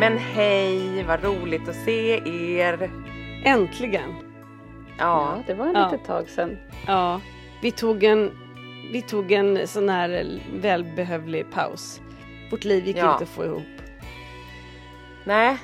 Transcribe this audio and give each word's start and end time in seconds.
Men 0.00 0.18
hej, 0.18 1.02
vad 1.02 1.24
roligt 1.24 1.68
att 1.68 1.76
se 1.76 2.20
er. 2.58 2.90
Äntligen! 3.44 4.10
Ja, 4.98 5.36
Ja, 5.36 5.42
det 5.46 5.54
var 5.54 5.66
en 5.66 5.74
Ja. 5.74 5.90
litet 5.90 6.06
tag 6.06 6.28
sedan. 6.28 6.58
Ja, 6.86 7.20
vi 7.62 7.70
tog 7.70 8.04
en, 8.04 8.30
vi 8.92 9.02
tog 9.02 9.32
en 9.32 9.66
sån 9.68 9.88
här 9.88 10.40
välbehövlig 10.60 11.50
paus. 11.50 12.00
Vårt 12.50 12.64
liv 12.64 12.86
gick 12.86 12.96
Ja. 12.96 13.12
inte 13.12 13.24
att 13.24 13.30
få 13.30 13.44
ihop. 13.44 13.62
nej, 15.24 15.56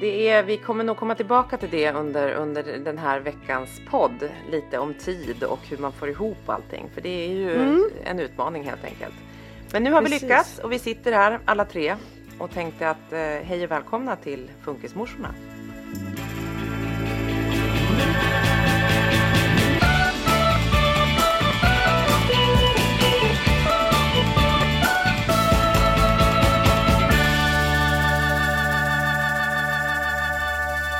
det 0.00 0.28
är, 0.28 0.42
vi 0.42 0.56
kommer 0.56 0.84
nog 0.84 0.96
komma 0.96 1.14
tillbaka 1.14 1.56
till 1.56 1.70
det 1.70 1.92
under, 1.92 2.32
under 2.32 2.62
den 2.84 2.98
här 2.98 3.20
veckans 3.20 3.80
podd. 3.90 4.30
Lite 4.50 4.78
om 4.78 4.94
tid 4.94 5.42
och 5.44 5.60
hur 5.68 5.78
man 5.78 5.92
får 5.92 6.08
ihop 6.08 6.48
allting. 6.48 6.88
För 6.94 7.00
det 7.00 7.24
är 7.24 7.28
ju 7.34 7.54
Mm. 7.54 7.90
en 8.04 8.20
utmaning 8.20 8.64
helt 8.64 8.84
enkelt. 8.84 9.14
Men 9.72 9.82
nu 9.82 9.92
har 9.92 10.00
vi 10.00 10.06
Precis. 10.06 10.22
lyckats 10.22 10.58
och 10.58 10.72
vi 10.72 10.78
sitter 10.78 11.12
här 11.12 11.40
alla 11.44 11.64
tre 11.64 11.96
och 12.38 12.50
tänkte 12.50 12.90
att 12.90 13.12
eh, 13.12 13.18
hej 13.18 13.64
och 13.64 13.70
välkomna 13.70 14.16
till 14.16 14.50
Funkismorsorna. 14.62 15.34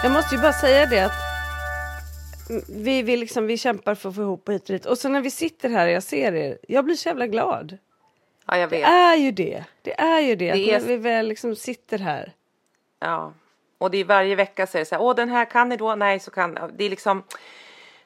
Jag 0.04 0.12
måste 0.12 0.34
ju 0.34 0.40
bara 0.40 0.52
säga 0.52 0.86
det 0.86 1.00
att 1.00 1.12
vi, 2.68 3.02
vi, 3.02 3.16
liksom, 3.16 3.46
vi 3.46 3.58
kämpar 3.58 3.94
för 3.94 4.08
att 4.08 4.14
få 4.14 4.22
ihop 4.22 4.48
hit 4.48 4.62
och 4.62 4.72
dit. 4.72 4.86
Och 4.86 4.98
så 4.98 5.08
när 5.08 5.20
vi 5.20 5.30
sitter 5.30 5.68
här 5.68 5.86
och 5.86 5.92
jag 5.92 6.02
ser 6.02 6.34
er, 6.34 6.58
jag 6.68 6.84
blir 6.84 6.94
så 6.94 7.08
jävla 7.08 7.26
glad. 7.26 7.78
Ja, 8.46 8.56
jag 8.58 8.70
Det 8.70 8.76
vet. 8.76 8.88
är 8.88 9.14
ju 9.14 9.30
det. 9.30 9.64
Det 9.82 10.00
är 10.00 10.20
ju 10.20 10.34
det. 10.36 10.44
Det 10.44 10.50
att 10.52 10.56
är- 10.68 10.80
När 10.80 10.88
vi 10.88 10.96
väl 10.96 11.26
liksom 11.28 11.56
sitter 11.56 11.98
här. 11.98 12.32
Ja, 13.00 13.32
och 13.78 13.90
det 13.90 13.98
är 13.98 14.04
varje 14.04 14.34
vecka 14.36 14.66
så 14.66 14.78
är 14.78 14.80
det 14.80 14.86
så 14.86 14.94
här, 14.94 15.02
åh 15.02 15.14
den 15.14 15.28
här 15.28 15.44
kan 15.44 15.68
ni 15.68 15.76
då, 15.76 15.94
nej 15.94 16.20
så 16.20 16.30
kan, 16.30 16.58
det 16.76 16.84
är 16.84 16.90
liksom, 16.90 17.22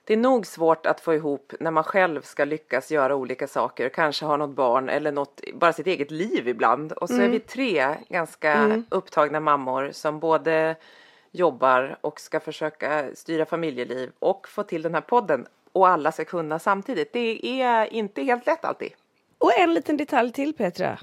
det 0.05 0.13
är 0.13 0.17
nog 0.17 0.47
svårt 0.47 0.87
att 0.87 1.01
få 1.01 1.15
ihop 1.15 1.53
när 1.61 1.71
man 1.71 1.85
själv 1.85 2.23
ska 2.23 2.45
lyckas 2.45 2.91
göra 2.91 3.15
olika 3.17 3.47
saker, 3.49 3.89
kanske 3.89 4.25
ha 4.25 4.37
något 4.37 4.51
barn 4.57 4.89
eller 4.89 5.13
något, 5.13 5.41
bara 5.55 5.73
sitt 5.73 5.87
eget 5.87 6.11
liv 6.11 6.49
ibland. 6.49 6.93
Och 6.93 7.09
så 7.09 7.15
är 7.21 7.29
vi 7.29 7.41
tre 7.41 7.95
ganska 8.09 8.83
upptagna 8.89 9.41
mammor 9.41 9.91
som 9.93 10.21
både 10.21 10.77
jobbar 11.31 11.99
och 12.01 12.21
ska 12.21 12.41
försöka 12.41 13.05
styra 13.15 13.47
familjeliv 13.47 14.11
och 14.19 14.49
få 14.49 14.63
till 14.63 14.83
den 14.83 14.95
här 14.95 15.01
podden 15.01 15.47
och 15.73 15.89
alla 15.89 16.13
ska 16.13 16.25
kunna 16.25 16.59
samtidigt. 16.59 17.13
Det 17.13 17.61
är 17.63 17.93
inte 17.93 18.23
helt 18.23 18.47
lätt 18.47 18.65
alltid. 18.65 18.93
Och 19.39 19.59
en 19.59 19.75
liten 19.75 19.97
detalj 19.97 20.33
till 20.33 20.53
Petra. 20.55 20.99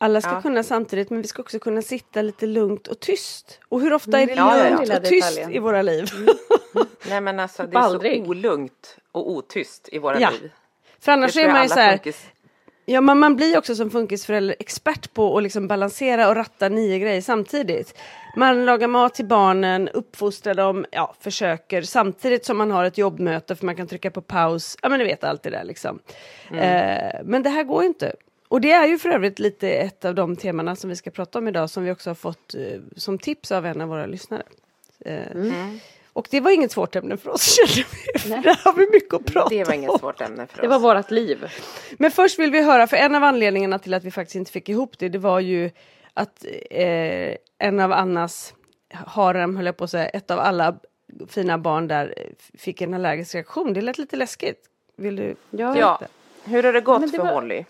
Alla 0.00 0.20
ska 0.20 0.30
Ja. 0.32 0.42
kunna 0.42 0.62
samtidigt 0.62 1.10
men 1.10 1.22
vi 1.22 1.28
ska 1.28 1.42
också 1.42 1.58
kunna 1.58 1.82
sitta 1.82 2.22
lite 2.22 2.46
lugnt 2.46 2.86
och 2.88 3.00
tyst. 3.00 3.60
Och 3.68 3.80
hur 3.80 3.92
ofta 3.92 4.20
är 4.20 4.26
det 4.26 4.32
Ja, 4.34 4.56
ja, 4.56 4.64
ja. 4.64 4.70
lugnt 4.70 4.80
Lilla 4.80 4.96
och 4.96 5.04
tyst 5.04 5.28
detaljen. 5.36 5.52
i 5.56 5.58
våra 5.58 5.82
liv? 5.82 6.06
Nej 7.08 7.20
men 7.20 7.40
alltså 7.40 7.62
det 7.62 7.76
är 7.76 7.80
Aldrig. 7.80 8.24
så 8.24 8.30
olugnt 8.30 8.96
och 9.12 9.30
otyst 9.30 9.88
i 9.92 9.98
våra 9.98 10.20
Ja. 10.20 10.30
liv. 10.30 10.50
För 11.00 11.12
annars 11.12 11.36
är 11.36 11.48
man 11.52 11.62
ju 11.62 11.68
så 11.68 11.74
här, 11.74 11.96
funkis- 11.98 12.26
ja, 12.88 13.00
man, 13.00 13.18
man 13.18 13.36
blir 13.36 13.58
också 13.58 13.74
som 13.74 13.90
funkisförälder 13.90 14.56
expert 14.58 15.14
på 15.14 15.36
att 15.36 15.42
liksom 15.42 15.68
balansera 15.68 16.28
och 16.28 16.36
ratta 16.36 16.68
nio 16.68 16.98
grejer 16.98 17.20
samtidigt. 17.20 17.98
Man 18.36 18.64
lagar 18.66 18.88
mat 18.88 19.14
till 19.14 19.26
barnen, 19.26 19.88
uppfostrar 19.88 20.54
dem, 20.54 20.86
ja, 20.90 21.14
försöker 21.20 21.82
samtidigt 21.82 22.44
som 22.44 22.58
man 22.58 22.70
har 22.70 22.84
ett 22.84 22.98
jobbmöte 22.98 23.56
för 23.56 23.66
man 23.66 23.76
kan 23.76 23.86
trycka 23.86 24.10
på 24.10 24.22
paus. 24.22 24.76
Ja 24.82 24.88
men 24.88 24.98
ni 24.98 25.04
vet 25.04 25.24
allt 25.24 25.42
det 25.42 25.50
där 25.50 25.64
liksom. 25.64 25.98
Eh, 26.50 27.20
men 27.24 27.42
det 27.42 27.50
här 27.50 27.64
går 27.64 27.82
ju 27.82 27.88
inte. 27.88 28.12
Och 28.48 28.60
det 28.60 28.72
är 28.72 28.86
ju 28.86 28.98
för 28.98 29.08
övrigt 29.08 29.38
lite 29.38 29.70
ett 29.70 30.04
av 30.04 30.14
de 30.14 30.36
temana 30.36 30.76
som 30.76 30.90
vi 30.90 30.96
ska 30.96 31.10
prata 31.10 31.38
om 31.38 31.48
idag 31.48 31.70
som 31.70 31.84
vi 31.84 31.90
också 31.90 32.10
har 32.10 32.14
fått 32.14 32.54
eh, 32.54 32.80
som 32.96 33.18
tips 33.18 33.52
av 33.52 33.66
en 33.66 33.80
av 33.80 33.88
våra 33.88 34.06
lyssnare. 34.06 34.42
Eh, 35.04 35.36
Och 36.18 36.26
det 36.30 36.40
var 36.40 36.50
inget 36.50 36.72
svårt 36.72 36.96
ämne 36.96 37.16
för 37.16 37.30
oss 37.30 37.56
kände 37.66 37.88
vi. 38.24 38.30
Där 38.42 38.60
har 38.64 38.72
vi 38.72 38.86
mycket 38.92 39.14
att 39.14 39.24
prata 39.26 39.48
Det 39.48 39.64
var 39.64 39.72
om. 39.74 39.78
inget 39.82 40.00
svårt 40.00 40.20
ämne 40.20 40.46
för 40.46 40.62
Det 40.62 40.68
oss. 40.68 40.70
var 40.70 40.78
vårat 40.78 41.10
liv. 41.10 41.46
Men 41.98 42.10
först 42.10 42.38
vill 42.38 42.50
vi 42.50 42.62
höra, 42.62 42.86
för 42.86 42.96
en 42.96 43.14
av 43.14 43.24
anledningarna 43.24 43.78
till 43.78 43.94
att 43.94 44.04
vi 44.04 44.10
faktiskt 44.10 44.34
inte 44.36 44.52
fick 44.52 44.68
ihop 44.68 44.98
det, 44.98 45.08
det 45.08 45.18
var 45.18 45.40
ju 45.40 45.70
att 46.14 46.44
eh, 46.70 47.34
en 47.58 47.80
av 47.80 47.92
Annas 47.92 48.54
harem, 48.94 49.56
höll 49.56 49.66
jag 49.66 49.76
på 49.76 49.84
att 49.84 49.90
säga, 49.90 50.08
ett 50.08 50.30
av 50.30 50.38
alla 50.38 50.76
fina 51.28 51.58
barn 51.58 51.88
där 51.88 52.14
eh, 52.16 52.24
fick 52.58 52.80
en 52.80 52.94
allergisk 52.94 53.34
reaktion. 53.34 53.72
Det 53.72 53.80
lät 53.80 53.98
lite 53.98 54.16
läskigt. 54.16 54.62
Vill 54.96 55.16
du? 55.16 55.34
Ja. 55.50 55.78
Ja, 55.78 56.00
hur 56.44 56.62
har 56.62 56.72
det 56.72 56.80
gått 56.80 57.02
det 57.02 57.08
för 57.08 57.18
var- 57.18 57.32
Holly? 57.32 57.64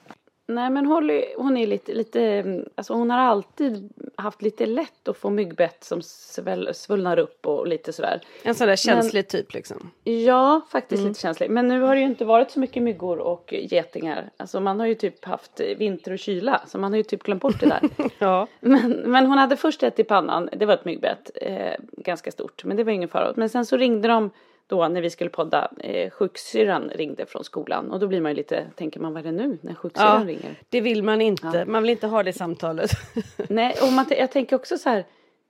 Nej 0.50 0.70
men 0.70 0.86
Holly, 0.86 1.24
hon 1.36 1.56
är 1.56 1.66
lite, 1.66 1.94
lite, 1.94 2.44
alltså 2.74 2.94
hon 2.94 3.10
har 3.10 3.18
alltid 3.18 3.90
haft 4.16 4.42
lite 4.42 4.66
lätt 4.66 5.08
att 5.08 5.16
få 5.16 5.30
myggbett 5.30 5.84
som 5.84 6.02
sväll, 6.02 6.74
svullnar 6.74 7.18
upp 7.18 7.46
och 7.46 7.66
lite 7.66 7.92
sådär. 7.92 8.20
En 8.42 8.54
sån 8.54 8.68
där 8.68 8.76
känslig 8.76 9.28
typ 9.28 9.54
liksom. 9.54 9.90
Ja, 10.04 10.60
faktiskt 10.70 11.04
lite 11.04 11.20
känslig. 11.20 11.50
Men 11.50 11.68
nu 11.68 11.80
har 11.80 11.94
det 11.94 12.00
ju 12.00 12.06
inte 12.06 12.24
varit 12.24 12.50
så 12.50 12.60
mycket 12.60 12.82
myggor 12.82 13.18
och 13.18 13.54
getingar. 13.70 14.30
Alltså 14.36 14.60
man 14.60 14.80
har 14.80 14.86
ju 14.86 14.94
typ 14.94 15.24
haft 15.24 15.60
vinter 15.60 16.12
och 16.12 16.18
kyla, 16.18 16.62
så 16.66 16.78
man 16.78 16.92
har 16.92 16.96
ju 16.96 17.02
typ 17.02 17.22
glömt 17.22 17.42
bort 17.42 17.60
det 17.60 17.66
där. 17.66 17.80
Ja. 18.18 18.46
Men, 18.60 18.90
men 18.90 19.26
hon 19.26 19.38
hade 19.38 19.56
först 19.56 19.82
ett 19.82 19.98
i 19.98 20.04
pannan, 20.04 20.48
det 20.52 20.66
var 20.66 20.74
ett 20.74 20.84
myggbett, 20.84 21.30
eh, 21.34 21.74
ganska 21.92 22.30
stort, 22.30 22.64
men 22.64 22.76
det 22.76 22.84
var 22.84 22.92
ingen 22.92 23.08
fara. 23.08 23.32
Men 23.36 23.48
sen 23.48 23.66
så 23.66 23.76
ringde 23.76 24.08
de 24.08 24.30
då 24.68 24.88
när 24.88 25.00
vi 25.00 25.10
skulle 25.10 25.30
podda, 25.30 25.70
eh, 25.78 26.10
sjuksyrran 26.10 26.90
ringde 26.94 27.26
från 27.26 27.44
skolan 27.44 27.90
och 27.90 28.00
då 28.00 28.06
blir 28.06 28.20
man 28.20 28.30
ju 28.30 28.36
lite, 28.36 28.66
tänker 28.76 29.00
man 29.00 29.12
vad 29.12 29.26
är 29.26 29.32
det 29.32 29.38
nu 29.38 29.58
när 29.60 29.74
sjuksyrran 29.74 30.20
ja, 30.20 30.28
ringer? 30.28 30.56
det 30.68 30.80
vill 30.80 31.02
man 31.02 31.20
inte. 31.20 31.64
Man 31.64 31.82
vill 31.82 31.90
inte 31.90 32.06
ha 32.06 32.22
det 32.22 32.32
samtalet. 32.32 32.90
Nej, 33.48 33.74
och 33.82 33.92
man, 33.92 34.06
jag 34.10 34.32
tänker 34.32 34.56
också 34.56 34.78
så 34.78 34.88
här, 34.88 35.04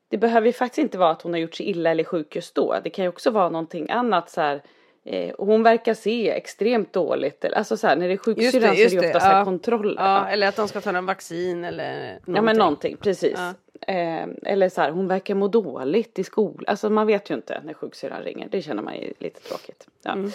det 0.08 0.18
behöver 0.18 0.46
ju 0.46 0.52
faktiskt 0.52 0.78
inte 0.78 0.98
vara 0.98 1.10
att 1.10 1.22
hon 1.22 1.32
har 1.32 1.38
gjort 1.38 1.54
sig 1.54 1.66
illa 1.66 1.90
eller 1.90 2.04
sjuk 2.04 2.36
just 2.36 2.54
då. 2.54 2.76
Det 2.84 2.90
kan 2.90 3.04
ju 3.04 3.08
också 3.08 3.30
vara 3.30 3.48
någonting 3.48 3.90
annat 3.90 4.30
så 4.30 4.40
här, 4.40 4.62
Eh, 5.10 5.30
och 5.30 5.46
hon 5.46 5.62
verkar 5.62 5.94
se 5.94 6.30
extremt 6.30 6.92
dåligt. 6.92 7.44
Alltså 7.44 7.76
så 7.76 7.86
här, 7.86 7.96
när 7.96 8.08
det 8.08 8.14
är 8.14 8.16
sjuksyrran 8.16 8.76
så 8.76 8.82
är 8.82 8.90
det 8.90 9.16
ofta 9.16 9.38
ja. 9.38 9.44
kontroller. 9.44 10.02
Ja, 10.02 10.28
eller 10.28 10.48
att 10.48 10.56
de 10.56 10.68
ska 10.68 10.80
ta 10.80 10.90
en 10.90 11.06
vaccin 11.06 11.64
eller 11.64 12.02
någonting. 12.02 12.34
Ja 12.34 12.42
men 12.42 12.56
någonting, 12.56 12.96
precis. 12.96 13.38
Ja. 13.38 13.54
Eh, 13.92 14.26
eller 14.42 14.68
så 14.68 14.80
här, 14.80 14.90
hon 14.90 15.08
verkar 15.08 15.34
må 15.34 15.48
dåligt 15.48 16.18
i 16.18 16.24
skolan. 16.24 16.64
Alltså 16.66 16.90
man 16.90 17.06
vet 17.06 17.30
ju 17.30 17.34
inte 17.34 17.60
när 17.64 17.74
sjuksyrran 17.74 18.22
ringer. 18.22 18.48
Det 18.48 18.62
känner 18.62 18.82
man 18.82 18.96
ju 18.96 19.12
lite 19.18 19.40
tråkigt. 19.40 19.88
Ja. 20.02 20.12
Mm. 20.12 20.30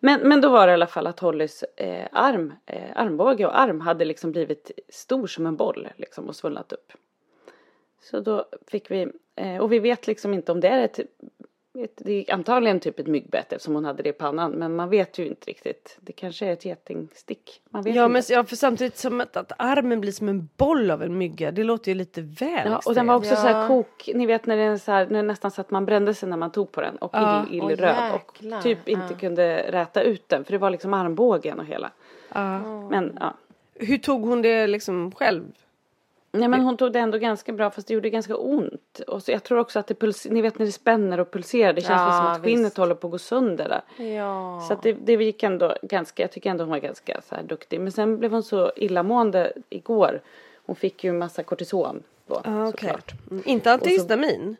Men, 0.00 0.20
men 0.28 0.40
då 0.40 0.48
var 0.48 0.66
det 0.66 0.70
i 0.70 0.74
alla 0.74 0.86
fall 0.86 1.06
att 1.06 1.20
Hollys 1.20 1.62
eh, 1.62 2.06
arm, 2.12 2.52
eh, 2.66 2.90
armbåge 2.94 3.46
och 3.46 3.58
arm 3.60 3.80
hade 3.80 4.04
liksom 4.04 4.32
blivit 4.32 4.70
stor 4.88 5.26
som 5.26 5.46
en 5.46 5.56
boll 5.56 5.88
liksom 5.96 6.28
och 6.28 6.36
svullnat 6.36 6.72
upp. 6.72 6.92
Så 8.02 8.20
då 8.20 8.44
fick 8.66 8.90
vi, 8.90 9.08
eh, 9.36 9.56
och 9.56 9.72
vi 9.72 9.78
vet 9.78 10.06
liksom 10.06 10.34
inte 10.34 10.52
om 10.52 10.60
det 10.60 10.68
är 10.68 10.84
ett, 10.84 11.00
ett 11.84 12.02
det 12.04 12.12
är 12.12 12.34
antagligen 12.34 12.80
typ 12.80 12.98
ett 12.98 13.06
myggbett 13.06 13.52
eftersom 13.52 13.74
hon 13.74 13.84
hade 13.84 14.02
det 14.02 14.08
i 14.08 14.12
pannan. 14.12 14.52
Men 14.52 14.76
man 14.76 14.88
vet 14.90 15.18
ju 15.18 15.26
inte 15.26 15.50
riktigt. 15.50 15.96
Det 16.00 16.12
kanske 16.12 16.46
är 16.46 16.52
ett 16.52 16.64
getingstick. 16.64 17.62
Man 17.70 17.82
vet 17.82 17.94
Ja, 17.94 18.02
inte. 18.04 18.12
men 18.12 18.22
ja, 18.28 18.44
för 18.44 18.56
samtidigt 18.56 18.96
som 18.96 19.20
att, 19.20 19.36
att 19.36 19.52
armen 19.58 20.00
blir 20.00 20.12
som 20.12 20.28
en 20.28 20.48
boll 20.56 20.90
av 20.90 21.02
en 21.02 21.18
mygga, 21.18 21.50
det 21.50 21.64
låter 21.64 21.90
ju 21.90 21.94
lite 21.94 22.20
väl 22.20 22.70
Ja, 22.70 22.80
och 22.86 22.94
den 22.94 23.06
var 23.06 23.14
också 23.14 23.36
så 23.36 23.42
här 23.42 23.60
Ja. 23.62 23.68
kok, 23.68 24.10
ni 24.14 24.26
vet 24.26 24.46
när 24.46 24.56
är 24.56 24.76
så 24.76 24.92
här, 24.92 25.06
när 25.10 25.16
det 25.16 25.22
nästan 25.22 25.50
så 25.50 25.60
att 25.60 25.70
man 25.70 25.86
brände 25.86 26.14
sig 26.14 26.28
när 26.28 26.36
man 26.36 26.52
tog 26.52 26.72
på 26.72 26.80
den 26.80 26.96
och 26.96 27.10
Ja. 27.14 27.46
ill, 27.50 27.62
Åh, 27.62 27.72
illröd 27.72 28.12
och 28.14 28.36
jäklar. 28.40 28.62
typ 28.62 28.88
inte 28.88 29.06
Ja. 29.10 29.18
kunde 29.18 29.72
räta 29.72 30.02
ut 30.02 30.28
den 30.28 30.44
för 30.44 30.52
det 30.52 30.58
var 30.58 30.70
liksom 30.70 30.94
armbågen 30.94 31.58
och 31.60 31.66
hela. 31.66 31.90
Ja. 32.34 32.58
Men 32.90 33.16
ja. 33.20 33.34
Hur 33.74 33.98
tog 33.98 34.22
hon 34.22 34.42
det 34.42 34.66
liksom 34.66 35.12
själv? 35.12 35.42
Nej 36.38 36.48
men 36.48 36.60
hon 36.60 36.76
tog 36.76 36.92
det 36.92 36.98
ändå 36.98 37.18
ganska 37.18 37.52
bra 37.52 37.70
fast 37.70 37.88
det 37.88 37.94
gjorde 37.94 38.10
ganska 38.10 38.36
ont. 38.36 39.00
Och 39.06 39.22
så 39.22 39.30
jag 39.32 39.42
tror 39.42 39.58
också 39.58 39.78
att 39.78 39.86
det 39.86 39.94
puls, 39.94 40.26
ni 40.30 40.42
vet 40.42 40.58
när 40.58 40.66
det 40.66 40.72
spänner 40.72 41.20
och 41.20 41.30
pulserar 41.30 41.72
det 41.72 41.80
känns 41.80 42.00
Ja, 42.00 42.12
som 42.16 42.26
att 42.26 42.42
skinnet 42.42 42.66
visst. 42.66 42.76
håller 42.76 42.94
på 42.94 43.06
att 43.06 43.10
gå 43.10 43.18
sönder 43.18 43.68
där. 43.96 44.04
Ja. 44.04 44.64
Så 44.68 44.72
att 44.72 44.82
det, 44.82 44.92
det 44.92 45.12
gick 45.12 45.42
ändå 45.42 45.74
ganska, 45.82 46.22
jag 46.22 46.30
tycker 46.32 46.50
ändå 46.50 46.64
hon 46.64 46.70
var 46.70 46.78
ganska 46.78 47.20
så 47.28 47.34
här 47.34 47.42
duktig. 47.42 47.80
Men 47.80 47.92
sen 47.92 48.18
blev 48.18 48.32
hon 48.32 48.42
så 48.42 48.72
illamående 48.76 49.52
igår. 49.68 50.20
Hon 50.66 50.76
fick 50.76 51.04
ju 51.04 51.10
en 51.10 51.18
massa 51.18 51.42
kortison 51.42 52.02
då 52.26 52.34
Ah, 52.44 52.68
okej. 52.68 52.70
såklart. 52.88 53.12
Mm, 53.30 53.42
Inte 53.46 53.72
antihistamin? 53.72 54.56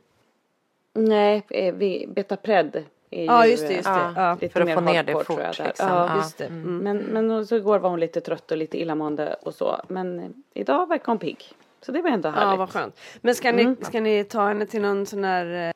Nej, 0.93 1.43
eh, 1.51 1.75
vi, 1.75 2.07
Betapred 2.09 2.85
är 3.11 3.21
ju 3.21 3.25
Ja, 3.27 3.47
just 3.47 3.63
det, 3.63 3.69
eh, 3.71 3.77
just 3.77 3.89
det. 3.89 4.13
Ja, 4.17 4.37
Ja. 4.41 4.49
för 4.49 4.61
att 4.61 4.75
få 4.75 4.81
ner 4.81 5.03
det 5.03 5.13
fort. 5.13 5.27
tror 5.27 5.41
jag, 5.41 5.55
där. 5.55 5.65
liksom. 5.65 5.89
Ja. 5.89 6.17
Just 6.17 6.39
det. 6.39 6.45
Mm. 6.45 6.79
Men, 6.79 6.97
men 6.99 7.47
så 7.47 7.57
igår 7.57 7.79
var 7.79 7.91
hon 7.91 8.01
lite 8.01 8.21
trött 8.21 8.51
och 8.51 8.57
lite 8.57 8.81
illamående 8.81 9.37
och 9.43 9.55
så. 9.55 9.81
Men 9.89 10.19
eh, 10.21 10.27
idag 10.55 10.89
verkar 10.89 11.07
hon 11.07 11.19
pigg. 11.19 11.45
Så 11.81 11.93
det 11.93 12.03
var 12.03 12.11
ändå 12.11 12.29
härligt. 12.29 12.51
Ja, 12.53 12.57
vad 12.57 12.71
skönt. 12.71 13.01
Men 13.21 13.35
ska 13.35 13.53
ni, 13.53 13.77
ska 13.83 14.01
ni 14.01 14.25
ta 14.25 14.47
henne 14.49 14.67
till 14.67 14.83
någon 14.83 15.07
sån 15.07 15.25
här... 15.25 15.69
eh, 15.69 15.73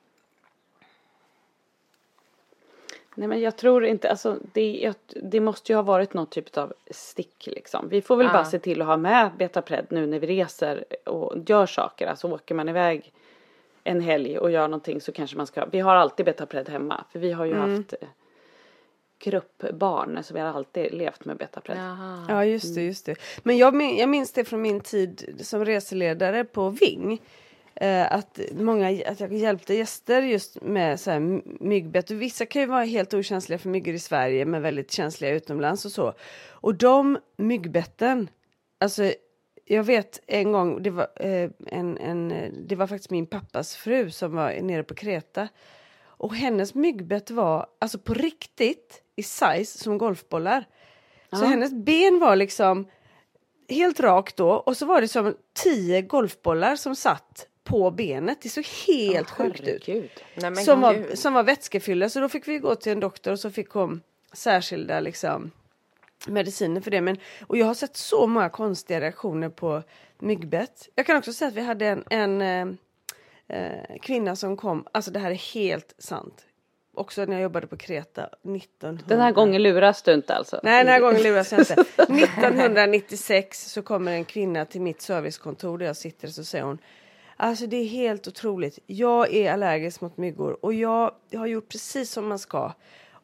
Nej 3.14 3.29
men 3.29 3.41
jag 3.41 3.56
tror 3.56 3.85
inte, 3.85 4.11
alltså 4.11 4.38
det, 4.52 4.79
jag, 4.82 4.94
det 5.23 5.41
måste 5.41 5.73
ju 5.73 5.76
ha 5.76 5.82
varit 5.82 6.14
någon 6.14 6.26
typ 6.26 6.56
av 6.56 6.73
stick 6.91 7.47
liksom. 7.47 7.88
Vi 7.88 8.02
får 8.02 8.17
väl 8.17 8.26
Ja. 8.26 8.32
bara 8.32 8.44
se 8.44 8.58
till 8.58 8.81
att 8.81 8.87
ha 8.87 8.97
med 8.97 9.31
Betapred 9.38 9.87
nu 9.91 10.06
när 10.06 10.19
vi 10.19 10.26
reser 10.26 10.85
och 11.06 11.35
gör 11.47 11.67
saker. 11.67 12.06
Alltså 12.06 12.29
åker 12.32 12.55
man 12.55 12.69
iväg 12.69 13.12
en 13.85 14.00
helg 14.00 14.38
och 14.38 14.50
gör 14.50 14.69
någonting 14.69 15.00
så 15.00 15.12
kanske 15.12 15.37
man 15.37 15.47
ska, 15.47 15.64
vi 15.64 15.81
har 15.81 15.97
alltid 15.97 16.26
Betapred 16.26 16.69
hemma. 16.69 17.05
För 17.12 17.19
vi 17.19 17.32
har 17.32 17.44
ju 17.44 17.52
Mm. 17.52 17.76
haft 17.76 17.94
gruppbarn 19.21 20.25
så 20.25 20.35
vi 20.35 20.41
har 20.41 20.49
alltid 20.49 20.95
levt 20.95 21.25
med 21.25 21.37
Betapred. 21.37 21.79
Ja, 22.29 22.45
just 22.45 22.75
det, 22.75 22.83
just 22.83 23.07
det. 23.07 23.17
Men 23.43 23.57
jag, 23.57 23.75
min, 23.75 23.97
jag 23.97 24.09
minns 24.09 24.33
det 24.33 24.45
från 24.45 24.63
min 24.63 24.81
tid 24.81 25.37
som 25.41 25.65
reseledare 25.65 26.45
på 26.45 26.69
Ving. 26.69 27.23
Eh, 27.75 28.13
att, 28.13 28.41
många, 28.53 29.03
att 29.07 29.21
jag 29.21 29.33
hjälpte 29.33 29.75
gäster 29.75 30.23
just 30.23 30.63
med 30.63 31.01
så 31.01 31.11
här 31.11 31.21
my- 31.21 31.43
myggbett. 31.61 32.11
Vissa 32.11 32.47
kan 32.47 32.63
ju 32.63 32.69
vara 32.69 32.85
helt 32.85 33.15
okänsliga 33.15 33.59
för 33.59 33.69
myggor 33.69 33.95
i 33.95 33.99
Sverige 33.99 34.45
men 34.45 34.63
väldigt 34.63 34.93
känsliga 34.93 35.31
utomlands 35.31 35.85
och 35.85 35.93
så. 35.93 36.15
Och 36.51 36.75
de 36.75 37.19
myggbetten, 37.37 38.29
alltså 38.81 39.13
jag 39.65 39.83
vet 39.85 40.21
en 40.27 40.53
gång, 40.53 40.83
det 40.83 40.91
var, 40.91 41.09
eh, 41.17 41.51
en, 41.67 41.99
en, 41.99 42.53
det 42.69 42.77
var 42.77 42.87
faktiskt 42.87 43.11
min 43.11 43.27
pappas 43.27 43.77
fru 43.77 44.11
som 44.11 44.33
var 44.33 44.61
nere 44.61 44.83
på 44.83 44.95
Kreta. 44.95 45.49
Och 46.21 46.35
hennes 46.35 46.75
myggbett 46.75 47.31
var 47.31 47.67
alltså 47.79 47.99
på 47.99 48.15
riktigt 48.15 49.03
i 49.17 49.23
size 49.23 49.79
som 49.79 49.99
golfbollar. 49.99 50.65
Så 51.31 51.45
hennes 51.45 51.73
ben 51.73 52.19
var 52.19 52.37
liksom 52.37 52.87
helt 53.69 54.01
rakt 54.01 54.37
då 54.37 54.51
och 54.51 54.77
så 54.77 54.87
var 54.87 55.01
det 55.01 55.09
som 55.09 55.35
tio 55.55 56.03
golfbollar 56.03 56.77
som 56.77 56.97
satt 56.97 57.47
på 57.65 57.91
benet. 57.91 58.39
Det 58.43 58.49
såg 58.49 58.65
helt 58.87 59.31
sjukt 59.31 59.69
ut. 59.89 59.89
Nej, 60.35 60.57
Som 60.57 60.81
var, 60.81 60.95
gud. 60.95 61.19
som 61.19 61.35
var 61.35 61.43
vätskefyllda 61.43 62.09
så 62.09 62.21
då 62.21 62.29
fick 62.29 62.49
vi 62.49 62.59
gå 62.59 62.75
till 62.75 62.93
en 62.93 63.01
doktor 63.01 63.33
och 63.33 63.41
så 63.41 63.51
fick 63.51 63.71
hon 63.71 64.01
särskilda 64.33 65.01
liksom 65.01 65.51
mediciner 66.27 66.81
för 66.81 66.91
det. 66.91 67.01
Men, 67.01 67.17
och 67.47 67.57
jag 67.57 67.67
har 67.67 67.75
sett 67.75 67.97
så 67.97 68.27
många 68.27 68.49
konstiga 68.49 69.01
reaktioner 69.01 69.49
på 69.49 69.83
myggbett. 70.19 70.89
Jag 70.95 71.07
kan 71.07 71.17
också 71.17 71.33
säga 71.33 71.49
att 71.49 71.55
vi 71.55 71.61
hade 71.61 71.87
en, 71.87 72.05
en 72.11 72.79
eh, 73.50 73.99
kvinna 74.02 74.37
som 74.37 74.56
kom, 74.56 74.87
alltså 74.93 75.11
det 75.11 75.19
här 75.19 75.31
är 75.31 75.55
helt 75.55 75.94
sant. 75.99 76.47
Också 76.94 77.25
när 77.25 77.32
jag 77.32 77.43
jobbade 77.43 77.67
på 77.67 77.76
Kreta 77.76 78.25
1900. 78.26 79.05
Den 79.08 79.20
här 79.20 79.32
gången 79.32 79.62
luras 79.62 80.02
du 80.02 80.14
inte 80.14 80.35
alltså? 80.35 80.61
Nej, 80.62 80.85
den 80.85 80.93
här 80.93 81.00
gången 81.00 81.23
luras 81.23 81.52
jag 81.52 81.61
inte. 81.61 81.75
1996 81.99 83.73
så 83.73 83.82
kommer 83.82 84.12
en 84.12 84.25
kvinna 84.25 84.64
till 84.64 84.81
mitt 84.81 85.02
servicekontor 85.02 85.79
där 85.79 85.87
jag 85.87 85.97
sitter 85.97 86.29
och 86.29 86.35
så 86.35 86.44
säger 86.44 86.64
hon 86.64 86.79
Alltså 87.43 87.67
det 87.67 87.76
är 87.76 87.85
helt 87.85 88.29
otroligt. 88.29 88.79
Jag 88.87 89.35
är 89.35 89.52
allergisk 89.52 90.00
mot 90.00 90.17
myggor 90.17 90.64
och 90.64 90.75
jag, 90.75 91.14
jag 91.31 91.41
har 91.41 91.47
gjort 91.47 91.69
precis 91.69 92.12
som 92.12 92.29
man 92.29 92.38
ska. 92.38 92.73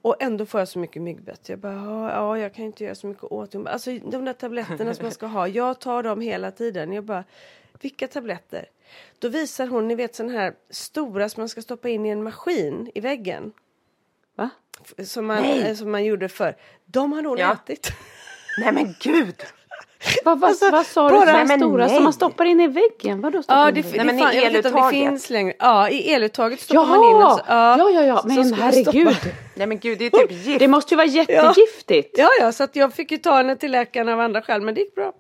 Och 0.02 0.16
ändå 0.22 0.46
får 0.46 0.60
jag 0.60 0.68
så 0.68 0.78
mycket 0.78 1.02
myggbett. 1.02 1.48
Jag 1.48 1.58
bara, 1.58 1.74
ja, 1.74 2.10
ja 2.10 2.38
jag 2.38 2.54
kan 2.54 2.64
inte 2.64 2.84
göra 2.84 2.94
så 2.94 3.06
mycket 3.06 3.24
åt 3.24 3.52
det. 3.52 3.70
Alltså 3.70 3.90
de 3.90 4.24
där 4.24 4.32
tabletterna 4.32 4.94
som 4.94 5.02
man 5.02 5.12
ska 5.12 5.26
ha, 5.26 5.48
jag 5.48 5.80
tar 5.80 6.02
dem 6.02 6.20
hela 6.20 6.50
tiden. 6.50 6.92
Jag 6.92 7.04
bara, 7.04 7.24
vilka 7.80 8.08
tabletter? 8.08 8.66
Då 9.18 9.28
visar 9.28 9.66
hon, 9.66 9.88
ni 9.88 9.94
vet 9.94 10.14
sån 10.14 10.30
här 10.30 10.52
stora 10.70 11.28
som 11.28 11.40
man 11.40 11.48
ska 11.48 11.62
stoppa 11.62 11.88
in 11.88 12.06
i 12.06 12.08
en 12.08 12.22
maskin 12.22 12.90
i 12.94 13.00
väggen. 13.00 13.52
Va? 14.36 14.50
Som 15.04 15.26
man, 15.26 15.44
eh, 15.44 15.74
som 15.74 15.90
man 15.90 16.04
gjorde 16.04 16.28
för. 16.28 16.56
De 16.84 17.12
har 17.12 17.22
hon 17.22 17.38
Ja. 17.38 17.52
ätit. 17.52 17.90
Nej 18.60 18.72
men 18.72 18.94
gud! 19.00 19.34
Vad, 20.24 20.40
vad, 20.40 20.50
Alltså, 20.50 20.70
vad 20.70 20.86
sa 20.86 21.08
du? 21.08 21.14
bara- 21.14 21.20
Så 21.20 21.26
här 21.26 21.36
Nej, 21.38 21.46
men 21.46 21.60
stora 21.60 21.86
som 21.88 21.94
nej. 21.94 22.02
man 22.04 22.12
stoppar 22.12 22.44
in 22.44 22.60
i 22.60 22.66
väggen? 22.68 23.20
Vadå 23.20 23.42
stoppar 23.42 23.60
Ja, 23.60 23.68
in 23.68 23.74
det, 23.74 23.80
i 23.80 23.82
det, 23.82 23.88
väggen? 23.88 24.06
Nej, 24.06 24.14
men 24.16 24.24
i 24.34 24.46
om 24.46 24.52
det 24.52 24.58
eluttaget. 24.58 24.90
finns 24.90 25.30
längre. 25.30 25.54
Ja, 25.58 25.88
i 25.88 26.12
eluttaget 26.12 26.60
stoppar 26.60 26.86
man 26.86 27.04
in. 27.04 27.10
Jaha! 27.10 27.32
och 27.32 27.38
så- 27.38 27.44
Ja, 27.48 27.90
ja, 27.90 28.02
ja. 28.06 28.18
Så 28.22 28.28
Men 28.28 28.52
herregud. 28.54 29.16
Nej 29.54 29.66
men 29.66 29.78
gud, 29.78 29.98
det 29.98 30.06
är 30.06 30.10
typ 30.10 30.30
gift. 30.32 30.58
Det 30.58 30.68
måste 30.68 30.94
ju 30.94 30.96
vara 30.96 31.06
jättegiftigt. 31.06 32.18
Ja, 32.18 32.28
ja, 32.40 32.52
så 32.52 32.64
att 32.64 32.76
jag 32.76 32.92
fick 32.94 33.10
ju 33.10 33.18
ta 33.18 33.36
henne 33.36 33.56
till 33.56 33.70
läkaren 33.70 34.08
av 34.08 34.20
andra 34.20 34.42
skäl, 34.42 34.60
men 34.62 34.74
det 34.74 34.80
gick 34.80 34.94
bra. 34.94 35.12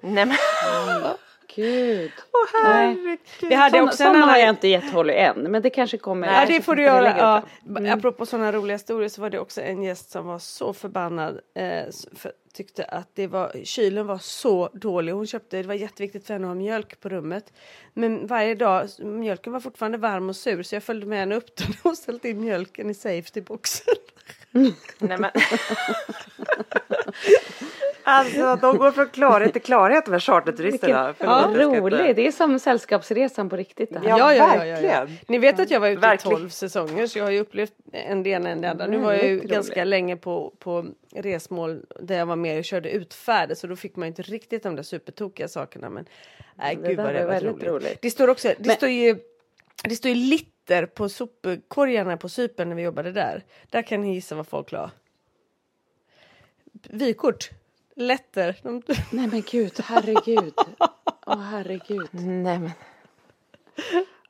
Nej 0.00 0.26
men 0.26 0.36
Gud. 1.56 2.12
Åh, 2.32 2.62
Nej. 2.64 2.86
herregud. 2.86 3.18
Vi 3.40 3.54
hade 3.54 3.70
Såna, 3.70 3.84
också 3.84 3.96
såna 3.96 4.18
har 4.18 4.22
annan... 4.22 4.40
jag 4.40 4.48
inte 4.48 4.68
gett 4.68 4.92
Holly 4.92 5.12
än. 5.12 5.38
Men 5.38 5.62
det 5.62 5.70
kanske 5.70 5.98
kommer. 5.98 6.40
Ja, 6.40 6.46
det 6.46 6.62
får 6.62 6.76
du 6.76 6.82
göra. 6.82 7.14
Ja. 7.18 7.42
Mm. 7.68 7.98
Apropå 7.98 8.26
sådana 8.26 8.52
roliga 8.52 8.74
historier 8.74 9.08
så 9.08 9.20
var 9.20 9.30
det 9.30 9.38
också 9.38 9.60
en 9.60 9.82
gäst 9.82 10.10
som 10.10 10.26
var 10.26 10.38
så 10.38 10.72
förbannad. 10.72 11.40
Eh, 11.54 11.84
för, 12.16 12.32
tyckte 12.54 12.84
att 12.84 13.10
det 13.14 13.26
var, 13.26 13.52
kylen 13.64 14.06
var 14.06 14.18
så 14.18 14.68
dålig. 14.72 15.12
Hon 15.12 15.26
köpte, 15.26 15.56
det 15.56 15.68
var 15.68 15.74
jätteviktigt 15.74 16.26
för 16.26 16.34
henne 16.34 16.46
att 16.46 16.50
ha 16.50 16.54
mjölk 16.54 17.00
på 17.00 17.08
rummet. 17.08 17.52
Men 17.94 18.26
varje 18.26 18.54
dag, 18.54 18.88
mjölken 18.98 19.52
var 19.52 19.60
fortfarande 19.60 19.98
varm 19.98 20.28
och 20.28 20.36
sur 20.36 20.62
så 20.62 20.74
jag 20.74 20.82
följde 20.82 21.06
med 21.06 21.18
henne 21.18 21.34
upp 21.34 21.56
den 21.56 21.74
och 21.82 21.98
ställde 21.98 22.28
in 22.28 22.40
mjölken 22.40 22.90
i 22.90 22.94
safetyboxen. 22.94 23.94
Nej, 24.98 25.18
men... 25.18 25.24
alltså 28.02 28.56
de 28.60 28.76
går 28.76 28.90
från 28.90 29.08
klarhet 29.08 29.52
till 29.52 29.62
klarhet 29.62 30.06
med 30.06 30.22
charterturisterna. 30.22 31.06
Vilken 31.06 31.26
Förlåt, 31.28 31.56
jag 31.58 31.70
ska 31.72 31.80
rolig. 31.80 32.00
inte- 32.00 32.12
Det 32.12 32.26
är 32.26 32.32
som 32.32 32.58
Sällskapsresan 32.58 33.48
på 33.48 33.56
riktigt. 33.56 33.90
Det 33.92 33.98
här. 33.98 34.18
Ja, 34.18 34.26
verkligen. 34.26 35.18
Ni 35.28 35.38
vet 35.38 35.60
att 35.60 35.70
jag 35.70 35.80
var 35.80 35.88
ute 35.88 36.00
Verkligen. 36.00 36.36
i 36.36 36.40
12 36.40 36.48
säsonger 36.48 37.06
så 37.06 37.18
jag 37.18 37.24
har 37.24 37.30
ju 37.30 37.40
upplevt 37.40 37.72
en 37.92 38.22
det 38.22 38.30
ena 38.30 38.50
än 38.50 38.60
det 38.60 38.70
andra. 38.70 38.86
Nu 38.86 38.98
var 38.98 39.12
jag 39.12 39.24
ju 39.24 39.30
Väldigt 39.36 39.50
ganska 39.50 39.80
roligt. 39.80 39.88
länge 39.88 40.16
på, 40.16 40.52
på 40.58 40.86
resmål 41.16 41.80
där 42.00 42.18
jag 42.18 42.26
var 42.26 42.36
med 42.36 42.58
och 42.58 42.64
körde 42.64 42.90
utfärder 42.90 43.54
så 43.54 43.66
då 43.66 43.76
fick 43.76 43.96
man 43.96 44.06
ju 44.06 44.08
inte 44.08 44.22
riktigt 44.22 44.62
de 44.62 44.76
där 44.76 44.82
supertokiga 44.82 45.48
sakerna. 45.48 45.90
Men 45.90 46.04
nej, 46.54 46.76
Det 46.76 46.88
gud 46.88 46.96
vad 46.96 47.06
det 47.06 47.12
var 47.12 47.20
var 47.20 47.32
väldigt 47.32 47.52
roligt. 47.52 47.68
roligt. 47.68 47.98
Det 48.02 48.10
står 48.10 48.28
också, 48.30 48.48
det 48.48 48.66
Men- 48.66 48.76
står 48.76 48.88
ju 48.88 49.16
det 49.84 49.96
står 49.96 50.08
ju 50.10 50.14
litter 50.66 50.86
på 50.86 51.08
sopkorgarna 51.08 52.16
på 52.16 52.28
Cypern 52.28 52.68
när 52.68 52.76
vi 52.76 52.82
jobbade 52.82 53.12
där. 53.12 53.44
Där 53.70 53.82
kan 53.82 54.00
ni 54.00 54.14
gissa 54.14 54.34
vad 54.34 54.46
folk 54.46 54.72
la. 54.72 54.90
Vykort. 56.90 57.50
Letter. 57.96 58.56
De, 58.62 58.82
Nej 59.12 59.26
men 59.26 59.42
gud, 59.50 59.72
herregud. 59.84 60.54
Åh 61.26 61.38
herregud. 61.40 62.08
Nej 62.12 62.58
men. 62.58 62.70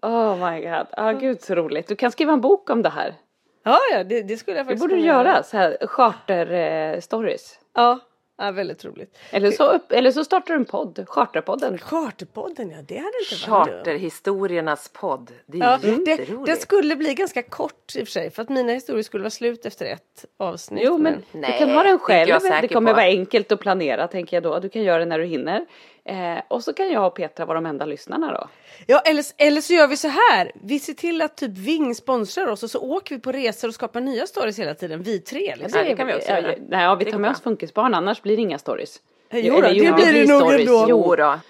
Oh 0.02 0.50
my 0.50 0.60
god. 0.60 0.86
Ah, 0.92 1.12
gud 1.12 1.42
så 1.42 1.54
roligt. 1.54 1.86
Du 1.88 1.96
kan 1.96 2.10
skriva 2.12 2.32
en 2.32 2.40
bok 2.40 2.70
om 2.70 2.82
det 2.82 2.90
här. 2.90 3.14
ja, 3.62 3.78
ja, 3.92 4.04
det, 4.04 4.22
det 4.22 4.36
skulle 4.36 4.56
jag 4.56 4.66
Det 4.66 4.68
faktiskt 4.68 4.80
borde 4.80 4.94
du 4.94 5.00
kunna 5.00 5.12
göra. 5.12 5.42
Så 5.42 5.56
här 5.56 5.76
charter 5.86 6.52
eh, 6.52 7.00
stories. 7.00 7.58
Ja, 7.74 8.00
Ja, 8.38 8.50
väldigt 8.50 8.84
roligt. 8.84 9.18
Eller 9.30 9.50
så, 9.50 9.72
upp, 9.72 9.92
eller 9.92 10.10
så 10.10 10.24
startar 10.24 10.54
du 10.54 10.60
en 10.60 10.64
podd, 10.64 11.04
Charterpodden. 11.08 11.78
Charterpodden, 11.78 12.70
ja 12.70 12.76
det 12.88 12.96
hade 12.96 13.06
inte 13.32 13.50
varit. 13.50 13.68
Charterhistoriernas 13.70 14.88
podd. 14.92 15.30
Det 15.46 15.58
är 15.58 15.62
Ja, 15.62 15.78
det, 15.82 16.10
jätteroligt. 16.10 16.46
det 16.46 16.56
skulle 16.60 16.96
bli 16.96 17.14
ganska 17.14 17.42
kort 17.42 17.96
i 17.96 18.02
och 18.02 18.06
för 18.06 18.12
sig 18.12 18.30
för 18.30 18.42
att 18.42 18.48
mina 18.48 18.72
historier 18.72 19.02
skulle 19.02 19.22
vara 19.22 19.30
slut 19.30 19.66
efter 19.66 19.86
ett 19.86 20.24
avsnitt. 20.36 20.82
Jo 20.86 20.98
men 20.98 21.22
Nej, 21.32 21.52
du 21.52 21.58
kan 21.66 21.70
ha 21.74 21.82
den 21.82 21.92
det 21.92 21.98
själv, 21.98 22.40
det 22.62 22.68
kommer 22.68 22.90
på. 22.90 22.96
vara 22.96 23.06
enkelt 23.06 23.52
att 23.52 23.60
planera 23.60 24.08
tänker 24.08 24.36
jag 24.36 24.42
då. 24.42 24.58
Du 24.58 24.68
kan 24.68 24.82
göra 24.82 24.98
det 24.98 25.04
när 25.04 25.18
du 25.18 25.24
hinner. 25.24 25.66
Eh, 26.08 26.38
och 26.48 26.64
så 26.64 26.72
kan 26.72 26.90
jag 26.92 27.06
och 27.06 27.14
Petra 27.14 27.46
vara 27.46 27.54
de 27.54 27.66
enda 27.66 27.84
lyssnarna 27.84 28.32
då. 28.32 28.48
Ja, 28.86 29.00
eller, 29.00 29.25
eller 29.36 29.60
så 29.60 29.72
gör 29.72 29.86
vi 29.86 29.96
så 29.96 30.08
här. 30.08 30.52
Vi 30.54 30.78
ser 30.78 30.92
till 30.92 31.22
att 31.22 31.36
typ 31.36 31.58
Ving 31.58 31.94
sponsrar 31.94 32.46
oss 32.46 32.62
och 32.62 32.70
så 32.70 32.80
åker 32.80 33.14
vi 33.14 33.20
på 33.20 33.32
resor 33.32 33.68
och 33.68 33.75
skapar 33.75 34.00
nya 34.00 34.26
stories 34.26 34.58
hela 34.58 34.75
tiden. 34.75 35.02
Vi 35.02 35.20
tre 35.20 35.54
liksom. 35.56 35.84
det 35.84 35.96
kan 35.96 36.06
vi 36.06 36.14
också 36.14 36.30
ja, 36.30 36.40
göra. 36.40 36.54
Nej, 36.68 36.84
ja, 36.84 36.94
vi 36.94 37.04
Det 37.04 37.10
tar 37.10 37.18
med 37.18 37.30
oss 37.30 37.40
Funkisbarn 37.40 37.94
annars 37.94 38.22
blir 38.22 38.36
det 38.36 38.42
inga 38.42 38.58
stories. 38.58 39.00
Jo 39.30 39.54
då, 39.54 39.66
Eller, 39.66 39.84
det 39.84 39.92
blir 39.92 40.12
det 40.12 40.32
nog 40.32 40.40
stories. 40.40 40.60
ändå. 40.60 40.86
Jo, 40.88 41.04
Jo 41.08 41.14
då. 41.16 41.40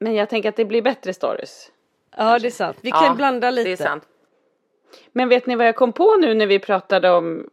men 0.00 0.14
jag 0.14 0.28
tänker 0.28 0.48
att 0.48 0.56
det 0.56 0.64
blir 0.64 0.82
bättre 0.82 1.14
stories. 1.14 1.70
Ja, 2.16 2.38
det 2.38 2.48
är 2.48 2.50
sant. 2.50 2.76
Vi 2.80 2.90
kan 2.90 3.04
Ja, 3.04 3.14
blanda 3.14 3.50
lite. 3.50 3.68
Det 3.68 3.72
är 3.72 3.76
sant. 3.76 4.04
Men 5.12 5.28
vet 5.28 5.46
ni 5.46 5.56
vad 5.56 5.66
jag 5.66 5.76
kom 5.76 5.92
på 5.92 6.16
nu 6.16 6.34
när 6.34 6.46
vi 6.46 6.58
pratade 6.58 7.10
om, 7.10 7.48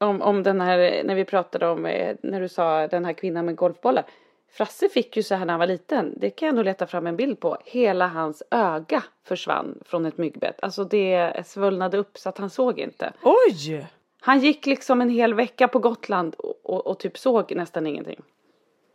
om, 0.00 0.22
om 0.22 0.42
den 0.42 0.60
här, 0.60 1.02
när 1.04 1.14
vi 1.14 1.24
pratade 1.24 1.68
om, 1.68 1.86
eh, 1.86 2.16
när 2.22 2.40
du 2.40 2.48
sa 2.48 2.86
den 2.86 3.04
här 3.04 3.12
kvinnan 3.12 3.46
med 3.46 3.56
golfbollar. 3.56 4.04
Frasse 4.48 4.88
fick 4.88 5.16
ju 5.16 5.22
så 5.22 5.34
här 5.34 5.44
när 5.44 5.52
han 5.52 5.60
var 5.60 5.66
liten, 5.66 6.14
det 6.16 6.30
kan 6.30 6.46
jag 6.46 6.54
nog 6.54 6.64
leta 6.64 6.86
fram 6.86 7.06
en 7.06 7.16
bild 7.16 7.40
på. 7.40 7.56
Hela 7.64 8.06
hans 8.06 8.42
öga 8.50 9.02
försvann 9.24 9.78
från 9.84 10.06
ett 10.06 10.18
myggbett. 10.18 10.62
Alltså 10.62 10.84
det 10.84 11.46
svullnade 11.46 11.98
upp 11.98 12.18
så 12.18 12.28
att 12.28 12.38
han 12.38 12.50
såg 12.50 12.78
inte. 12.78 13.12
Oj! 13.22 13.86
Han 14.20 14.40
gick 14.40 14.66
liksom 14.66 15.00
en 15.00 15.10
hel 15.10 15.34
vecka 15.34 15.68
på 15.68 15.78
Gotland 15.78 16.34
och, 16.34 16.60
och, 16.62 16.86
och 16.86 16.98
typ 16.98 17.18
såg 17.18 17.56
nästan 17.56 17.86
ingenting. 17.86 18.20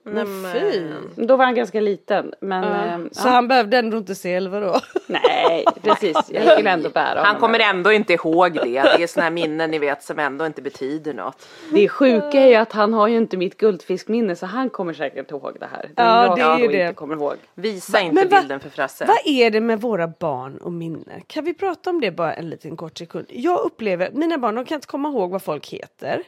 Men 0.04 0.28
fy! 0.54 0.88
Då 1.16 1.36
var 1.36 1.46
han 1.46 1.56
ganska 1.56 1.80
liten 1.82 2.34
men 2.42 2.64
ehm, 2.64 3.10
Så 3.12 3.28
ja. 3.28 3.32
han 3.32 3.48
behövde 3.48 3.78
ändå 3.78 3.98
inte 3.98 4.16
se 4.16 4.34
eller 4.34 4.50
vadå? 4.50 4.80
nej 5.08 5.66
precis 5.84 6.18
jag 6.30 6.52
skulle 6.54 6.70
ändå 6.70 6.90
bära 6.90 7.18
Han 7.20 7.26
honom. 7.26 7.40
kommer 7.42 7.60
ändå 7.60 7.92
inte 7.92 8.14
ihåg 8.14 8.54
det. 8.54 8.64
Det 8.98 9.04
är 9.04 9.08
såna 9.08 9.24
här 9.24 9.32
minnen 9.32 9.72
ni 9.72 9.80
vet 9.80 10.04
som 10.04 10.20
ändå 10.20 10.46
inte 10.46 10.62
betyder 10.62 11.14
något. 11.14 11.48
Det 11.74 11.90
sjuka 11.90 12.40
är 12.40 12.48
ju 12.48 12.56
att 12.56 12.72
han 12.72 12.94
har 12.94 13.08
ju 13.08 13.18
inte 13.18 13.38
mitt 13.38 13.58
guldfiskminne 13.58 14.36
så 14.36 14.46
han 14.46 14.70
kommer 14.70 14.94
säkert 14.94 15.32
ihåg 15.32 15.58
det 15.60 15.66
här. 15.72 15.82
Det 15.82 15.92
Ja, 15.96 16.26
jag 16.26 16.38
det 16.38 16.42
är 16.44 16.58
ju 16.60 16.66
då 16.66 16.72
det. 16.72 16.82
inte 16.84 16.94
kommer 16.94 17.16
ihåg. 17.16 17.36
Visa 17.56 18.00
inte 18.00 18.26
va- 18.28 18.40
bilden 18.42 18.60
för 18.60 18.70
Frasse. 18.70 19.06
Vad 19.06 19.18
är 19.26 19.50
det 19.52 19.62
med 19.62 19.82
våra 19.82 20.08
barn 20.08 20.58
och 20.58 20.74
minne? 20.74 21.22
Kan 21.28 21.46
vi 21.46 21.54
prata 21.54 21.90
om 21.90 22.02
det 22.02 22.12
bara 22.12 22.34
en 22.34 22.50
liten 22.50 22.78
kort 22.78 22.98
sekund? 22.98 23.26
Jag 23.30 23.60
upplever, 23.60 24.10
mina 24.14 24.38
barn 24.38 24.56
de 24.56 24.66
kan 24.66 24.76
inte 24.76 24.88
komma 24.88 25.10
ihåg 25.10 25.32
vad 25.32 25.42
folk 25.42 25.68
heter. 25.68 26.24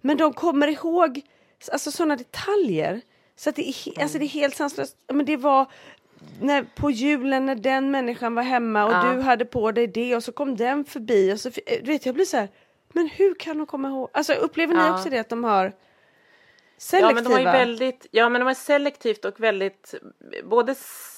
Men 0.00 0.16
de 0.16 0.32
kommer 0.32 0.68
ihåg 0.68 1.20
alltså, 1.72 1.90
sådana 1.90 2.16
detaljer. 2.16 3.00
Så 3.36 3.50
att 3.50 3.56
det 3.56 3.68
är, 3.68 3.72
he- 3.72 4.02
alltså, 4.02 4.18
det 4.18 4.24
är 4.24 4.28
helt 4.28 4.56
sanslöst. 4.56 4.96
Ja, 5.06 5.14
Men 5.14 5.26
det 5.26 5.36
var 5.36 5.66
när, 6.40 6.62
på 6.62 6.90
julen 6.90 7.46
när 7.46 7.54
den 7.54 7.90
människan 7.90 8.34
var 8.34 8.42
hemma 8.42 8.84
och 8.84 8.92
Ja. 8.92 9.12
du 9.14 9.20
hade 9.20 9.44
på 9.44 9.72
dig 9.72 9.86
det 9.86 10.16
och 10.16 10.24
så 10.24 10.32
kom 10.32 10.56
den 10.56 10.84
förbi. 10.84 11.32
Och 11.32 11.40
så, 11.40 11.48
eh, 11.48 11.78
du 11.82 11.90
vet, 11.90 12.06
jag 12.06 12.14
blir 12.14 12.24
så 12.24 12.36
här, 12.36 12.48
men 12.92 13.08
hur 13.08 13.34
kan 13.34 13.58
de 13.58 13.66
komma 13.66 13.88
ihåg? 13.88 14.08
Alltså, 14.12 14.32
upplever 14.32 14.74
ni 14.74 14.80
Ja. 14.80 14.94
också 14.94 15.10
det 15.10 15.18
att 15.18 15.28
de 15.28 15.44
har 15.44 15.64
Ja 15.64 15.70
selektiva? 16.78 17.14
men 17.14 17.24
de 17.24 17.32
har 17.32 17.38
ju 17.40 17.44
väldigt, 17.58 18.06
ja 18.10 18.28
men 18.28 18.40
de 18.40 18.48
är 18.48 18.54
selektivt 18.54 19.24
och 19.24 19.40
väldigt, 19.40 19.94
både, 20.44 20.74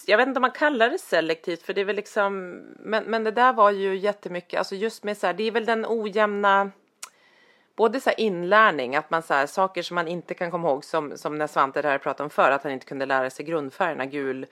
jag 0.07 0.17
vet 0.17 0.29
inte 0.29 0.39
om 0.39 0.43
man 0.43 0.51
kallar 0.51 0.91
det 0.91 0.99
selektivt 0.99 1.63
för 1.63 1.75
det 1.75 1.81
är 1.81 1.85
väl 1.85 1.97
liksom, 1.97 2.51
men, 2.81 3.05
men 3.05 3.25
det 3.25 3.31
där 3.31 3.53
var 3.53 3.71
ju 3.71 3.97
jättemycket, 3.97 4.59
alltså 4.59 4.75
just 4.75 5.05
med 5.05 5.17
så 5.19 5.27
här, 5.27 5.35
det 5.35 5.43
är 5.45 5.51
väl 5.51 5.65
den 5.67 5.87
ojämna, 5.89 6.71
både 7.77 8.01
så 8.01 8.11
inlärning, 8.17 8.97
att 8.97 9.11
man 9.11 9.23
så 9.23 9.35
här, 9.35 9.47
saker 9.47 9.83
som 9.83 9.95
man 9.95 10.09
inte 10.09 10.35
kan 10.35 10.51
komma 10.51 10.69
ihåg 10.69 10.85
som, 10.85 11.17
som 11.17 11.39
när 11.39 11.47
Svante 11.47 11.83
där 11.83 11.99
pratade 11.99 12.25
om 12.25 12.31
förr, 12.31 12.51
att 12.51 12.63
han 12.63 12.73
inte 12.73 12.87
kunde 12.87 13.07
lära 13.07 13.31
sig 13.31 13.45
grundfärgerna 13.45 14.07
gul, 14.07 14.47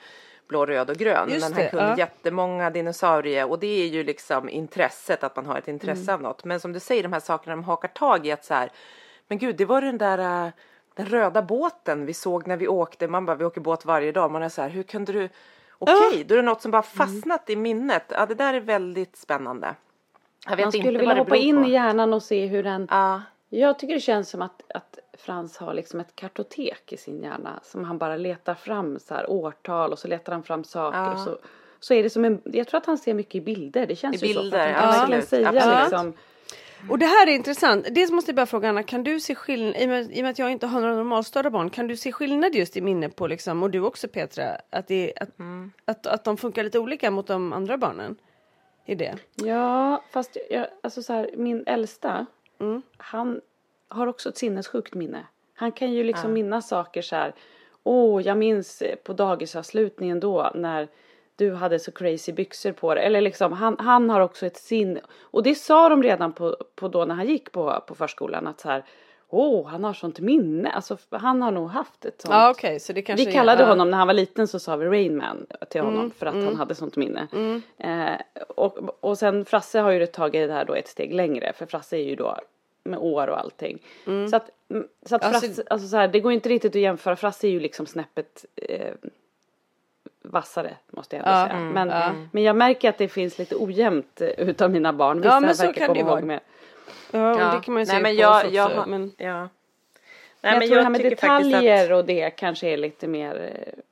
blå, 0.48 0.66
röd 0.66 0.90
och 0.90 0.96
grön. 0.96 1.28
Just 1.30 1.40
men 1.40 1.52
han 1.52 1.62
det, 1.62 1.70
kunde 1.70 1.84
ja. 1.84 1.98
jättemånga 1.98 2.70
dinosaurier 2.70 3.50
och 3.50 3.58
det 3.58 3.82
är 3.82 3.86
ju 3.86 4.04
liksom 4.04 4.48
intresset, 4.48 5.24
att 5.24 5.36
man 5.36 5.46
har 5.46 5.58
ett 5.58 5.68
intresse 5.68 6.12
Mm. 6.12 6.14
av 6.14 6.22
något. 6.22 6.44
Men 6.44 6.60
som 6.60 6.72
du 6.72 6.80
säger, 6.80 7.02
de 7.02 7.12
här 7.12 7.20
sakerna 7.20 7.56
de 7.56 7.64
hakar 7.64 7.88
tag 7.88 8.26
i 8.26 8.32
att 8.32 8.44
så 8.44 8.54
här, 8.54 8.70
men 9.28 9.38
gud, 9.38 9.56
det 9.56 9.64
var 9.64 9.80
den 9.80 9.98
där 9.98 10.46
äh, 10.46 10.52
den 10.94 11.06
röda 11.06 11.42
båten 11.42 12.06
vi 12.06 12.14
såg 12.14 12.46
när 12.46 12.56
vi 12.56 12.68
åkte. 12.68 13.08
Man 13.08 13.26
bara, 13.26 13.36
vi 13.36 13.44
åker 13.44 13.60
båt 13.60 13.84
varje 13.84 14.12
dag. 14.12 14.30
Man 14.30 14.42
är 14.42 14.48
så 14.48 14.62
här, 14.62 14.68
hur 14.68 14.82
kunde 14.82 15.12
du? 15.12 15.28
Okej, 15.78 16.24
då 16.24 16.34
är 16.34 16.36
det 16.36 16.42
något 16.42 16.62
som 16.62 16.70
bara 16.70 16.82
fastnat 16.82 17.50
i 17.50 17.56
minnet. 17.56 18.04
Ja, 18.08 18.26
det 18.26 18.34
där 18.34 18.54
är 18.54 18.60
väldigt 18.60 19.16
spännande. 19.16 19.74
Jag 20.46 20.56
vet 20.56 20.64
Man 20.64 20.72
skulle 20.72 20.88
inte 20.88 20.98
vilja 20.98 21.14
hoppa 21.14 21.36
in 21.36 21.62
på. 21.62 21.68
i 21.68 21.72
hjärnan 21.72 22.12
och 22.12 22.22
se 22.22 22.46
hur 22.46 22.62
den 22.62 22.88
Ja, 22.90 23.22
Jag 23.50 23.78
tycker 23.78 23.94
det 23.94 24.00
känns 24.00 24.30
som 24.30 24.42
att, 24.42 24.62
att 24.74 24.98
Frans 25.18 25.56
har 25.56 25.74
liksom 25.74 26.00
ett 26.00 26.16
kartotek 26.16 26.92
i 26.92 26.96
sin 26.96 27.22
hjärna 27.22 27.60
som 27.62 27.84
han 27.84 27.98
bara 27.98 28.16
letar 28.16 28.54
fram 28.54 28.98
så 28.98 29.14
här 29.14 29.30
årtal 29.30 29.92
och 29.92 29.98
så 29.98 30.08
letar 30.08 30.32
han 30.32 30.42
fram 30.42 30.64
saker 30.64 30.98
Ja. 30.98 31.12
och 31.12 31.18
så, 31.20 31.38
så 31.80 31.94
är 31.94 32.02
det 32.02 32.10
som 32.10 32.24
en, 32.24 32.40
jag 32.44 32.68
tror 32.68 32.78
att 32.78 32.86
han 32.86 32.98
ser 32.98 33.14
mycket 33.14 33.34
i 33.34 33.40
bilder, 33.40 33.86
det 33.86 33.96
känns 33.96 34.22
I 34.22 34.26
ju 34.26 34.34
så. 34.34 34.40
bilder, 34.40 34.58
för 34.66 34.72
att 34.74 34.84
han 34.84 34.92
kan 34.92 35.00
verkligen 35.00 35.20
absolut, 35.22 35.52
säga 35.52 35.78
absolut. 35.82 36.12
liksom, 36.12 36.12
Och 36.90 36.98
det 36.98 37.06
här 37.06 37.26
är 37.26 37.30
intressant. 37.34 37.86
Dels 37.90 38.10
måste 38.10 38.30
jag 38.30 38.36
bara 38.36 38.46
fråga 38.46 38.68
Anna, 38.68 38.82
kan 38.82 39.04
du 39.04 39.20
se 39.20 39.34
skillnad, 39.34 39.76
i 39.76 39.84
och 39.84 39.88
med, 39.88 40.12
i 40.12 40.20
och 40.20 40.22
med 40.22 40.30
att 40.30 40.38
jag 40.38 40.50
inte 40.50 40.66
har 40.66 40.80
några 40.80 40.94
normalstörda 40.94 41.50
barn, 41.50 41.70
kan 41.70 41.86
du 41.88 41.96
se 41.96 42.12
skillnad 42.12 42.54
just 42.54 42.76
i 42.76 42.80
minne 42.80 43.08
på 43.08 43.26
liksom, 43.26 43.62
och 43.62 43.70
du 43.70 43.80
också 43.80 44.08
Petra, 44.08 44.44
att, 44.70 44.88
det, 44.88 45.12
att, 45.20 45.38
Mm. 45.38 45.72
att, 45.84 46.06
att 46.06 46.24
de 46.24 46.36
funkar 46.36 46.64
lite 46.64 46.78
olika 46.78 47.10
mot 47.10 47.26
de 47.26 47.52
andra 47.52 47.76
barnen? 47.78 48.16
I 48.84 48.94
det? 48.94 49.14
Ja, 49.34 50.02
fast 50.10 50.36
jag, 50.50 50.66
alltså 50.82 51.02
så 51.02 51.12
här, 51.12 51.30
min 51.36 51.64
äldsta, 51.66 52.26
Mm. 52.58 52.82
han 52.96 53.40
har 53.88 54.06
också 54.06 54.28
ett 54.28 54.36
sinnessjukt 54.36 54.94
minne. 54.94 55.26
Han 55.54 55.72
kan 55.72 55.92
ju 55.92 56.04
liksom 56.04 56.32
minnas 56.32 56.68
saker 56.68 57.02
så 57.02 57.16
här. 57.16 57.34
Åh, 57.82 58.22
jag 58.22 58.38
minns 58.38 58.82
på 59.04 59.12
dagisavslutningen 59.12 60.20
då 60.20 60.50
när 60.54 60.88
du 61.36 61.54
hade 61.54 61.78
så 61.78 61.92
crazy 61.92 62.32
byxor 62.32 62.72
på 62.72 62.94
dig. 62.94 63.04
Eller 63.04 63.20
liksom, 63.20 63.52
han, 63.52 63.76
han 63.78 64.10
har 64.10 64.20
också 64.20 64.46
ett 64.46 64.56
sinne. 64.56 65.00
Och 65.20 65.42
det 65.42 65.54
sa 65.54 65.88
de 65.88 66.02
redan 66.02 66.32
på, 66.32 66.56
på 66.74 66.88
då 66.88 67.04
när 67.04 67.14
han 67.14 67.26
gick 67.26 67.52
på, 67.52 67.84
på 67.86 67.94
förskolan 67.94 68.46
att 68.46 68.60
så 68.60 68.68
här. 68.68 68.84
Åh, 69.28 69.66
han 69.68 69.84
har 69.84 69.92
sånt 69.92 70.20
minne. 70.20 70.70
Alltså 70.70 70.96
han 71.10 71.42
har 71.42 71.50
nog 71.50 71.68
haft 71.68 72.04
ett 72.04 72.20
sånt. 72.20 72.32
Ja 72.34 72.50
okej, 72.50 72.80
så 72.80 72.92
det 72.92 73.02
kanske 73.02 73.24
Vi 73.24 73.30
är- 73.30 73.34
kallade 73.34 73.62
ja. 73.62 73.68
honom, 73.68 73.90
när 73.90 73.98
han 73.98 74.06
var 74.06 74.14
liten 74.14 74.48
så 74.48 74.58
sa 74.58 74.76
vi 74.76 74.86
Rain 74.86 75.16
Man 75.16 75.46
till 75.70 75.80
honom 75.80 75.98
Mm, 76.00 76.10
för 76.10 76.26
att 76.26 76.34
han 76.34 76.56
hade 76.56 76.74
sånt 76.74 76.96
minne. 76.96 77.26
Eh, 77.78 78.42
och, 78.48 78.78
och 79.04 79.18
sen 79.18 79.44
Frasse 79.44 79.78
har 79.80 79.90
ju 79.90 80.06
tagit 80.06 80.48
det 80.48 80.54
här 80.54 80.64
då 80.64 80.74
ett 80.74 80.88
steg 80.88 81.14
längre 81.14 81.52
för 81.52 81.66
Frasse 81.66 81.96
är 81.96 82.02
ju 82.04 82.16
då 82.16 82.38
med 82.84 82.98
år 82.98 83.26
och 83.26 83.38
allting. 83.40 83.78
Så 84.30 84.36
att, 84.36 84.50
mm, 84.70 84.88
så 85.06 85.16
att 85.16 85.24
Alltså- 85.24 85.40
Frasse, 85.46 85.62
alltså 85.70 85.88
så 85.88 85.96
här, 85.96 86.08
det 86.08 86.20
går 86.20 86.32
inte 86.32 86.48
riktigt 86.48 86.76
att 86.76 86.80
jämföra, 86.82 87.16
Frasse 87.16 87.46
är 87.46 87.50
ju 87.50 87.60
liksom 87.60 87.86
snäppet 87.86 88.44
eh, 88.56 88.92
vassare 90.22 90.76
måste 90.90 91.16
jag 91.16 91.26
ändå 91.26 91.38
Ja, 91.38 91.44
säga. 91.46 91.56
mm, 91.58 91.72
Men, 91.72 91.88
ja. 91.88 92.12
men 92.32 92.42
jag 92.42 92.56
märker 92.56 92.88
att 92.88 92.98
det 92.98 93.08
finns 93.08 93.38
lite 93.38 93.56
ojämnt 93.56 94.20
eh, 94.20 94.28
utav 94.28 94.70
mina 94.70 94.92
barn. 94.92 95.20
Vissa 95.20 95.34
Ja, 95.34 95.40
men 95.40 95.54
så 95.56 95.66
verkar 95.66 95.78
kan 95.80 95.86
komma 95.86 95.94
det 95.94 96.00
ihåg 96.00 96.08
vara. 96.10 96.20
mer. 96.20 96.40
Ja, 97.10 97.38
ja. 97.38 97.54
det 97.54 97.60
kan 97.64 97.74
man 97.74 97.82
ju 97.82 97.86
se 97.86 97.92
Nej, 97.92 98.02
men 98.02 98.16
på 98.16 98.20
jag, 98.22 98.36
oss 98.36 98.44
också. 98.44 98.54
jag, 98.54 98.88
men... 98.88 99.12
ja. 99.16 99.48
Nej, 100.40 100.52
jag 100.52 100.58
men 100.58 100.68
tror 100.68 100.76
det 100.76 100.82
här 100.82 100.90
med 100.90 101.00
detaljer 101.00 101.90
att- 101.90 101.98
och 101.98 102.04
det 102.04 102.30
kanske 102.30 102.68
är 102.68 102.76
lite 102.76 103.06
mer 103.06 103.52
eh, 103.76 103.82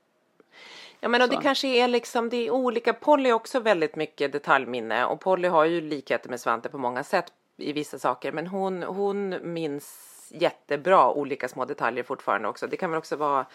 Ja 1.00 1.08
men 1.08 1.22
och 1.22 1.28
det 1.28 1.36
kanske 1.42 1.68
är 1.68 1.88
liksom, 1.88 2.28
det 2.28 2.36
är 2.46 2.50
olika. 2.50 2.92
Polly 2.92 3.28
har 3.30 3.36
också 3.36 3.60
väldigt 3.60 3.96
mycket 3.96 4.32
detaljminne 4.32 5.04
och 5.04 5.20
Polly 5.20 5.48
har 5.48 5.64
ju 5.64 5.80
likheter 5.80 6.30
med 6.30 6.40
Svante 6.40 6.68
på 6.68 6.78
många 6.78 7.04
sätt 7.04 7.32
i 7.56 7.72
vissa 7.72 7.98
saker. 7.98 8.32
Men 8.32 8.46
hon, 8.46 8.82
hon 8.82 9.36
minns 9.42 10.08
jättebra 10.34 11.10
olika 11.12 11.48
små 11.48 11.64
detaljer 11.64 12.04
fortfarande 12.04 12.48
också. 12.48 12.66
Det 12.66 12.76
kan 12.76 12.90
väl 12.90 12.98
också 12.98 13.16
vara 13.16 13.46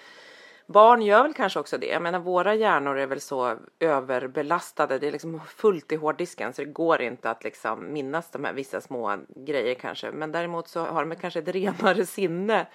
Barn 0.69 1.01
gör 1.01 1.23
väl 1.23 1.33
kanske 1.33 1.59
också 1.59 1.77
det. 1.77 1.87
Jag 1.87 2.01
menar 2.01 2.19
våra 2.19 2.55
hjärnor 2.55 2.97
är 2.97 3.07
väl 3.07 3.21
så 3.21 3.55
överbelastade. 3.79 4.99
Det 4.99 5.07
är 5.07 5.11
liksom 5.11 5.39
fullt 5.47 5.91
i 5.91 5.95
hårddisken 5.95 6.53
så 6.53 6.61
det 6.61 6.71
går 6.71 7.01
inte 7.01 7.29
att 7.29 7.43
liksom 7.43 7.93
minnas 7.93 8.31
de 8.31 8.43
här 8.45 8.53
vissa 8.53 8.81
små 8.81 9.17
grejer 9.35 9.75
kanske. 9.75 10.11
Men 10.11 10.31
däremot 10.31 10.67
så 10.67 10.79
har 10.85 11.05
de 11.05 11.15
kanske 11.15 11.39
ett 11.39 11.47
renare 11.47 12.05
sinne. 12.05 12.67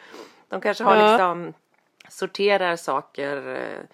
De 0.48 0.60
kanske 0.60 0.84
har 0.84 0.96
Ja. 0.96 1.10
liksom 1.10 1.52
sorterar 2.08 2.76
saker 2.76 3.48
eh, 3.56 3.84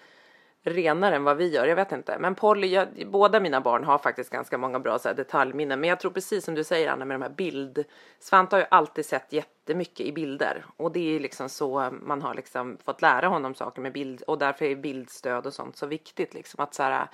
renare 0.63 1.15
än 1.15 1.23
vad 1.23 1.37
vi 1.37 1.47
gör. 1.47 1.67
Jag 1.67 1.75
vet 1.75 1.91
inte. 1.91 2.17
Men 2.19 2.35
Polly, 2.35 2.67
jag, 2.67 2.87
båda 3.07 3.39
mina 3.39 3.61
barn 3.61 3.83
har 3.83 3.97
faktiskt 3.97 4.29
ganska 4.29 4.57
många 4.57 4.79
bra 4.79 4.99
så 4.99 5.07
här, 5.07 5.15
detaljminnen. 5.15 5.79
Men 5.79 5.89
jag 5.89 5.99
tror 5.99 6.11
precis 6.11 6.45
som 6.45 6.55
du 6.55 6.63
säger 6.63 6.89
Anna 6.91 7.05
med 7.05 7.15
de 7.15 7.21
här 7.21 7.29
bild. 7.29 7.83
Svante 8.19 8.55
har 8.55 8.61
ju 8.61 8.67
alltid 8.71 9.05
sett 9.05 9.33
jättemycket 9.33 10.05
i 10.05 10.11
bilder 10.11 10.65
och 10.77 10.91
det 10.91 11.15
är 11.15 11.19
liksom 11.19 11.49
så 11.49 11.89
man 12.01 12.21
har 12.21 12.33
liksom 12.33 12.77
fått 12.83 13.01
lära 13.01 13.27
honom 13.27 13.55
saker 13.55 13.81
med 13.81 13.93
bild 13.93 14.21
och 14.21 14.37
därför 14.37 14.65
är 14.65 14.75
bildstöd 14.75 15.45
och 15.45 15.53
sånt 15.53 15.77
så 15.77 15.85
viktigt 15.85 16.33
liksom 16.33 16.63
att 16.63 16.73
så 16.73 16.83
här 16.83 17.07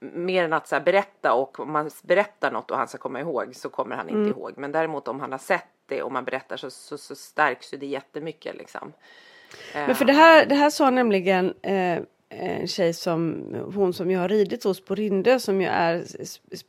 mer 0.00 0.44
än 0.44 0.52
att 0.52 0.68
så 0.68 0.74
här, 0.74 0.82
berätta 0.82 1.32
och 1.32 1.60
om 1.60 1.72
man 1.72 1.90
berättar 2.02 2.50
något 2.52 2.70
och 2.70 2.76
han 2.76 2.88
ska 2.88 2.98
komma 2.98 3.20
ihåg 3.20 3.54
så 3.54 3.68
kommer 3.68 3.96
han 3.96 4.08
inte 4.08 4.38
ihåg. 4.38 4.52
Men 4.56 4.72
däremot 4.72 5.08
om 5.08 5.20
han 5.20 5.32
har 5.32 5.38
sett 5.38 5.68
det 5.86 6.02
och 6.02 6.12
man 6.12 6.24
berättar 6.24 6.56
så, 6.56 6.70
så, 6.70 6.98
så 6.98 7.14
stärks 7.14 7.74
ju 7.74 7.78
det 7.78 7.86
jättemycket 7.86 8.56
liksom. 8.56 8.92
Men 9.74 9.94
för 9.94 10.04
det 10.04 10.12
här, 10.12 10.46
det 10.46 10.54
här 10.54 10.70
sa 10.70 10.90
nämligen 10.90 11.54
eh, 11.62 12.02
en 12.36 12.66
tjej 12.66 12.92
som 12.92 13.44
hon 13.74 13.92
som 13.92 14.10
jag 14.10 14.20
har 14.20 14.28
ridit 14.28 14.64
hos 14.64 14.80
på 14.80 14.94
Rindö 14.94 15.38
som 15.38 15.60
ju 15.60 15.66
är 15.66 16.04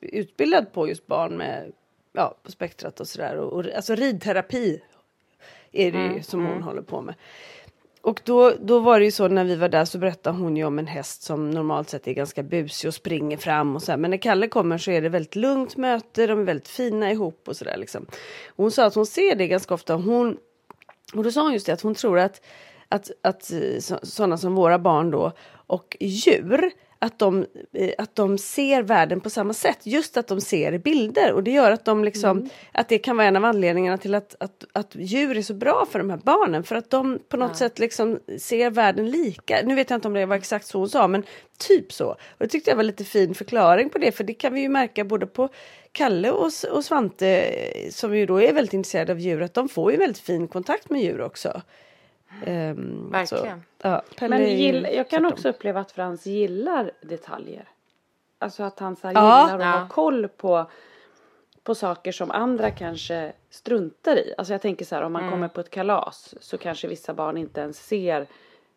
utbildad 0.02 0.74
på 0.74 0.88
just 0.88 1.08
barn 1.08 1.38
med 1.38 1.72
ja, 2.14 2.36
på 2.44 2.52
spektrat 2.52 3.00
och 3.00 3.08
sådär 3.08 3.36
och, 3.38 3.54
och 3.54 3.76
alltså 3.76 3.96
ridterapi 3.96 4.82
är 5.72 5.92
det 5.92 6.16
ju 6.16 6.24
som 6.24 6.46
hon 6.46 6.64
håller 6.64 6.82
på 6.82 7.02
med. 7.02 7.16
Och 8.02 8.22
då, 8.24 8.54
då 8.60 8.80
var 8.80 9.00
det 9.00 9.06
ju 9.06 9.12
så 9.12 9.28
när 9.28 9.44
vi 9.44 9.56
var 9.56 9.70
där 9.70 9.86
så 9.86 9.98
berättade 9.98 10.38
hon 10.38 10.58
ju 10.58 10.64
om 10.64 10.80
en 10.80 10.88
häst 10.88 11.24
som 11.24 11.52
normalt 11.52 11.90
sett 11.90 12.08
är 12.08 12.14
ganska 12.14 12.44
busig 12.44 12.88
och 12.88 12.94
springer 12.94 13.38
fram 13.38 13.76
och 13.76 13.84
så 13.84 13.92
här. 13.92 13.98
Men 13.98 14.12
när 14.12 14.18
Kalle 14.18 14.48
kommer 14.48 14.78
så 14.78 14.92
är 14.92 15.02
det 15.02 15.10
väldigt 15.10 15.36
lugnt 15.36 15.78
möte, 15.78 16.28
de 16.28 16.40
är 16.40 16.44
väldigt 16.44 16.68
fina 16.68 17.12
ihop 17.12 17.48
och 17.48 17.56
sådär 17.56 17.78
liksom. 17.78 18.06
Och 18.48 18.64
Hon 18.64 18.72
sa 18.72 18.86
att 18.86 18.96
hon 18.96 19.06
ser 19.06 19.36
det 19.36 19.48
ganska 19.48 19.74
ofta. 19.74 19.96
Hon, 19.96 20.38
och 21.14 21.24
då 21.24 21.32
sa 21.32 21.42
hon 21.42 21.54
just 21.54 21.66
det 21.66 21.74
att 21.74 21.82
hon 21.82 21.96
tror 21.96 22.20
att, 22.20 22.42
att, 22.90 23.12
att 23.22 23.52
eh, 23.52 23.80
så, 23.80 24.00
sådana 24.04 24.38
som 24.38 24.56
våra 24.56 24.80
barn 24.80 25.12
då 25.12 25.32
och 25.68 25.98
djur 26.00 26.72
att 27.00 27.20
de, 27.20 27.46
eh, 27.74 27.92
att 27.98 28.16
de 28.16 28.38
ser 28.38 28.82
världen 28.84 29.22
på 29.22 29.30
samma 29.30 29.54
sätt. 29.54 29.80
Just 29.84 30.18
att 30.18 30.28
de 30.28 30.42
ser 30.42 30.78
bilder 30.78 31.34
och 31.34 31.44
det 31.44 31.52
gör 31.52 31.72
att 31.72 31.86
de 31.86 32.04
liksom, 32.04 32.50
att 32.72 32.90
det 32.90 32.98
kan 32.98 33.18
vara 33.18 33.28
en 33.28 33.36
av 33.36 33.46
anledningarna 33.46 33.98
till 33.98 34.16
att, 34.16 34.36
att, 34.40 34.64
att 34.74 34.96
djur 34.96 35.38
är 35.38 35.42
så 35.42 35.54
bra 35.54 35.88
för 35.92 36.00
de 36.00 36.10
här 36.10 36.20
barnen. 36.24 36.64
För 36.64 36.76
att 36.76 36.90
de 36.90 37.20
på 37.30 37.38
något 37.38 37.58
sätt 37.58 37.80
liksom 37.80 38.20
ser 38.40 38.70
världen 38.70 39.12
lika. 39.12 39.62
Nu 39.66 39.76
vet 39.76 39.90
jag 39.90 39.98
inte 39.98 40.08
om 40.08 40.14
det 40.14 40.26
var 40.26 40.36
exakt 40.36 40.66
så 40.66 40.80
hon 40.80 40.90
sa 40.90 41.08
men 41.08 41.24
typ 41.58 41.94
så. 41.94 42.08
Och 42.08 42.18
det 42.40 42.48
tyckte 42.48 42.72
jag 42.72 42.76
var 42.76 42.84
lite 42.84 43.04
fin 43.04 43.36
förklaring 43.36 43.90
på 43.90 43.98
det 43.98 44.12
för 44.12 44.24
det 44.24 44.34
kan 44.34 44.54
vi 44.54 44.62
ju 44.62 44.70
märka 44.70 45.04
både 45.04 45.28
på 45.28 45.50
Kalle 45.92 46.32
och, 46.32 46.52
och 46.72 46.86
Svante 46.86 47.28
eh, 47.28 47.90
som 47.90 48.18
ju 48.18 48.26
då 48.26 48.42
är 48.42 48.54
väldigt 48.54 48.74
intresserade 48.74 49.12
av 49.12 49.20
djur 49.20 49.42
att 49.42 49.54
de 49.54 49.70
får 49.70 49.92
ju 49.92 49.98
väldigt 49.98 50.20
fin 50.20 50.48
kontakt 50.48 50.90
med 50.90 51.02
djur 51.02 51.22
också. 51.22 51.62
Ehm, 52.46 53.10
Verkligen. 53.12 53.60
Så, 53.82 53.88
ja, 53.88 54.02
Pelle 54.18 54.38
Men 54.38 54.58
gill, 54.58 54.88
jag 54.94 55.10
kan 55.10 55.26
också 55.26 55.50
uppleva 55.50 55.80
att 55.80 55.92
Frans 55.92 56.26
gillar 56.26 56.92
detaljer. 57.02 57.70
Alltså 58.40 58.64
att 58.64 58.80
han 58.80 58.96
så 58.96 59.08
här 59.08 59.14
Ja. 59.14 59.42
gillar 59.44 59.56
att 59.60 59.76
Ja. 59.76 59.80
ha 59.82 59.88
koll 59.90 60.28
på, 60.28 60.66
på 61.64 61.76
saker 61.76 62.12
som 62.12 62.32
andra 62.32 62.72
kanske 62.72 63.34
struntar 63.50 64.16
i. 64.18 64.34
Alltså 64.38 64.54
jag 64.54 64.62
tänker 64.62 64.86
så 64.86 64.96
här 64.96 65.02
om 65.02 65.14
man 65.14 65.32
kommer 65.32 65.48
på 65.48 65.62
ett 65.62 65.70
kalas 65.70 66.36
så 66.42 66.58
kanske 66.58 66.88
vissa 66.88 67.14
barn 67.14 67.38
inte 67.38 67.62
ens 67.62 67.88
ser 67.88 68.28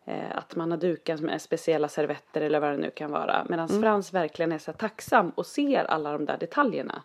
eh, 0.05 0.37
att 0.37 0.55
man 0.55 0.71
har 0.71 0.77
dukat 0.77 1.19
med 1.21 1.41
speciella 1.41 1.87
servetter 1.87 2.41
eller 2.41 2.59
vad 2.59 2.71
det 2.71 2.77
nu 2.77 2.89
kan 2.91 3.11
vara. 3.11 3.45
Medan 3.49 3.69
Frans 3.69 4.13
verkligen 4.13 4.51
är 4.51 4.57
så 4.57 4.71
här 4.71 4.77
tacksam 4.77 5.29
och 5.29 5.45
ser 5.45 5.83
alla 5.83 6.11
de 6.11 6.25
där 6.25 6.37
detaljerna. 6.37 7.01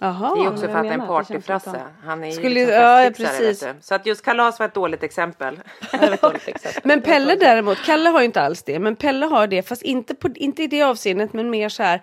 Jaha. 0.00 0.34
Det 0.34 0.42
är 0.44 0.48
också 0.48 0.68
för 0.68 0.78
att 0.78 0.86
en 0.86 1.06
partyfrasse. 1.06 1.80
Han 2.04 2.22
är 2.24 2.26
ju 2.26 2.32
Skulle- 2.32 2.48
liksom 2.60 2.74
ja, 2.74 3.10
precis. 3.16 3.64
Så 3.80 3.94
att 3.94 4.06
just 4.06 4.24
kalas 4.24 4.58
var 4.58 4.66
ett 4.66 4.74
dåligt 4.74 5.02
exempel. 5.02 5.60
Ett 5.92 6.20
dåligt 6.22 6.48
exempel. 6.48 6.82
Men 6.84 7.02
Pelle 7.02 7.36
däremot, 7.36 7.78
Kalle 7.86 8.10
har 8.10 8.20
ju 8.20 8.24
inte 8.26 8.40
alls 8.42 8.62
det, 8.62 8.78
men 8.78 8.96
Pelle 8.96 9.26
har 9.26 9.46
det 9.46 9.62
fast 9.62 9.82
inte, 9.82 10.14
på, 10.14 10.28
inte 10.34 10.62
i 10.62 10.66
det 10.66 10.82
avseendet 10.82 11.32
men 11.32 11.50
mer 11.50 11.68
så 11.68 11.82
här 11.82 12.02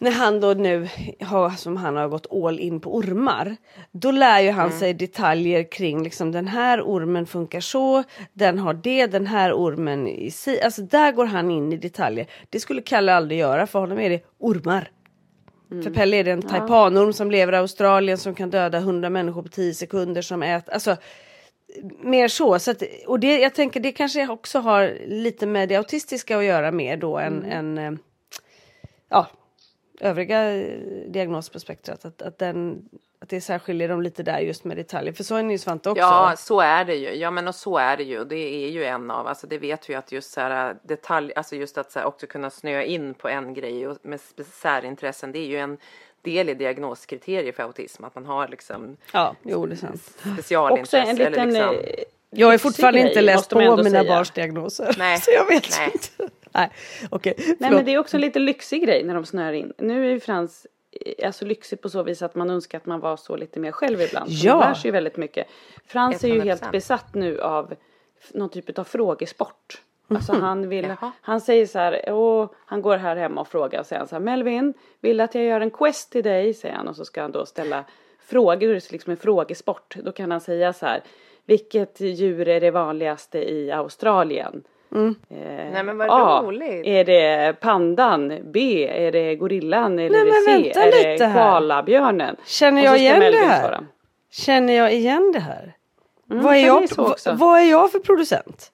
när 0.00 0.10
han 0.10 0.40
då 0.40 0.54
nu 0.54 0.88
har, 1.22 1.50
som 1.50 1.76
han 1.76 1.96
har 1.96 2.08
gått 2.08 2.26
all 2.46 2.60
in 2.60 2.80
på 2.80 2.96
ormar. 2.96 3.56
Då 3.92 4.10
lär 4.10 4.40
ju 4.40 4.50
han 4.50 4.66
Mm. 4.66 4.78
sig 4.78 4.94
detaljer 4.94 5.70
kring 5.72 6.02
liksom 6.02 6.32
den 6.32 6.48
här 6.48 6.80
ormen 6.82 7.26
funkar 7.26 7.60
så, 7.60 8.04
den 8.32 8.58
har 8.58 8.74
det, 8.74 9.06
den 9.06 9.26
här 9.26 9.52
ormen 9.52 10.08
i 10.08 10.30
si. 10.30 10.60
Alltså 10.62 10.82
där 10.82 11.12
går 11.12 11.26
han 11.26 11.50
in 11.50 11.72
i 11.72 11.76
detaljer. 11.76 12.26
Det 12.50 12.60
skulle 12.60 12.82
Kalle 12.82 13.14
aldrig 13.14 13.40
göra, 13.40 13.66
för 13.66 13.78
honom 13.78 13.98
är 14.00 14.10
det 14.10 14.20
ormar. 14.38 14.90
Mm. 15.70 15.82
För 15.82 15.90
Pelle 15.90 16.16
är 16.16 16.24
det 16.24 16.30
en 16.30 16.42
taipanorm 16.42 17.12
som 17.12 17.30
lever 17.30 17.52
i 17.52 17.56
Australien 17.56 18.18
som 18.18 18.34
kan 18.34 18.50
döda 18.50 18.78
100 18.78 19.10
människor 19.10 19.42
på 19.42 19.48
10 19.48 19.74
sekunder 19.74 20.22
som 20.22 20.42
äter, 20.42 20.74
alltså 20.74 20.96
mer 22.00 22.28
så. 22.28 22.58
så 22.58 22.70
att, 22.70 22.82
och 23.06 23.20
det, 23.20 23.38
jag 23.38 23.54
tänker 23.54 23.80
det 23.80 23.92
kanske 23.92 24.28
också 24.28 24.58
har 24.58 24.96
lite 25.06 25.46
med 25.46 25.68
det 25.68 25.76
autistiska 25.76 26.38
att 26.38 26.44
göra 26.44 26.70
mer 26.70 26.96
då 26.96 27.18
än, 27.18 27.44
än 27.44 27.78
eh, 27.78 27.92
ja, 29.08 29.26
övriga 30.00 30.56
eh, 30.56 30.80
diagnoser 31.08 31.52
på 31.52 31.60
spektrat. 31.60 32.04
Att, 32.04 32.22
att, 32.22 32.38
den, 32.38 32.88
att 33.20 33.28
det 33.28 33.40
särskiljer 33.40 33.88
dem 33.88 34.02
lite 34.02 34.22
där 34.22 34.38
just 34.38 34.64
med 34.64 34.76
detaljer. 34.76 35.12
För 35.12 35.24
så 35.24 35.36
är 35.36 35.42
det 35.42 35.50
ju 35.50 35.58
Svante 35.58 35.90
också. 35.90 36.00
Ja, 36.00 36.34
så 36.38 36.60
är 36.60 36.84
det 36.84 36.94
ju. 36.94 37.14
Ja, 37.14 37.30
men 37.30 37.48
och 37.48 37.54
så 37.54 37.78
är 37.78 37.96
det 37.96 38.02
ju. 38.02 38.24
Det 38.24 38.64
är 38.64 38.68
ju 38.70 38.84
en 38.84 39.10
av, 39.10 39.26
alltså 39.26 39.46
det 39.46 39.58
vet 39.58 39.90
vi 39.90 39.94
att 39.94 40.12
just 40.12 40.32
så 40.32 40.40
här 40.40 40.76
detalj, 40.82 41.32
alltså 41.36 41.56
just 41.56 41.78
att 41.78 41.92
så 41.92 41.98
här 41.98 42.06
också 42.06 42.26
kunna 42.26 42.50
snöa 42.50 42.82
in 42.84 43.14
på 43.14 43.28
en 43.28 43.54
grej 43.54 43.88
och 43.88 43.98
med 44.02 44.20
särintressen, 44.52 45.32
det 45.32 45.38
är 45.38 45.46
ju 45.46 45.58
en 45.58 45.78
del 46.22 46.48
i 46.48 46.54
diagnoskriterier 46.54 47.52
för 47.52 47.62
autism, 47.62 48.04
att 48.04 48.14
man 48.14 48.26
har 48.26 48.48
liksom 48.48 48.96
ja 49.12 49.34
jo, 49.42 49.66
det. 49.66 49.72
Också 49.72 49.86
specialintresse. 50.32 50.98
en 50.98 51.16
liten 51.16 51.32
eller 51.34 51.72
liksom, 51.72 51.74
eh, 51.74 52.04
Jag 52.30 52.46
har 52.46 52.58
fortfarande 52.58 53.00
grej, 53.00 53.08
inte 53.08 53.20
läst 53.20 53.50
på 53.50 53.58
mina 53.58 53.84
säga. 53.84 54.04
barns 54.04 54.30
diagnoser. 54.30 54.94
Nej, 54.98 55.18
Så 55.20 55.30
jag 55.30 55.46
vet 55.46 55.70
nej. 55.78 55.90
inte. 55.92 56.34
Nej, 56.52 56.70
okej. 57.10 57.34
Nej 57.58 57.70
men 57.70 57.84
det 57.84 57.94
är 57.94 57.98
också 57.98 58.16
en 58.16 58.20
lite 58.20 58.38
lyxig 58.38 58.82
grej 58.82 59.04
när 59.04 59.14
de 59.14 59.26
snör 59.26 59.52
in. 59.52 59.72
Nu 59.78 60.06
är 60.06 60.10
ju 60.10 60.20
Frans 60.20 60.66
alltså 61.24 61.44
lyxig 61.44 61.80
på 61.82 61.88
så 61.88 62.02
vis 62.02 62.22
att 62.22 62.34
man 62.34 62.50
önskar 62.50 62.78
att 62.78 62.86
man 62.86 63.00
var 63.00 63.16
så 63.16 63.36
lite 63.36 63.60
mer 63.60 63.72
själv 63.72 64.00
ibland. 64.00 64.30
Ja. 64.30 64.56
Man 64.56 64.68
lär 64.68 64.74
sig 64.74 64.88
ju 64.88 64.92
väldigt 64.92 65.16
mycket. 65.16 65.46
Frans 65.86 66.24
är 66.24 66.28
ju 66.28 66.40
100%. 66.40 66.44
helt 66.44 66.70
besatt 66.72 67.14
nu 67.14 67.40
av 67.40 67.74
någon 68.34 68.48
typ 68.48 68.78
av 68.78 68.84
frågesport. 68.84 69.82
Alltså 70.10 70.32
han 70.32 70.68
vill, 70.68 70.84
Jaha. 70.84 71.12
han 71.20 71.40
säger 71.40 71.66
så 71.66 71.78
här, 71.78 72.12
Åh, 72.12 72.48
han 72.66 72.82
går 72.82 72.96
här 72.96 73.16
hemma 73.16 73.40
och 73.40 73.48
frågar 73.48 73.80
och 73.80 73.86
säger 73.86 74.06
så 74.06 74.14
här, 74.14 74.20
Melvin, 74.20 74.74
vill 75.00 75.20
att 75.20 75.34
jag 75.34 75.44
gör 75.44 75.60
en 75.60 75.70
quest 75.70 76.12
till 76.12 76.24
dig? 76.24 76.54
Säger 76.54 76.74
han 76.74 76.88
och 76.88 76.96
så 76.96 77.04
ska 77.04 77.22
han 77.22 77.32
då 77.32 77.46
ställa 77.46 77.84
frågor, 78.18 78.68
det 78.68 78.88
är 78.88 78.92
liksom 78.92 79.10
en 79.10 79.16
frågesport. 79.16 79.96
Då 79.96 80.12
kan 80.12 80.30
han 80.30 80.40
säga 80.40 80.72
så 80.72 80.86
här, 80.86 81.02
vilket 81.44 82.00
djur 82.00 82.48
är 82.48 82.60
det 82.60 82.70
vanligaste 82.70 83.52
i 83.52 83.70
Australien? 83.72 84.62
Eh, 84.94 85.12
Nej, 85.72 85.82
men 85.82 85.98
vad 85.98 86.08
A. 86.10 86.42
roligt. 86.44 86.86
Är 86.86 87.04
det 87.04 87.60
pandan? 87.60 88.38
B. 88.52 88.88
Är 89.06 89.12
det 89.12 89.34
gorillan? 89.36 89.98
Eller 89.98 90.24
Nej, 90.24 90.24
men 90.24 90.44
C. 90.44 90.50
vänta 90.52 90.82
är 90.82 90.90
det 91.04 91.12
lite 91.12 91.24
här. 91.26 91.50
koalabjörnen? 91.50 92.36
Känner 92.46 92.84
jag 92.84 92.98
igen 92.98 93.14
det 93.14 93.20
Melvin 93.20 93.40
här? 93.48 93.60
svara. 93.60 93.84
Känner 94.30 94.72
jag 94.72 94.92
igen 94.94 95.30
det 95.32 95.40
här? 95.40 95.74
Mm, 96.30 96.44
vad, 96.44 96.56
är 96.56 96.66
jag, 96.66 96.88
vad, 96.96 97.38
vad 97.38 97.60
är 97.60 97.64
jag 97.70 97.92
för 97.92 97.98
producent? 97.98 98.72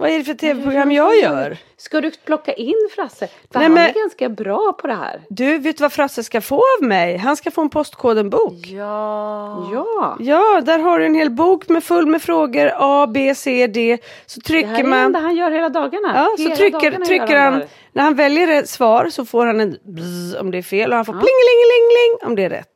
Vad 0.00 0.10
är 0.10 0.18
det 0.18 0.24
för 0.24 0.34
tv-program 0.34 0.92
jag 0.92 1.16
gör? 1.16 1.56
Ska 1.76 2.00
du 2.00 2.10
plocka 2.10 2.52
in 2.52 2.88
Frasse? 2.94 3.26
För 3.26 3.58
Nej, 3.58 3.62
han 3.62 3.74
men- 3.74 3.88
är 3.90 3.92
ganska 3.94 4.28
bra 4.28 4.72
på 4.80 4.86
det 4.86 4.94
här. 4.94 5.20
Du, 5.28 5.58
vet 5.58 5.76
du 5.78 5.82
vad 5.82 5.92
Frasse 5.92 6.22
ska 6.24 6.40
få 6.40 6.56
av 6.56 6.86
mig? 6.86 7.16
Han 7.16 7.36
ska 7.36 7.50
få 7.50 7.60
en 7.60 7.70
postkodenbok. 7.70 8.52
Ja. 8.66 9.70
Ja. 9.72 10.16
Ja, 10.20 10.60
där 10.60 10.78
har 10.78 10.98
du 10.98 11.06
en 11.06 11.14
hel 11.14 11.30
bok 11.30 11.68
med 11.68 11.84
full 11.84 12.06
med 12.06 12.22
frågor 12.22 12.70
A, 12.74 13.06
B, 13.06 13.34
C, 13.34 13.66
D. 13.66 13.98
Så 14.26 14.40
Det 14.40 14.46
trycker 14.46 14.68
här 14.68 14.78
är 14.78 14.82
det 14.82 14.88
man. 14.88 14.98
enda 15.04 15.18
han 15.18 15.36
gör 15.36 15.50
hela 15.50 15.68
dagarna. 15.68 16.12
Ja, 16.14 16.28
så 16.36 16.42
hela 16.42 16.56
trycker, 16.56 16.80
dagarna 16.80 17.04
trycker 17.06 17.26
gör 17.34 17.40
han, 17.42 17.52
det 17.52 17.58
här. 17.58 17.68
när 17.92 18.02
han 18.02 18.14
väljer 18.14 18.48
ett 18.48 18.68
svar 18.68 19.08
så 19.10 19.24
får 19.24 19.46
han 19.46 19.60
en 19.60 19.76
bzz 19.82 20.40
om 20.40 20.50
det 20.50 20.58
är 20.58 20.62
fel 20.62 20.90
och 20.90 20.96
han 20.96 21.04
får 21.04 21.12
plingelingeling 21.12 22.26
om 22.26 22.36
det 22.36 22.44
är 22.44 22.50
rätt. 22.50 22.68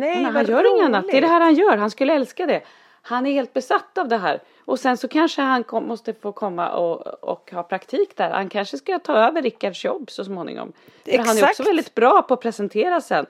Nej, 0.00 0.22
Men 0.22 0.34
han 0.34 0.46
gör 0.46 0.76
inget 0.76 0.84
annat. 0.86 1.04
Det 1.10 1.16
är 1.16 1.20
det 1.20 1.26
här 1.26 1.40
han 1.40 1.54
gör. 1.54 1.76
Han 1.76 1.90
skulle 1.90 2.14
älska 2.14 2.46
det. 2.46 2.60
Han 3.02 3.26
är 3.26 3.32
helt 3.32 3.52
besatt 3.52 3.98
av 3.98 4.08
det 4.08 4.16
här. 4.18 4.40
Och 4.64 4.78
sen 4.80 4.96
så 4.96 5.08
kanske 5.08 5.42
han 5.42 5.64
kom, 5.64 5.86
måste 5.86 6.14
få 6.14 6.32
komma 6.32 6.68
och, 6.70 7.06
och 7.24 7.50
ha 7.52 7.62
praktik 7.62 8.16
där. 8.16 8.30
Han 8.30 8.48
kanske 8.48 8.76
ska 8.78 8.98
ta 8.98 9.12
över 9.12 9.42
Rickards 9.42 9.84
jobb 9.84 10.10
så 10.10 10.24
småningom. 10.24 10.72
För 11.04 11.18
han 11.18 11.26
är 11.26 11.30
Exakt. 11.32 11.50
också 11.50 11.62
väldigt 11.62 11.94
bra 11.94 12.22
på 12.22 12.34
att 12.34 12.40
presentera 12.40 13.00
sen. 13.00 13.26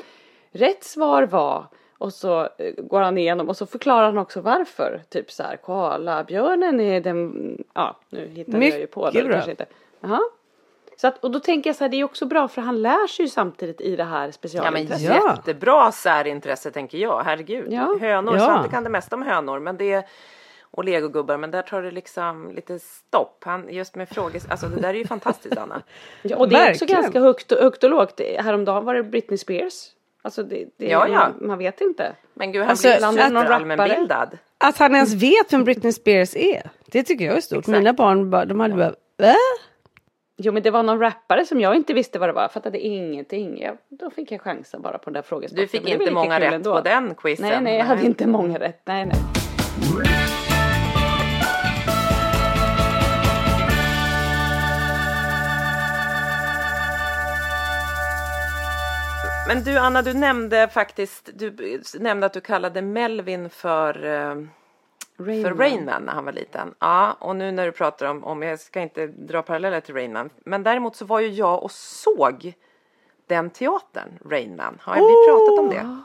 Rätt 0.52 0.84
svar 0.84 1.22
var 1.22 1.66
och 1.98 2.12
så 2.12 2.40
eh, 2.58 2.74
går 2.78 3.00
han 3.00 3.18
igenom 3.18 3.48
och 3.48 3.56
så 3.56 3.66
förklarar 3.66 4.04
han 4.06 4.18
också 4.18 4.40
varför. 4.40 5.02
Typ 5.08 5.30
så 5.32 5.42
här, 5.42 5.56
koalabjörnen 5.56 6.80
är 6.80 7.00
den, 7.00 7.56
ja 7.74 7.96
nu 8.08 8.28
hittar 8.28 8.52
jag 8.62 8.80
ju 8.80 8.86
på 8.86 9.10
det. 9.10 9.12
Mycket 9.12 9.26
bra. 9.26 9.34
Kanske 9.34 9.50
inte. 9.50 9.66
Jaha. 10.00 10.20
Så 10.96 11.08
att, 11.08 11.24
och 11.24 11.30
då 11.30 11.40
tänker 11.40 11.70
jag 11.70 11.76
så 11.76 11.84
här, 11.84 11.88
det 11.88 11.96
är 11.96 12.04
också 12.04 12.26
bra 12.26 12.48
för 12.48 12.62
han 12.62 12.82
lär 12.82 13.06
sig 13.06 13.24
ju 13.24 13.28
samtidigt 13.28 13.80
i 13.80 13.96
det 13.96 14.04
här 14.04 14.20
Ja, 14.20 14.24
men 14.24 14.32
specialintresset. 14.32 15.02
Ja. 15.08 15.34
jättebra 15.36 15.92
särintresse 15.92 16.70
tänker 16.70 16.98
jag, 16.98 17.22
herregud. 17.24 17.72
Ja. 17.72 17.98
Hönor, 18.00 18.34
Ja. 18.34 18.40
Svante 18.46 18.68
kan 18.68 18.84
det 18.84 18.90
mesta 18.90 19.16
om 19.16 19.22
hönor, 19.22 19.58
men 19.58 19.76
det 19.76 20.04
och 20.74 20.84
legogubbar, 20.84 21.36
men 21.36 21.50
där 21.50 21.62
tar 21.62 21.82
det 21.82 21.90
liksom 21.90 22.52
lite 22.54 22.78
stopp. 22.78 23.42
Han, 23.44 23.68
just 23.74 23.94
med 23.94 24.08
frågor, 24.08 24.40
alltså 24.48 24.66
det 24.68 24.80
där 24.80 24.88
är 24.88 24.94
ju 24.98 25.06
fantastiskt 25.06 25.56
Anna. 25.58 25.82
Ja, 26.22 26.36
och 26.36 26.48
det 26.48 26.56
är 26.56 26.70
också 26.70 26.86
ganska 26.86 27.20
högt, 27.20 27.52
högt 27.60 27.84
och 27.84 27.90
lågt. 27.90 28.20
Häromdagen 28.38 28.84
var 28.84 28.94
det 28.94 29.02
Britney 29.02 29.38
Spears. 29.38 29.88
Alltså 30.22 30.42
det, 30.42 30.64
det, 30.76 30.86
Ja, 30.86 31.08
ja. 31.08 31.14
Man, 31.14 31.48
man 31.48 31.58
vet 31.58 31.80
inte. 31.80 32.12
Men 32.34 32.52
gud, 32.52 32.62
han 32.62 32.70
Alltså, 32.70 32.88
blir 32.88 33.22
ju 33.26 33.30
någon 33.32 33.46
allmänbildad. 33.46 34.38
Att 34.58 34.78
han 34.78 34.94
ens 34.94 35.14
vet 35.14 35.52
vem 35.52 35.64
Britney 35.64 35.92
Spears 35.92 36.36
är. 36.36 36.70
Det 36.86 37.02
tycker 37.02 37.24
jag 37.24 37.36
är 37.36 37.40
stort. 37.40 37.58
Exakt. 37.58 37.78
Mina 37.78 37.92
barn 37.92 38.30
bara, 38.30 38.44
de 38.44 38.60
hade 38.60 38.74
bara, 38.74 38.94
va? 39.18 39.34
Jo 40.36 40.52
men 40.52 40.62
det 40.62 40.70
var 40.70 40.82
någon 40.82 41.00
rappare 41.00 41.46
som 41.46 41.60
jag 41.60 41.76
inte 41.76 41.94
visste 41.94 42.18
vad 42.18 42.28
det 42.28 42.32
var. 42.32 42.42
Jag 42.42 42.52
fattade 42.52 42.78
ingenting. 42.78 43.60
Jag, 43.62 43.76
då 43.88 44.10
fick 44.10 44.32
jag 44.32 44.40
chansen 44.40 44.82
bara 44.82 44.98
på 44.98 45.04
den 45.04 45.12
där 45.14 45.22
frågesporten. 45.22 45.62
Du 45.62 45.68
fick 45.68 45.88
inte 45.88 46.10
många 46.10 46.40
rätt 46.40 46.52
ändå. 46.52 46.74
på 46.74 46.80
den 46.80 47.14
quizen. 47.14 47.48
Nej 47.48 47.60
nej 47.60 47.78
jag 47.78 47.84
hade 47.84 48.06
inte 48.06 48.26
många 48.26 48.58
rätt. 48.58 48.82
Nej 48.84 49.06
nej. 49.06 50.21
Men 59.54 59.64
du 59.64 59.78
Anna, 59.78 60.02
du 60.02 60.14
nämnde 60.14 60.68
faktiskt, 60.68 61.30
du 61.34 61.80
nämnde 61.98 62.26
att 62.26 62.32
du 62.32 62.40
kallade 62.40 62.82
Melvin 62.82 63.50
för, 63.50 64.04
eh, 64.04 64.34
för 65.16 65.54
Rainman 65.54 66.02
när 66.02 66.12
han 66.12 66.24
var 66.24 66.32
liten. 66.32 66.74
Ja, 66.78 67.16
och 67.20 67.36
nu 67.36 67.52
när 67.52 67.66
du 67.66 67.72
pratar 67.72 68.06
om, 68.06 68.24
om, 68.24 68.42
jag 68.42 68.60
ska 68.60 68.80
inte 68.80 69.06
dra 69.06 69.42
paralleller 69.42 69.80
till 69.80 69.94
Rainman, 69.94 70.30
men 70.44 70.62
däremot 70.62 70.96
så 70.96 71.04
var 71.04 71.20
ju 71.20 71.28
jag 71.28 71.62
och 71.62 71.70
såg 71.72 72.52
den 73.26 73.50
teatern, 73.50 74.18
Rainman. 74.30 74.78
Har 74.80 74.94
vi 74.94 75.28
pratat 75.28 75.58
om 75.58 75.70
det? 75.70 76.02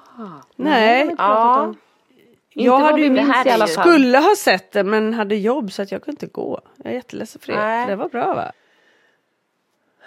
Nej. 0.56 1.16
Ja, 1.18 1.68
Inte 1.68 2.66
jag 2.66 2.80
hade 2.80 3.10
minns 3.10 3.30
här 3.30 3.48
i 3.48 3.52
alla 3.52 3.68
fall. 3.68 3.84
skulle 3.88 4.18
ha 4.18 4.36
sett 4.36 4.72
det 4.72 4.84
men 4.84 5.14
hade 5.14 5.36
jobb 5.36 5.72
så 5.72 5.82
att 5.82 5.92
jag 5.92 6.04
kunde 6.04 6.12
inte 6.12 6.34
gå. 6.34 6.62
Jag 6.78 6.92
är 6.92 6.96
jätteledsen 6.96 7.42
för 7.42 7.54
det. 7.54 7.60
Nej. 7.60 7.88
Det 7.88 7.96
var 7.96 8.10
bra 8.10 8.34
va? 8.34 8.52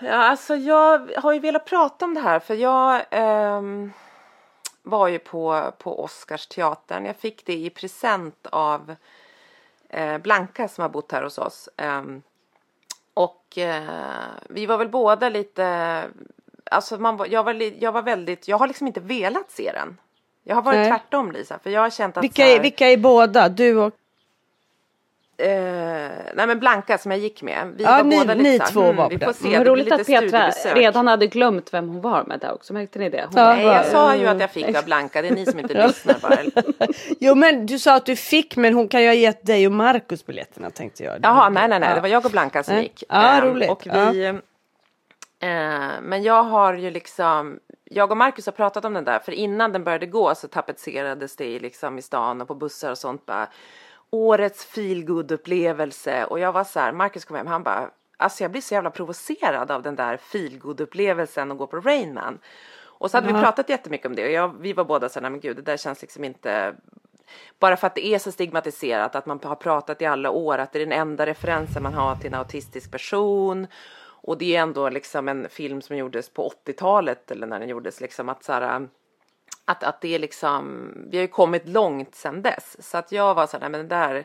Ja, 0.03 0.15
alltså 0.15 0.57
jag 0.57 1.11
har 1.17 1.33
ju 1.33 1.39
velat 1.39 1.65
prata 1.65 2.05
om 2.05 2.15
det 2.15 2.21
här 2.21 2.39
för 2.39 2.55
jag 2.55 3.05
ehm, 3.11 3.93
var 4.83 5.09
ju 5.09 5.19
på, 5.19 5.73
på 5.79 6.05
Oscarsteatern. 6.05 7.05
Jag 7.05 7.17
fick 7.17 7.47
det 7.47 7.57
i 7.57 7.71
present 7.71 8.47
av 8.47 8.97
eh, 9.89 10.19
Blanka 10.19 10.69
som 10.69 10.83
har 10.83 10.89
bott 10.89 11.13
här 11.13 11.23
hos 11.23 11.39
oss. 11.39 11.69
Ehm, 11.77 12.23
och 13.15 13.59
eh, 13.59 13.83
vi 14.49 14.67
var 14.67 14.79
väl 14.79 14.89
båda 14.89 15.29
lite, 15.29 16.05
alltså 16.65 16.99
man, 16.99 17.27
jag, 17.31 17.45
var, 17.45 17.83
jag 17.83 17.93
var 17.93 18.03
väldigt, 18.03 18.49
jag 18.49 18.59
har 18.59 18.67
liksom 18.67 18.87
inte 18.87 19.01
velat 19.01 19.51
se 19.51 19.73
den. 19.73 19.99
Jag 20.45 20.55
har 20.55 20.63
varit 20.63 20.79
Nej. 20.79 20.91
tvärtom 20.91 21.33
Lisa, 21.33 21.59
för 21.59 21.71
jag 21.71 21.81
har 21.81 21.91
känt 21.91 22.17
att 22.17 22.25
Vilka, 22.25 22.43
så 22.43 22.49
här, 22.49 22.57
är, 22.57 22.61
vilka 22.61 22.89
är 22.89 22.97
båda? 22.97 23.49
Du 23.49 23.77
och... 23.77 23.95
Nej 26.35 26.47
men 26.47 26.59
Blanka 26.61 26.99
som 26.99 27.11
jag 27.11 27.21
gick 27.21 27.43
med. 27.43 27.73
Vi 27.77 27.85
Ja, 27.85 27.91
var 27.97 28.05
ni- 28.05 28.19
båda 28.19 28.35
ni 28.35 28.59
här, 28.59 28.67
två 28.67 28.93
var 28.93 29.09
vi 29.11 29.19
på 29.19 29.25
får 29.25 29.27
den. 29.27 29.35
se, 29.35 29.57
Vad 29.59 29.67
det 29.67 29.71
roligt 29.71 29.85
lite 29.85 29.95
att 29.95 30.07
Petra 30.07 30.51
redan 30.75 31.07
hade 31.07 31.27
glömt 31.27 31.75
vem 31.75 31.89
hon 31.89 32.01
var 32.01 32.25
med 32.25 32.41
det 32.41 32.53
också. 32.53 32.73
Märkte 32.73 32.99
ni 32.99 33.09
det? 33.11 33.23
Hon 33.23 33.33
Ja. 33.37 33.55
Nej, 33.55 33.65
jag 33.67 33.87
sa 33.87 34.17
ju 34.17 34.27
att 34.27 34.41
jag 34.41 34.51
fick 34.51 34.77
av 34.77 34.85
Blanka, 34.85 35.23
det 35.23 35.29
är 35.29 35.35
ni 35.35 35.47
som 35.47 35.59
inte 35.61 35.75
lyssnar 35.87 36.17
bara. 36.23 36.39
Jo 37.21 37.35
men 37.35 37.67
du 37.67 37.79
sa 37.79 37.95
att 37.97 38.07
du 38.07 38.17
fick 38.17 38.57
men 38.57 38.75
hon 38.75 38.89
kan 38.89 39.03
ju 39.03 39.09
ha 39.09 39.15
gett 39.15 39.47
dig 39.47 39.67
och 39.67 39.73
Markus 39.73 40.27
biljetterna 40.27 40.71
tänkte 40.71 41.05
jag. 41.05 41.19
Jaha, 41.23 41.49
nej, 41.49 41.69
nej, 41.69 41.81
nej, 41.81 41.89
Ja. 41.89 41.95
det 41.95 42.01
var 42.01 42.09
jag 42.09 42.25
och 42.25 42.31
Blanka 42.31 42.63
som 42.63 42.77
gick. 42.83 43.05
Ja, 43.09 43.23
Ehm, 43.23 43.45
roligt. 43.45 43.71
Och 43.71 43.87
vi, 43.87 44.25
eh, 45.43 46.01
men 46.03 46.23
jag 46.23 46.43
har 46.43 46.75
ju 46.75 46.91
liksom, 46.91 47.59
jag 47.85 48.11
och 48.11 48.17
Markus 48.17 48.47
har 48.47 48.53
pratat 48.53 48.85
om 48.85 48.95
den 48.95 49.05
där, 49.05 49.19
för 49.19 49.33
innan 49.33 49.73
den 49.73 49.85
började 49.85 50.07
gå 50.07 50.35
så 50.35 50.49
tapetserades 50.49 51.37
det 51.37 51.45
i 51.45 51.59
liksom 51.59 51.99
i 51.99 52.03
stan 52.03 52.41
och 52.41 52.49
på 52.49 52.55
bussar 52.55 52.91
och 52.91 52.99
sånt 52.99 53.27
bara. 53.27 53.47
Årets 54.11 54.65
feelgood 54.65 55.33
upplevelse 55.33 56.25
och 56.25 56.39
jag 56.39 56.53
var 56.53 56.65
så 56.65 56.81
här, 56.81 56.93
Markus 56.93 57.25
kom 57.25 57.37
hem, 57.37 57.47
han 57.47 57.63
bara, 57.63 57.91
alltså 58.17 58.45
jag 58.45 58.51
blir 58.51 58.63
så 58.63 58.75
jävla 58.75 58.91
provocerad 58.91 59.71
av 59.71 59.83
den 59.83 59.97
där 59.97 60.17
feelgood 60.17 60.81
upplevelsen 60.81 61.51
och 61.51 61.59
gå 61.59 61.67
på 61.67 61.81
Rain 61.81 62.15
Man. 62.15 62.39
Och 63.01 63.11
så 63.11 63.17
hade 63.17 63.33
vi 63.33 63.41
pratat 63.41 63.69
jättemycket 63.69 64.07
om 64.07 64.15
det 64.15 64.25
och 64.25 64.33
jag, 64.33 64.61
vi 64.61 64.73
var 64.73 64.85
båda 64.85 65.09
så 65.09 65.21
här, 65.21 65.31
men 65.31 65.41
gud 65.41 65.57
det 65.57 65.63
där 65.63 65.77
känns 65.77 66.03
liksom 66.03 66.25
inte 66.25 66.75
bara 67.59 67.77
för 67.77 67.87
att 67.87 67.95
det 67.95 68.07
är 68.07 68.19
så 68.19 68.33
stigmatiserat 68.33 69.15
att 69.15 69.27
man 69.27 69.41
har 69.43 69.57
pratat 69.57 70.03
i 70.03 70.07
alla 70.07 70.31
år 70.31 70.59
att 70.59 70.73
det 70.73 70.79
är 70.79 70.87
den 70.87 70.99
enda 71.01 71.27
referensen 71.27 71.83
man 71.83 71.95
har 71.95 72.17
till 72.17 72.27
en 72.27 72.39
autistisk 72.39 72.91
person. 72.91 73.67
Och 74.23 74.39
det 74.39 74.57
är 74.57 74.63
ändå 74.63 74.89
liksom 74.89 75.29
en 75.29 75.49
film 75.49 75.83
som 75.83 75.97
gjordes 75.97 76.29
på 76.29 76.53
80-talet 76.67 77.31
eller 77.31 77.47
när 77.47 77.61
den 77.61 77.69
gjordes 77.69 78.01
liksom 78.01 78.29
att 78.29 78.45
så 78.45 78.53
här, 78.53 78.89
att, 79.71 79.85
att 79.85 80.01
det 80.01 80.15
är 80.15 80.19
liksom, 80.19 80.93
vi 81.11 81.17
har 81.17 81.23
ju 81.23 81.29
kommit 81.29 81.69
långt 81.69 82.15
sedan 82.15 82.43
dess. 82.43 82.77
Så 82.91 82.99
att 82.99 83.13
jag 83.13 83.35
var 83.35 83.47
så 83.47 83.53
här, 83.53 83.61
nej 83.61 83.71
men 83.71 83.89
där 83.89 84.25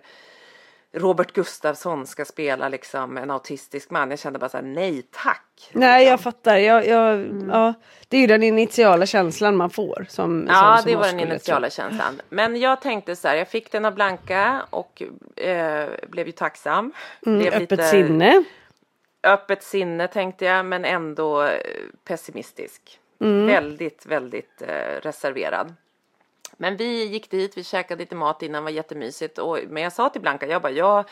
Robert 0.93 1.31
Gustafsson 1.33 2.07
ska 2.07 2.25
spela 2.25 2.69
liksom 2.69 3.17
en 3.17 3.31
autistisk 3.31 3.89
man. 3.89 4.09
Jag 4.09 4.19
kände 4.19 4.39
bara 4.39 4.49
så 4.49 4.57
här, 4.57 4.63
nej 4.63 5.01
tack. 5.11 5.69
Nej 5.71 6.07
jag 6.07 6.21
fattar. 6.21 6.57
Jag, 6.57 6.87
jag, 6.87 7.13
Mm. 7.15 7.49
ja, 7.49 7.73
det 8.07 8.17
är 8.17 8.21
ju 8.21 8.27
den 8.27 8.43
initiala 8.43 9.05
känslan 9.05 9.55
man 9.55 9.69
får. 9.69 10.05
Som, 10.09 10.45
Ja, 10.49 10.53
som, 10.77 10.83
som 10.83 10.91
det 10.91 10.97
var 10.97 11.03
den 11.03 11.11
skulle 11.11 11.31
initiala 11.31 11.69
känslan. 11.69 12.21
Men 12.29 12.59
jag 12.59 12.81
tänkte 12.81 13.15
så 13.15 13.27
här, 13.27 13.35
jag 13.35 13.47
fick 13.47 13.71
den 13.71 13.85
av 13.85 13.93
Blanka 13.95 14.65
och 14.69 15.01
eh, 15.35 15.89
blev 16.07 16.25
ju 16.27 16.31
tacksam. 16.31 16.91
tro. 17.23 17.31
Mm, 17.33 17.39
blev 17.49 17.61
öppet 17.63 17.87
sinne. 17.89 18.43
öppet 19.23 19.63
sinne 19.63 20.07
tänkte 20.07 20.45
jag, 20.45 20.65
men 20.65 20.85
ändå 20.85 21.43
eh, 21.43 21.49
pessimistisk. 22.07 22.99
Mm. 23.19 23.47
Väldigt, 23.47 24.05
väldigt 24.05 24.61
eh, 24.61 25.01
reserverad. 25.01 25.73
Men 26.57 26.77
vi 26.77 27.05
gick 27.05 27.31
dit, 27.31 27.57
vi 27.57 27.63
käkade 27.63 27.99
lite 27.99 28.15
mat 28.15 28.41
innan, 28.41 28.63
var 28.63 28.71
jättemysigt. 28.71 29.37
Och, 29.37 29.59
men 29.67 29.83
jag 29.83 29.93
sa 29.93 30.09
till 30.09 30.21
Blanka, 30.21 30.47
jag 30.47 30.61
bara, 30.61 30.71
jag 30.71 31.05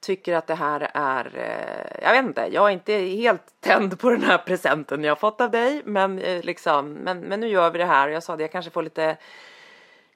tycker 0.00 0.34
att 0.34 0.46
det 0.46 0.54
här 0.54 0.90
är, 0.94 1.32
eh, 1.34 2.04
jag 2.04 2.12
vet 2.12 2.24
inte, 2.24 2.48
jag 2.52 2.68
är 2.68 2.72
inte 2.72 2.92
helt 2.92 3.60
tänd 3.60 4.00
på 4.00 4.10
den 4.10 4.22
här 4.22 4.38
presenten 4.38 5.04
jag 5.04 5.20
fått 5.20 5.40
av 5.40 5.50
dig. 5.50 5.82
Men, 5.84 6.18
eh, 6.18 6.42
liksom, 6.42 6.92
men, 6.92 7.20
men 7.20 7.40
nu 7.40 7.48
gör 7.48 7.70
vi 7.70 7.78
det 7.78 7.84
här. 7.84 8.08
Och 8.08 8.14
jag 8.14 8.22
sa 8.22 8.36
det, 8.36 8.42
jag 8.42 8.52
kanske 8.52 8.70
får 8.70 8.82
lite 8.82 9.16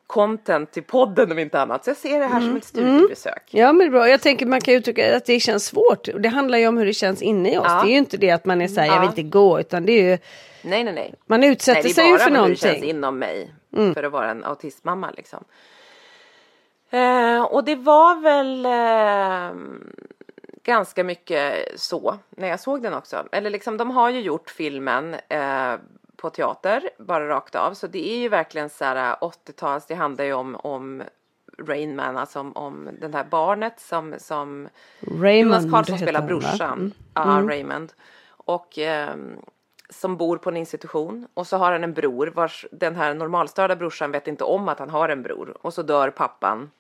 content 0.08 0.72
till 0.72 0.82
podden 0.82 1.32
om 1.32 1.38
inte 1.38 1.60
annat. 1.60 1.84
Så 1.84 1.90
jag 1.90 1.96
ser 1.96 2.18
det 2.20 2.26
här 2.26 2.36
Mm. 2.36 2.48
som 2.48 2.56
ett 2.56 2.64
studiebesök. 2.64 3.42
Ja 3.50 3.66
men 3.72 3.78
det 3.78 3.84
är 3.84 3.90
bra. 3.90 4.08
Jag 4.08 4.20
tänker 4.20 4.46
man 4.46 4.60
kan 4.60 4.74
uttrycka 4.74 5.16
att 5.16 5.24
det 5.26 5.40
känns 5.40 5.64
svårt. 5.66 6.08
Det 6.18 6.28
handlar 6.28 6.58
ju 6.58 6.66
om 6.68 6.78
hur 6.78 6.86
det 6.86 6.92
känns 6.94 7.22
inne 7.22 7.54
i 7.54 7.58
oss. 7.58 7.64
Ja. 7.68 7.80
Det 7.82 7.88
är 7.88 7.92
ju 7.92 7.98
inte 7.98 8.16
det 8.16 8.30
att 8.30 8.44
man 8.44 8.60
är 8.60 8.68
såhär, 8.68 8.86
jag 8.86 8.96
Ja. 8.96 9.00
vill 9.00 9.08
inte 9.08 9.22
gå. 9.22 9.60
Utan 9.60 9.86
det 9.86 9.92
är 9.92 10.02
ju, 10.02 10.18
Nej, 10.62 10.84
nej, 10.84 10.92
nej. 10.94 11.14
man 11.26 11.40
Nej, 11.40 11.50
utsätter 11.50 11.82
det 11.82 11.88
är 11.88 11.92
sig 11.94 12.04
ju 12.04 12.10
bara 12.10 12.18
för 12.18 12.30
hur 12.30 12.36
det 12.48 12.56
känns 12.56 12.62
någonting. 12.64 12.90
inom 12.90 13.18
mig 13.18 13.54
för 13.94 14.02
att 14.04 14.12
vara 14.12 14.30
en 14.30 14.44
autistmamma 14.44 15.10
liksom. 15.16 15.44
Eh, 16.90 17.42
och 17.42 17.64
det 17.64 17.74
var 17.76 18.20
väl 18.20 18.66
eh, 18.66 19.60
ganska 20.64 21.04
mycket 21.04 21.54
så 21.80 22.18
när 22.30 22.48
jag 22.48 22.60
såg 22.60 22.82
den 22.82 22.94
också. 22.94 23.24
Eller 23.32 23.50
liksom 23.50 23.76
de 23.76 23.90
har 23.90 24.10
ju 24.10 24.20
gjort 24.20 24.50
filmen 24.50 25.14
eh, 25.28 25.72
på 26.18 26.30
teater 26.30 26.90
bara 26.98 27.28
rakt 27.28 27.54
av 27.54 27.74
så 27.74 27.86
det 27.86 28.08
är 28.10 28.18
ju 28.18 28.28
verkligen 28.28 28.70
så 28.70 28.84
här 28.84 29.16
80-tals. 29.16 29.86
Det 29.86 29.94
handlar 29.94 30.24
ju 30.24 30.32
om 30.32 30.56
om 30.56 31.02
Rain 31.58 31.96
Man, 31.96 32.16
alltså 32.16 32.40
om, 32.40 32.52
om 32.56 32.88
det 33.00 33.14
här 33.14 33.24
barnet 33.24 33.80
som 33.80 34.14
som 34.18 34.68
Raymond 35.00 35.54
Jonas 35.62 35.72
Karlsson 35.72 35.98
spelar 35.98 36.22
brorsan, 36.22 36.78
Mm. 36.78 36.92
ja, 37.14 37.54
Raymond. 37.54 37.92
Och 38.30 38.78
ehm, 38.78 39.36
som 39.90 40.16
bor 40.16 40.36
på 40.36 40.50
en 40.50 40.56
institution 40.56 41.28
och 41.34 41.46
så 41.46 41.56
har 41.56 41.72
han 41.72 41.84
en 41.84 41.92
bror 41.94 42.26
vars 42.26 42.66
den 42.72 42.96
här 42.96 43.14
normalstörda 43.14 43.76
brorsan 43.76 44.10
vet 44.10 44.28
inte 44.28 44.44
om 44.44 44.68
att 44.68 44.78
han 44.78 44.90
har 44.90 45.08
en 45.08 45.22
bror 45.22 45.56
och 45.62 45.74
så 45.74 45.82
dör 45.82 46.10
pappan. 46.10 46.70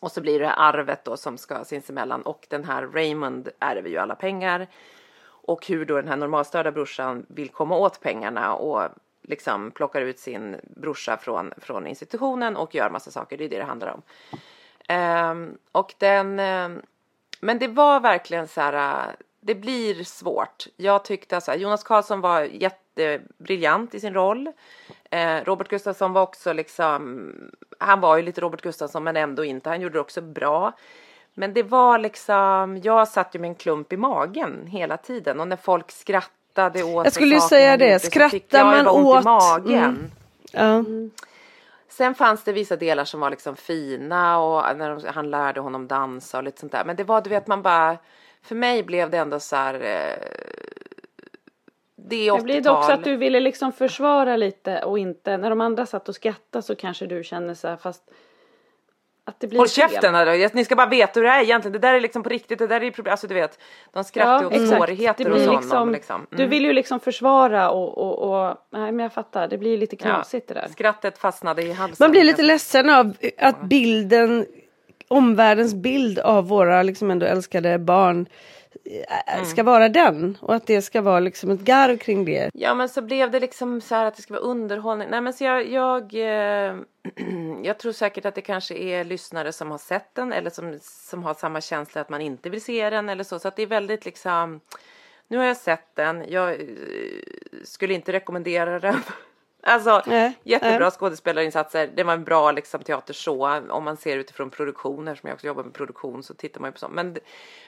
Och 0.00 0.12
så 0.12 0.20
blir 0.20 0.40
det 0.40 0.52
arvet 0.52 1.04
då 1.04 1.16
som 1.16 1.38
ska 1.38 1.64
sinsemellan 1.64 2.22
och 2.22 2.46
den 2.50 2.64
här 2.64 2.86
Raymond 2.86 3.48
ärver 3.58 3.88
ju 3.88 3.98
alla 3.98 4.14
pengar. 4.14 4.66
Och 5.46 5.66
hur 5.66 5.84
då 5.84 5.96
den 5.96 6.08
här 6.08 6.16
normalstörda 6.16 6.72
brorsan 6.72 7.26
vill 7.28 7.48
komma 7.48 7.76
åt 7.76 8.00
pengarna 8.00 8.54
och 8.54 8.88
liksom 9.22 9.70
plockar 9.70 10.00
ut 10.00 10.18
sin 10.18 10.56
brorsa 10.76 11.16
från, 11.16 11.52
från 11.58 11.86
institutionen 11.86 12.56
och 12.56 12.74
gör 12.74 12.90
massa 12.90 13.10
saker. 13.10 13.36
Det 13.36 13.44
är 13.44 13.48
det 13.48 13.58
det 13.58 13.64
handlar 13.64 13.88
om. 13.88 14.02
Um, 14.88 15.58
och 15.72 15.94
den, 15.98 16.40
Um, 16.40 16.82
men 17.40 17.58
det 17.58 17.68
var 17.68 18.00
verkligen 18.00 18.48
så 18.48 18.60
här, 18.60 19.06
Uh, 19.08 19.14
det 19.46 19.54
blir 19.54 20.04
svårt. 20.04 20.66
Jag 20.76 21.04
tyckte 21.04 21.40
så 21.40 21.54
Jonas 21.54 21.84
Karlsson 21.84 22.20
var 22.20 22.40
jättebriljant 22.40 23.94
i 23.94 24.00
sin 24.00 24.14
roll. 24.14 24.52
Eh, 25.10 25.44
Robert 25.44 25.68
Gustafsson 25.68 26.12
var 26.12 26.22
också 26.22 26.52
liksom, 26.52 27.32
han 27.78 28.00
var 28.00 28.16
ju 28.16 28.22
lite 28.22 28.40
Robert 28.40 28.62
Gustafsson 28.62 29.04
men 29.04 29.16
ändå 29.16 29.44
inte, 29.44 29.68
han 29.68 29.80
gjorde 29.80 29.94
det 29.94 30.00
också 30.00 30.20
bra. 30.20 30.72
Men 31.34 31.54
det 31.54 31.62
var 31.62 31.98
liksom, 31.98 32.80
jag 32.82 33.08
satt 33.08 33.34
ju 33.34 33.38
med 33.38 33.48
en 33.48 33.54
klump 33.54 33.92
i 33.92 33.96
magen 33.96 34.66
hela 34.66 34.96
tiden 34.96 35.40
och 35.40 35.48
när 35.48 35.56
folk 35.56 35.90
skrattade 35.90 36.82
åt 36.82 37.04
Jag 37.04 37.12
skulle 37.12 37.34
ju 37.34 37.40
säga 37.40 37.76
det, 37.76 37.98
skrattar 38.02 38.64
man 38.64 38.88
åt- 38.88 39.20
i 39.20 39.24
magen. 39.24 40.10
Ja. 40.52 40.84
Sen 41.88 42.14
fanns 42.14 42.44
det 42.44 42.52
vissa 42.52 42.76
delar 42.76 43.04
som 43.04 43.20
var 43.20 43.30
liksom 43.30 43.56
fina 43.56 44.38
och 44.38 44.76
när 44.76 44.90
de, 44.90 45.08
han 45.14 45.30
lärde 45.30 45.60
honom 45.60 45.86
dansa 45.88 46.38
och 46.38 46.44
lite 46.44 46.60
sånt 46.60 46.72
där. 46.72 46.84
Men 46.84 46.96
det 46.96 47.04
var, 47.04 47.20
du 47.20 47.30
vet, 47.30 47.46
man 47.46 47.62
bara, 47.62 47.96
för 48.42 48.54
mig 48.54 48.82
blev 48.82 49.10
det 49.10 49.18
ändå 49.18 49.40
så 49.40 49.56
här, 49.56 49.74
eh, 49.74 50.28
det 51.96 52.28
är 52.28 52.36
Det 52.36 52.42
blir 52.42 52.60
det 52.60 52.70
också 52.70 52.82
80-tal. 52.82 52.98
att 52.98 53.04
du 53.04 53.16
ville 53.16 53.40
liksom 53.40 53.72
försvara 53.72 54.36
lite 54.36 54.82
och 54.82 54.98
inte, 54.98 55.36
när 55.36 55.50
de 55.50 55.60
andra 55.60 55.86
satt 55.86 56.08
och 56.08 56.14
skrattade 56.14 56.62
så 56.62 56.74
kanske 56.76 57.06
du 57.06 57.24
känner 57.24 57.54
så 57.54 57.68
här 57.68 57.76
fast 57.76 58.02
att 59.26 59.40
det 59.40 59.46
blir 59.46 59.58
Håll 59.58 59.68
fel. 59.68 59.90
käften 59.90 60.14
ni 60.52 60.64
ska 60.64 60.76
bara 60.76 60.88
veta 60.88 61.20
hur 61.20 61.24
det 61.24 61.32
är 61.32 61.42
egentligen. 61.42 61.72
Det 61.72 61.78
där 61.78 61.94
är 61.94 62.00
liksom 62.00 62.22
på 62.22 62.28
riktigt, 62.28 62.58
det 62.58 62.66
där 62.66 62.82
är 62.82 62.90
problem. 62.90 63.12
Alltså 63.12 63.26
du 63.26 63.34
vet, 63.34 63.58
de 63.92 64.04
skrattar 64.04 64.40
ju 64.40 64.46
åt 64.46 64.52
exakt. 64.52 64.76
svårigheter 64.76 65.24
blir 65.24 65.46
honom. 65.46 65.60
liksom, 65.60 65.92
Liksom. 65.92 66.26
Du 66.30 66.46
vill 66.46 66.64
ju 66.64 66.72
liksom 66.72 67.00
försvara 67.00 67.70
och, 67.70 67.98
och, 67.98 68.18
och, 68.18 68.56
nej 68.70 68.92
men 68.92 68.98
jag 68.98 69.12
fattar, 69.12 69.48
det 69.48 69.58
blir 69.58 69.78
lite 69.78 69.96
knasigt 69.96 70.48
det 70.48 70.54
där. 70.54 70.68
Skrattet 70.68 71.18
fastnade 71.18 71.62
i 71.62 71.72
halsen. 71.72 71.96
Man 72.04 72.10
blir 72.10 72.24
lite 72.24 72.42
ledsen 72.42 72.90
av 72.90 73.16
att 73.38 73.62
bilden, 73.62 74.46
omvärldens 75.08 75.74
bild 75.74 76.18
av 76.18 76.48
våra 76.48 76.82
liksom 76.82 77.10
ändå 77.10 77.26
älskade 77.26 77.78
barn 77.78 78.26
Mm. 78.86 79.44
ska 79.44 79.62
vara 79.62 79.88
den. 79.88 80.38
Och 80.40 80.54
att 80.54 80.66
det 80.66 80.82
ska 80.82 81.00
vara 81.00 81.20
liksom 81.20 81.50
ett 81.50 81.60
garv 81.60 81.96
kring 81.96 82.24
det. 82.24 82.50
Ja 82.54 82.74
men 82.74 82.88
så 82.88 83.02
blev 83.02 83.30
det 83.30 83.40
liksom 83.40 83.80
så 83.80 83.94
här 83.94 84.06
att 84.06 84.16
det 84.16 84.22
ska 84.22 84.34
vara 84.34 84.44
underhållning. 84.44 85.08
Nej 85.10 85.20
men 85.20 85.32
så 85.32 85.44
jag, 85.44 85.68
jag, 85.68 86.14
eh, 86.14 86.76
jag 87.62 87.78
tror 87.78 87.92
säkert 87.92 88.24
att 88.24 88.34
det 88.34 88.40
kanske 88.40 88.74
är 88.74 89.04
lyssnare 89.04 89.52
som 89.52 89.70
har 89.70 89.78
sett 89.78 90.14
den 90.14 90.32
eller 90.32 90.50
som, 90.50 90.78
som 90.82 91.24
har 91.24 91.34
samma 91.34 91.60
känsla 91.60 92.00
att 92.00 92.08
man 92.08 92.20
inte 92.20 92.50
vill 92.50 92.62
se 92.62 92.90
den 92.90 93.08
eller 93.08 93.24
så. 93.24 93.38
Så 93.38 93.48
att 93.48 93.56
det 93.56 93.62
är 93.62 93.66
väldigt 93.66 94.04
liksom, 94.04 94.60
nu 95.28 95.38
har 95.38 95.44
jag 95.44 95.56
sett 95.56 95.94
den, 95.94 96.24
jag 96.28 96.50
eh, 96.50 96.66
skulle 97.64 97.94
inte 97.94 98.12
rekommendera 98.12 98.80
den. 98.80 98.96
Alltså 99.66 100.02
Nej, 100.06 100.38
jättebra 100.42 100.78
nej. 100.78 100.90
skådespelarinsatser, 100.90 101.90
det 101.94 102.04
var 102.04 102.12
en 102.12 102.24
bra 102.24 102.52
liksom, 102.52 102.80
så. 103.10 103.60
Om 103.70 103.84
man 103.84 103.96
ser 103.96 104.16
utifrån 104.16 104.50
produktioner, 104.50 105.14
som 105.14 105.28
jag 105.28 105.34
också 105.34 105.46
jobbar 105.46 105.64
med 105.64 105.72
produktion, 105.72 106.22
så 106.22 106.34
tittar 106.34 106.60
man 106.60 106.68
ju 106.68 106.72
på 106.72 106.78
sånt. 106.78 106.94
Men, 106.94 107.16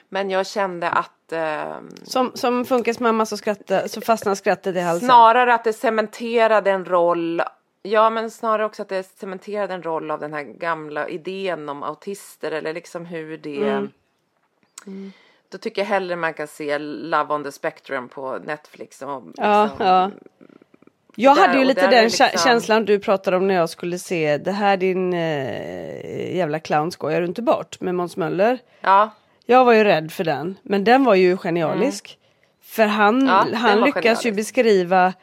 men 0.09 0.29
jag 0.29 0.47
kände 0.47 0.89
att 0.89 1.31
ehm, 1.31 1.89
Som, 2.03 2.31
som 2.33 2.65
Funkes 2.65 2.99
mamma 2.99 3.25
så, 3.25 3.37
skratta, 3.37 3.87
så 3.87 4.01
fastnar 4.01 4.35
skrattet 4.35 4.75
i 4.75 4.79
halsen. 4.79 5.07
Snarare 5.07 5.53
att 5.53 5.63
det 5.63 5.73
cementerade 5.73 6.71
en 6.71 6.85
roll 6.85 7.41
Ja, 7.81 8.09
men 8.09 8.31
snarare 8.31 8.65
också 8.65 8.81
att 8.81 8.89
det 8.89 9.03
cementerade 9.03 9.73
en 9.73 9.83
roll 9.83 10.11
av 10.11 10.19
den 10.19 10.33
här 10.33 10.43
gamla 10.43 11.09
idén 11.09 11.69
om 11.69 11.83
autister 11.83 12.51
eller 12.51 12.73
liksom 12.73 13.05
hur 13.05 13.37
det... 13.37 13.89
Mm. 14.87 15.11
Då 15.49 15.57
tycker 15.57 15.81
jag 15.81 15.87
hellre 15.87 16.15
man 16.15 16.33
kan 16.33 16.47
se 16.47 16.79
Love 16.79 17.33
on 17.33 17.43
the 17.43 17.51
Spectrum 17.51 18.09
på 18.09 18.37
Netflix. 18.37 19.01
Och 19.01 19.23
Ja, 19.35 19.63
liksom, 19.63 19.85
ja. 19.85 20.11
Jag 21.19 21.35
Där- 21.37 21.47
hade 21.47 21.59
ju 21.59 21.65
lite 21.65 21.87
den 21.87 22.03
liksom- 22.03 22.25
kä- 22.27 22.43
känslan 22.43 22.85
du 22.85 22.99
pratade 22.99 23.37
om 23.37 23.47
när 23.47 23.53
jag 23.55 23.69
skulle 23.69 23.99
se 23.99 24.37
Det 24.37 24.51
här 24.51 24.77
din 24.77 25.13
eh, 25.13 26.35
jävla 26.37 26.59
clown 26.59 26.91
skojar 26.91 27.21
du 27.21 27.27
inte 27.27 27.41
bort 27.41 27.81
med 27.81 27.95
Måns 27.95 28.17
Möller. 28.17 28.57
Ja, 28.81 29.09
Jag 29.45 29.65
var 29.65 29.73
ju 29.73 29.83
rädd 29.83 30.11
för 30.11 30.23
den, 30.23 30.55
men 30.63 30.83
den 30.83 31.03
var 31.03 31.15
ju 31.15 31.37
genialisk. 31.37 32.17
För 32.63 32.85
han, 32.85 33.15
Mm. 33.15 33.27
Ja, 33.51 33.57
han 33.57 33.81
lyckas 33.81 34.03
ju 34.03 34.29
genialisk. 34.29 34.35
beskriva 34.35 35.13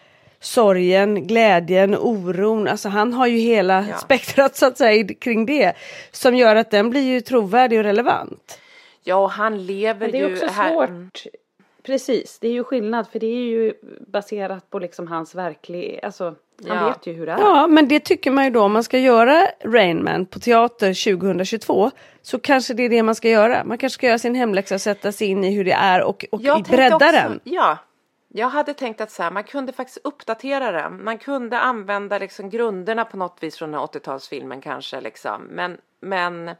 sorgen, 0.40 1.26
glädjen, 1.26 1.96
oron. 1.96 2.68
Alltså 2.68 2.88
han 2.88 3.12
har 3.12 3.26
ju 3.26 3.38
hela 3.38 3.85
Ja. 3.90 3.96
spektrat 3.96 4.57
så 4.57 4.66
att 4.66 4.78
säga 4.78 5.09
kring 5.20 5.46
det. 5.46 5.72
Som 6.12 6.37
gör 6.37 6.57
att 6.57 6.70
den 6.70 6.90
blir 6.90 7.02
ju 7.02 7.20
trovärdig 7.20 7.78
och 7.78 7.85
relevant. 7.85 8.59
ja 9.04 9.16
och 9.16 9.30
han 9.30 9.66
lever 9.66 10.00
Men 10.00 10.11
det 10.11 10.18
är 10.20 10.28
ju 10.28 10.35
också 10.35 10.46
här. 10.46 10.68
svårt. 10.72 11.22
Precis, 11.86 12.38
det 12.38 12.48
är 12.48 12.52
ju 12.52 12.64
skillnad 12.64 13.08
för 13.08 13.18
det 13.18 13.26
är 13.26 13.44
ju 13.50 13.72
baserat 14.06 14.70
på 14.70 14.78
liksom 14.78 15.08
hans 15.08 15.34
verklig, 15.34 16.00
alltså 16.02 16.24
han 16.68 16.76
Ja. 16.76 16.88
vet 16.88 17.06
ju 17.06 17.12
hur 17.12 17.26
det 17.26 17.32
är. 17.32 17.38
Ja, 17.38 17.66
men 17.66 17.88
det 17.88 18.00
tycker 18.00 18.30
man 18.30 18.44
ju 18.44 18.50
då 18.50 18.62
om 18.62 18.72
man 18.72 18.84
ska 18.84 18.98
göra 18.98 19.46
Rain 19.64 20.04
Man 20.04 20.26
på 20.26 20.38
teater 20.40 21.16
2022 21.16 21.90
så 22.22 22.38
kanske 22.38 22.74
det 22.74 22.82
är 22.82 22.88
det 22.88 23.02
man 23.02 23.14
ska 23.14 23.28
göra. 23.28 23.64
Man 23.64 23.78
kanske 23.78 23.94
ska 23.94 24.06
göra 24.06 24.18
sin 24.18 24.34
hemläxa 24.34 24.74
och 24.74 24.80
sätta 24.80 25.12
sig 25.12 25.26
in 25.28 25.44
i 25.44 25.54
hur 25.54 25.64
det 25.64 25.72
är 25.72 26.02
och, 26.02 26.24
och 26.32 26.42
Jag 26.42 26.62
bredda 26.62 26.96
också- 26.96 27.12
den. 27.12 27.40
Ja, 27.44 27.78
jag 28.28 28.48
hade 28.48 28.74
tänkt 28.74 29.00
att 29.00 29.10
så 29.10 29.22
här, 29.22 29.30
man 29.30 29.44
kunde 29.44 29.72
faktiskt 29.72 29.98
uppdatera 30.04 30.72
den. 30.72 31.04
Man 31.04 31.18
kunde 31.18 31.58
använda 31.58 32.18
liksom 32.18 32.50
grunderna 32.50 33.04
på 33.04 33.16
något 33.16 33.36
vis 33.40 33.56
från 33.58 33.70
den 33.70 33.80
här 33.80 33.86
80-talsfilmen 33.86 34.60
kanske 34.60 35.00
liksom. 35.00 35.42
Men, 35.50 35.78
men 36.00 36.50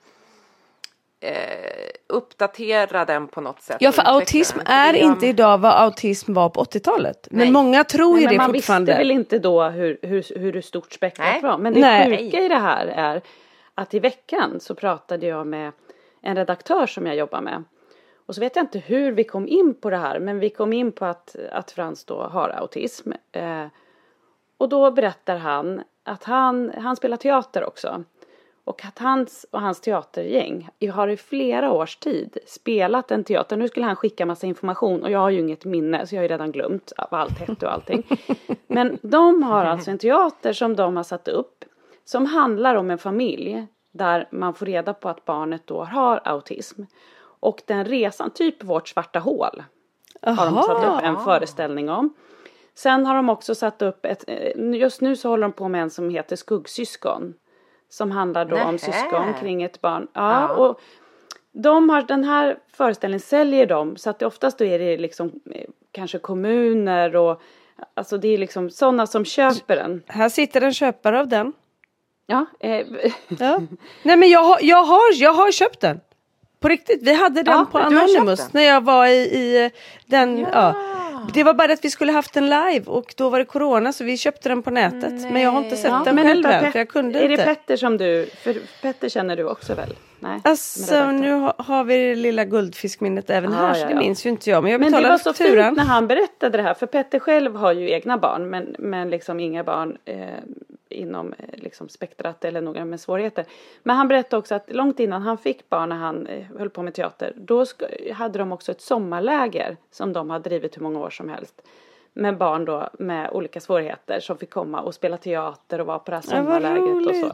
eh, 1.25 1.91
uppdatera 2.09 3.05
den 3.05 3.29
på 3.29 3.41
något 3.41 3.63
sätt. 3.63 3.77
Ja, 3.81 3.93
för 3.93 4.03
autism 4.03 4.59
är 4.67 4.95
inte 4.95 5.27
idag 5.27 5.59
vad 5.59 5.73
autism 5.73 6.33
var 6.35 6.49
på 6.49 6.65
80-talet. 6.65 7.29
Men 7.31 7.39
Nej. 7.39 7.51
många 7.51 7.85
tror 7.85 8.13
Nej, 8.15 8.23
ju 8.23 8.27
men 8.27 8.33
det 8.33 8.39
man 8.39 8.55
fortfarande. 8.55 8.93
visste 8.93 8.99
väl 8.99 9.11
inte 9.11 9.39
då 9.39 9.65
hur, 9.65 9.99
hur, 10.03 10.39
hur 10.39 10.61
stort 10.61 10.93
spektrat 10.93 11.29
Nej. 11.33 11.43
var. 11.43 11.59
Men 11.59 11.75
det 11.75 11.81
Nej. 11.81 12.19
sjuka 12.19 12.41
i 12.41 12.49
det 12.49 12.59
här 12.59 12.87
är 12.87 13.23
att 13.75 13.95
i 13.95 13.99
veckan 13.99 14.61
så 14.61 14.75
pratade 14.75 15.27
jag 15.27 15.47
med 15.47 15.73
en 16.23 16.37
redaktör 16.37 16.87
som 16.87 17.07
jag 17.07 17.17
jobbar 17.17 17.41
med. 17.41 17.65
Och 18.27 18.35
så 18.35 18.41
vet 18.41 18.57
jag 18.57 18.63
inte 18.63 18.79
hur 18.79 19.13
vi 19.13 19.25
kom 19.25 19.49
in 19.49 19.75
på 19.75 19.91
det 19.91 19.97
här 19.97 20.19
men 20.19 20.39
vi 20.39 20.51
kom 20.51 20.73
in 20.73 20.93
på 20.93 21.05
att, 21.05 21.37
att 21.53 21.71
Frans 21.71 22.05
då 22.05 22.23
har 22.23 22.49
autism. 22.49 23.13
Eh, 23.33 23.67
och 24.59 24.69
då 24.69 24.91
berättar 24.91 25.37
han 25.37 25.83
att 26.05 26.25
han, 26.25 26.73
han 26.79 26.97
spelar 26.97 27.17
teater 27.17 27.65
också. 27.65 28.05
Och 28.65 28.85
att 28.85 28.99
hans 28.99 29.47
och 29.51 29.61
hans 29.61 29.81
teatergäng 29.81 30.69
har 30.93 31.09
i 31.09 31.17
flera 31.17 31.73
års 31.73 31.97
tid 31.97 32.39
spelat 32.47 33.11
en 33.11 33.25
teater. 33.25 33.57
Nu 33.57 33.69
skulle 33.69 33.87
han 33.87 33.97
skicka 33.97 34.27
massa 34.27 34.47
information 34.47 35.03
och 35.03 35.11
jag 35.11 35.19
har 35.19 35.31
ju 35.31 35.41
inget 35.41 35.65
minne 35.65 36.07
så 36.07 36.15
jag 36.15 36.21
har 36.21 36.25
ju 36.25 36.29
redan 36.29 36.53
glömt 36.53 36.93
vad 37.11 37.21
allt 37.21 37.39
hette 37.39 37.67
och 37.67 37.73
allting. 37.73 38.07
Men 38.67 38.99
de 39.03 39.43
har 39.43 39.65
alltså 39.65 39.91
en 39.91 39.99
teater 39.99 40.53
som 40.53 40.77
de 40.77 40.97
har 40.97 41.03
satt 41.03 41.29
upp 41.29 41.65
som 42.05 42.27
handlar 42.27 42.75
om 42.75 42.91
en 42.91 42.99
familj 42.99 43.67
där 43.93 44.29
man 44.31 44.55
får 44.55 44.67
reda 44.67 44.95
på 44.95 45.09
att 45.09 45.25
barnet 45.25 45.67
då 45.67 45.85
har 45.85 46.21
autism. 46.25 46.83
Och 47.41 47.63
den 47.67 47.85
resan, 47.85 48.31
typ 48.31 48.65
vårt 48.65 48.89
svarta 48.89 49.19
hål, 49.19 49.63
har 50.23 50.47
de 50.47 50.63
satt 50.63 50.85
upp 50.85 51.05
en 51.05 51.25
föreställning 51.25 51.91
om. 51.91 52.15
Sen 52.75 53.07
har 53.07 53.15
de 53.15 53.29
också 53.29 53.55
satt 53.55 53.83
upp 53.83 54.05
ett, 54.05 54.25
eh, 54.27 54.75
just 54.75 55.01
nu 55.01 55.17
så 55.17 55.29
håller 55.29 55.43
de 55.43 55.53
på 55.53 55.69
med 55.69 55.83
en 55.83 55.91
som 55.91 56.11
heter 56.11 56.37
Skuggsyskon. 56.37 57.35
Som 57.95 58.11
handlar 58.11 58.45
då 58.45 58.57
om 58.57 58.61
Nähä. 58.75 58.79
syskon 58.79 59.35
kring 59.41 59.63
ett 59.63 59.81
barn. 59.81 60.07
Ja, 60.13 60.41
Ja. 60.41 60.49
och 60.55 60.81
de 61.53 61.89
har, 61.91 62.03
den 62.03 62.25
här 62.25 62.57
föreställningen 62.77 63.21
säljer 63.21 63.67
de 63.67 63.97
så 63.97 64.11
att 64.11 64.19
det 64.19 64.27
oftast 64.27 64.59
då 64.59 64.65
är 64.65 64.79
det 64.79 64.97
liksom 64.97 65.33
eh, 65.55 65.65
kanske 65.93 66.19
kommuner 66.19 67.17
och 67.17 67.43
alltså 67.95 68.19
det 68.19 68.29
är 68.29 68.39
liksom 68.39 68.71
sådana 68.71 69.07
som 69.07 69.25
köper 69.25 69.77
den. 69.77 70.03
Här 70.07 70.29
sitter 70.29 70.61
en 70.63 70.75
köpare 70.75 71.21
av 71.21 71.29
den. 71.29 71.53
Ja, 72.27 72.47
eh, 72.61 72.87
Ja. 73.39 73.61
Nej 74.03 74.17
men 74.17 74.31
jag 74.31 74.43
har, 74.43 74.59
jag, 74.63 74.85
har, 74.85 75.01
jag 75.15 75.33
har 75.33 75.53
köpt 75.53 75.81
den. 75.81 76.01
På 76.61 76.69
riktigt, 76.69 77.03
vi 77.03 77.15
hade 77.15 77.43
den 77.43 77.55
Ja, 77.55 77.67
på 77.73 77.79
Anonymous 77.79 78.53
när 78.53 78.63
jag 78.63 78.85
var 78.85 79.07
i, 79.07 79.13
i 79.21 79.71
den. 80.07 80.39
Ja. 80.53 80.75
Det 81.33 81.45
var 81.45 81.55
bara 81.55 81.73
att 81.73 81.85
vi 81.85 81.91
skulle 81.91 82.13
haft 82.13 82.33
den 82.35 82.45
live 82.49 82.83
och 82.87 83.15
då 83.17 83.29
var 83.29 83.39
det 83.39 83.45
corona 83.45 83.93
så 83.93 84.05
vi 84.05 84.17
köpte 84.19 84.49
den 84.49 84.63
på 84.63 84.71
nätet. 84.71 85.33
Men 85.33 85.43
jag 85.43 85.51
har 85.51 85.65
inte 85.65 85.77
sett 85.77 85.91
ja, 85.91 86.03
den 86.05 86.17
själv 86.17 86.47
än 86.47 86.73
för 86.73 86.79
jag 86.79 86.89
kunde 86.89 87.19
Är 87.19 87.29
det 87.29 87.33
inte. 87.35 87.45
Petter 87.45 87.77
som 87.77 87.97
du, 87.97 88.27
för 88.43 88.57
Petter 88.83 89.09
känner 89.09 89.37
du 89.37 89.45
också 89.45 89.75
väl? 89.75 89.95
Nej, 90.21 90.41
Alltså 90.45 91.11
nu 91.11 91.33
har, 91.33 91.55
har 91.59 91.85
vi 91.85 91.97
det 92.09 92.15
lilla 92.15 92.45
guldfiskminnet 92.45 93.31
även 93.31 93.53
Ah, 93.53 93.57
här 93.57 93.75
så 93.75 93.81
ja, 93.81 93.87
det 93.87 93.93
ja. 93.93 93.99
minns 93.99 94.27
ju 94.27 94.31
inte 94.31 94.51
jag 94.51 94.63
men 94.63 94.73
jag 94.73 94.81
Men 94.81 94.93
det 94.93 95.09
var 95.09 95.19
så 95.19 95.33
fakturan. 95.33 95.65
fint 95.65 95.77
när 95.77 95.85
han 95.85 96.07
berättade 96.07 96.57
det 96.59 96.63
här 96.63 96.75
för 96.75 96.87
Petter 96.87 97.19
själv 97.19 97.57
har 97.57 97.73
ju 97.73 97.91
egna 97.91 98.19
barn 98.19 98.51
men, 98.51 98.77
men 98.79 99.11
liksom 99.11 99.41
inga 99.41 99.65
barn 99.65 99.97
eh, 100.05 100.17
inom 100.95 101.33
eh, 101.39 101.45
liksom 101.53 101.89
spektrat 101.89 102.45
eller 102.45 102.61
några 102.61 102.85
med 102.85 103.01
svårigheter. 103.01 103.45
Men 103.83 103.97
han 103.97 104.09
berättade 104.09 104.39
också 104.39 104.55
att 104.55 104.75
långt 104.75 105.01
innan 105.01 105.23
han 105.23 105.39
fick 105.39 105.69
barn 105.69 105.89
när 105.89 105.97
han 105.97 106.27
eh, 106.27 106.47
höll 106.59 106.71
på 106.71 106.83
med 106.83 106.95
teater 106.95 107.33
då 107.37 107.65
hade 108.13 108.39
de 108.39 108.53
också 108.53 108.73
ett 108.73 108.81
sommarläger 108.81 109.77
som 109.91 110.13
de 110.13 110.31
har 110.31 110.39
drivit 110.39 110.77
hur 110.77 110.83
många 110.83 110.99
år 111.01 111.11
som 111.11 111.29
helst. 111.29 111.63
Med 112.13 112.37
barn 112.37 112.65
då 112.65 112.91
med 112.99 113.31
olika 113.31 113.61
svårigheter 113.61 114.21
som 114.21 114.39
fick 114.39 114.51
komma 114.51 114.81
och 114.81 114.95
spela 114.95 115.17
teater 115.17 115.81
och 115.81 115.87
vara 115.87 115.99
på 115.99 116.11
det 116.11 116.17
här 116.17 116.25
Ja, 116.31 116.45
sommarlägret 116.45 117.07
och 117.09 117.17
så. 117.17 117.33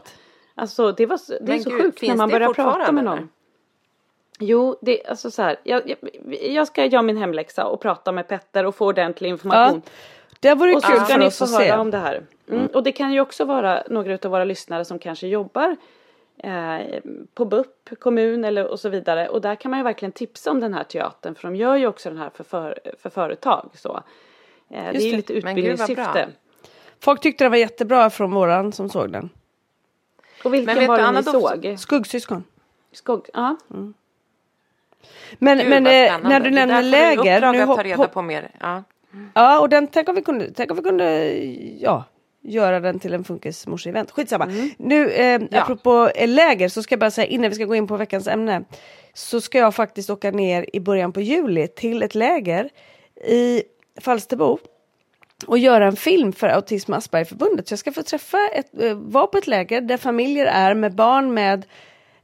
Alltså 0.55 0.91
det, 0.91 1.05
var, 1.05 1.19
det 1.45 1.53
är 1.53 1.59
så 1.59 1.69
gud, 1.69 1.81
sjukt 1.81 2.01
när 2.01 2.15
man 2.15 2.29
börjar 2.29 2.53
prata 2.53 2.91
med 2.91 3.03
någon. 3.03 3.17
eller? 3.17 3.27
Jo, 4.39 4.77
det, 4.81 5.05
alltså 5.05 5.31
så 5.31 5.41
här, 5.41 5.55
jag, 5.63 5.81
jag, 5.89 5.97
jag 6.41 6.67
ska 6.67 6.85
göra 6.85 7.01
min 7.01 7.17
hemläxa 7.17 7.65
och 7.65 7.81
prata 7.81 8.11
med 8.11 8.27
Petter 8.27 8.65
och 8.65 8.75
få 8.75 8.87
ordentlig 8.87 9.29
information. 9.29 9.81
Ja, 9.85 9.91
det 10.39 10.55
vore 10.55 10.75
och 10.75 10.81
så 10.81 10.87
kul 10.87 10.97
ska 10.97 11.05
för 11.05 11.19
ni 11.19 11.27
oss 11.27 11.37
få 11.37 11.43
att 11.43 11.51
höra 11.51 11.63
se. 11.63 11.77
om 11.77 11.91
det 11.91 11.97
här. 11.97 12.23
Mm. 12.51 12.67
Och 12.67 12.83
det 12.83 12.91
kan 12.91 13.13
ju 13.13 13.19
också 13.19 13.45
vara 13.45 13.83
några 13.89 14.13
av 14.23 14.31
våra 14.31 14.43
lyssnare 14.43 14.85
som 14.85 14.99
kanske 14.99 15.27
jobbar 15.27 15.75
eh, 16.37 16.99
på 17.33 17.45
BUP, 17.45 17.89
kommun 17.99 18.45
eller 18.45 18.67
och 18.67 18.79
så 18.79 18.89
vidare. 18.89 19.29
Och 19.29 19.41
där 19.41 19.55
kan 19.55 19.71
man 19.71 19.79
ju 19.79 19.83
verkligen 19.83 20.11
tipsa 20.11 20.51
om 20.51 20.59
den 20.59 20.73
här 20.73 20.83
teatern 20.83 21.35
för 21.35 21.47
de 21.47 21.55
gör 21.55 21.75
ju 21.75 21.87
också 21.87 22.09
den 22.09 22.17
här 22.17 22.29
för, 22.35 22.43
för, 22.43 22.79
för 22.97 23.09
företag. 23.09 23.69
Så. 23.73 24.03
Eh, 24.69 24.83
det 24.91 24.97
är 24.97 25.01
ju 25.01 25.11
det. 25.11 25.17
lite 25.17 25.33
utbildningssyfte. 25.33 26.27
Folk 26.99 27.21
tyckte 27.21 27.43
det 27.43 27.49
var 27.49 27.57
jättebra 27.57 28.09
från 28.09 28.31
våran 28.31 28.71
som 28.71 28.89
såg 28.89 29.11
den. 29.11 29.29
Och 30.43 30.53
vilken 30.53 30.65
Men 30.65 30.79
vet 30.79 30.87
var 30.87 30.97
du, 30.97 31.03
det 31.03 31.11
ni 31.11 31.23
såg? 31.23 31.79
Skuggsyskon. 31.79 32.43
Skog, 32.91 33.29
ja. 33.33 33.57
Men, 35.39 35.57
Gud, 35.57 35.69
men 35.69 35.87
eh, 35.87 36.29
när 36.29 36.39
du 36.39 36.49
Det 36.49 36.55
nämner 36.55 36.83
läger. 36.83 37.37
uppdrag 37.37 37.55
Nu 37.55 37.61
att 37.61 37.75
ta 37.75 37.83
reda 37.83 38.07
på 38.07 38.21
mer. 38.21 38.51
Ja. 38.59 38.83
Ja, 39.33 39.59
och 39.59 39.69
den, 39.69 39.87
tänk 39.87 40.09
om 40.09 40.15
vi 40.15 40.21
kunde, 40.21 40.51
tänk 40.55 40.71
om 40.71 40.77
vi 40.77 40.83
kunde 40.83 41.33
ja, 41.79 42.03
göra 42.43 42.79
den 42.79 42.99
till 42.99 43.13
en 43.13 43.23
funkismorse-event. 43.23 44.11
Skitsamma. 44.11 44.45
Nu, 44.77 45.09
eh, 45.09 45.41
Ja. 45.51 45.61
apropå 45.61 46.09
eh, 46.15 46.27
läger, 46.27 46.69
så 46.69 46.83
ska 46.83 46.93
jag 46.93 46.99
bara 46.99 47.11
säga 47.11 47.27
innan 47.27 47.49
vi 47.49 47.55
ska 47.55 47.65
gå 47.65 47.75
in 47.75 47.87
på 47.87 47.97
veckans 47.97 48.27
ämne. 48.27 48.63
Så 49.13 49.41
ska 49.41 49.57
jag 49.57 49.75
faktiskt 49.75 50.09
åka 50.09 50.31
ner 50.31 50.65
i 50.73 50.79
början 50.79 51.11
på 51.13 51.21
juli 51.21 51.67
till 51.67 52.03
ett 52.03 52.15
läger 52.15 52.69
i 53.27 53.63
Falsterbo. 54.01 54.57
Och 55.47 55.57
göra 55.57 55.87
en 55.87 55.95
film 55.95 56.33
för 56.33 56.47
Autism 56.47 56.93
Aspergerförbundet. 56.93 57.67
Så 57.67 57.71
jag 57.71 57.79
ska 57.79 57.91
få 57.91 58.03
träffa, 58.03 58.37
ett, 58.55 58.81
eh, 58.83 58.93
vara 58.93 59.27
på 59.27 59.37
ett 59.37 59.47
läger 59.47 59.81
där 59.81 59.97
familjer 59.97 60.45
är 60.45 60.73
med 60.73 60.95
barn 60.95 61.33
med 61.33 61.65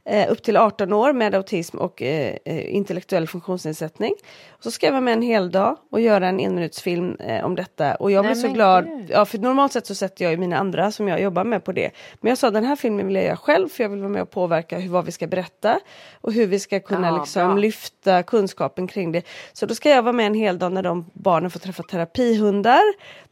eh, 0.08 0.32
upp 0.32 0.42
till 0.42 0.56
18 0.56 0.92
år 0.92 1.12
med 1.12 1.34
autism 1.34 1.78
och 1.78 2.02
eh, 2.02 2.36
eh, 2.44 2.74
intellektuell 2.74 3.26
funktionsnedsättning. 3.26 4.14
Och 4.50 4.62
så 4.62 4.70
ska 4.70 4.86
jag 4.86 4.92
vara 4.92 5.00
med 5.00 5.12
en 5.14 5.22
hel 5.22 5.50
dag 5.50 5.76
och 5.90 6.00
göra 6.00 6.28
en 6.28 6.40
enminutsfilm 6.40 7.16
eh, 7.20 7.44
om 7.44 7.54
detta. 7.54 7.94
Och 7.94 8.10
jag 8.10 8.24
blev 8.24 8.34
Nej, 8.34 8.40
så 8.42 8.46
men 8.46 8.54
glad, 8.54 8.84
gud. 8.84 9.10
ja, 9.10 9.24
för 9.24 9.38
normalt 9.38 9.72
sett 9.72 9.86
så 9.86 9.94
sätter 9.94 10.24
jag 10.24 10.32
ju 10.32 10.36
mina 10.38 10.58
andra 10.58 10.90
som 10.90 11.08
jag 11.08 11.20
jobbar 11.20 11.44
med 11.44 11.64
på 11.64 11.72
det. 11.72 11.90
Men 12.20 12.28
jag 12.28 12.38
sa 12.38 12.50
den 12.50 12.64
här 12.64 12.76
filmen 12.76 13.06
vill 13.06 13.16
jag 13.16 13.24
göra 13.24 13.36
själv 13.36 13.68
för 13.68 13.84
jag 13.84 13.90
vill 13.90 14.00
vara 14.00 14.08
med 14.12 14.22
och 14.22 14.30
påverka 14.30 14.78
hur, 14.78 14.90
vad 14.90 15.04
vi 15.04 15.12
ska 15.12 15.26
berätta 15.26 15.80
och 16.20 16.32
hur 16.32 16.46
vi 16.46 16.58
ska 16.58 16.80
kunna 16.80 17.06
Ja, 17.08 17.18
liksom 17.20 17.48
bra. 17.48 17.54
lyfta 17.56 18.22
kunskapen 18.22 18.86
kring 18.86 19.12
det. 19.12 19.22
Så 19.52 19.66
då 19.66 19.74
ska 19.74 19.90
jag 19.90 20.02
vara 20.02 20.12
med 20.12 20.26
en 20.26 20.34
hel 20.34 20.58
dag 20.58 20.72
när 20.72 20.82
de 20.82 21.10
barnen 21.12 21.50
får 21.50 21.60
träffa 21.60 21.82
terapihundar, 21.82 22.82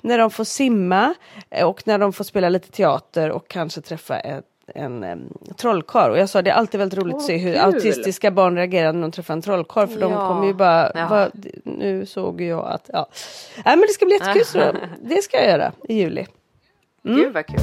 när 0.00 0.18
de 0.18 0.30
får 0.30 0.44
simma 0.44 1.14
eh, 1.50 1.66
och 1.66 1.82
när 1.86 1.98
de 1.98 2.12
får 2.12 2.24
spela 2.24 2.48
lite 2.48 2.70
teater 2.70 3.30
och 3.30 3.48
kanske 3.48 3.80
träffa 3.80 4.18
ett 4.20 4.44
en 4.74 5.04
um, 5.04 5.28
trollkarl 5.56 6.10
och 6.10 6.18
jag 6.18 6.28
sa 6.28 6.42
det 6.42 6.50
är 6.50 6.54
alltid 6.54 6.80
väldigt 6.80 6.98
roligt 6.98 7.16
att 7.16 7.22
se 7.22 7.36
hur 7.36 7.52
kul. 7.54 7.62
autistiska 7.62 8.30
barn 8.30 8.56
reagerar 8.56 8.92
när 8.92 9.02
de 9.02 9.10
träffar 9.12 9.34
en 9.34 9.42
trollkarl 9.42 9.86
för 9.86 10.00
de 10.00 10.12
Ja. 10.12 10.28
kommer 10.28 10.46
ju 10.46 10.54
bara, 10.54 10.92
Ja. 10.94 11.06
"Vad- 11.10 11.46
nu 11.64 12.06
såg 12.06 12.40
jag 12.40 12.66
att, 12.66 12.90
ja. 12.92 13.06
Nej 13.64 13.76
men 13.76 13.80
det 13.80 13.92
ska 13.92 14.06
bli 14.06 14.14
jättekul 14.14 14.44
så 14.44 14.58
det 15.00 15.22
ska 15.22 15.36
jag 15.36 15.46
göra 15.46 15.72
i 15.88 15.94
juli. 15.94 16.26
Gud 17.02 17.32
vad 17.34 17.46
kul. 17.46 17.60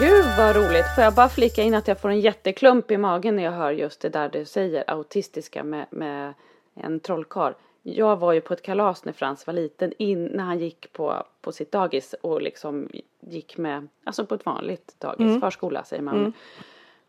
Gud 0.00 0.24
vad 0.38 0.56
roligt. 0.56 0.94
Får 0.94 1.04
jag 1.04 1.14
bara 1.14 1.28
flika 1.28 1.62
in 1.62 1.74
att 1.74 1.88
jag 1.88 2.00
får 2.00 2.08
en 2.08 2.20
jätteklump 2.20 2.90
i 2.90 2.96
magen 2.96 3.36
när 3.36 3.42
jag 3.42 3.52
hör 3.52 3.70
just 3.70 4.00
det 4.00 4.08
där 4.08 4.28
du 4.28 4.44
säger, 4.44 4.84
autistiska 4.90 5.64
med, 5.64 5.86
med 5.90 6.34
en 6.76 7.00
trollkarl. 7.00 7.52
Jag 7.82 8.16
var 8.16 8.32
ju 8.32 8.40
på 8.40 8.54
ett 8.54 8.62
kalas 8.62 9.04
när 9.04 9.12
Frans 9.12 9.46
var 9.46 9.54
liten, 9.54 9.92
in, 9.98 10.24
när 10.24 10.44
han 10.44 10.58
gick 10.58 10.92
på, 10.92 11.26
på 11.40 11.52
sitt 11.52 11.72
dagis 11.72 12.14
och 12.22 12.42
liksom 12.42 12.88
gick 13.20 13.56
med, 13.58 13.88
alltså 14.04 14.26
på 14.26 14.34
ett 14.34 14.46
vanligt 14.46 14.94
dagis, 14.98 15.20
Mm. 15.26 15.40
förskola 15.40 15.84
säger 15.84 16.02
man. 16.02 16.32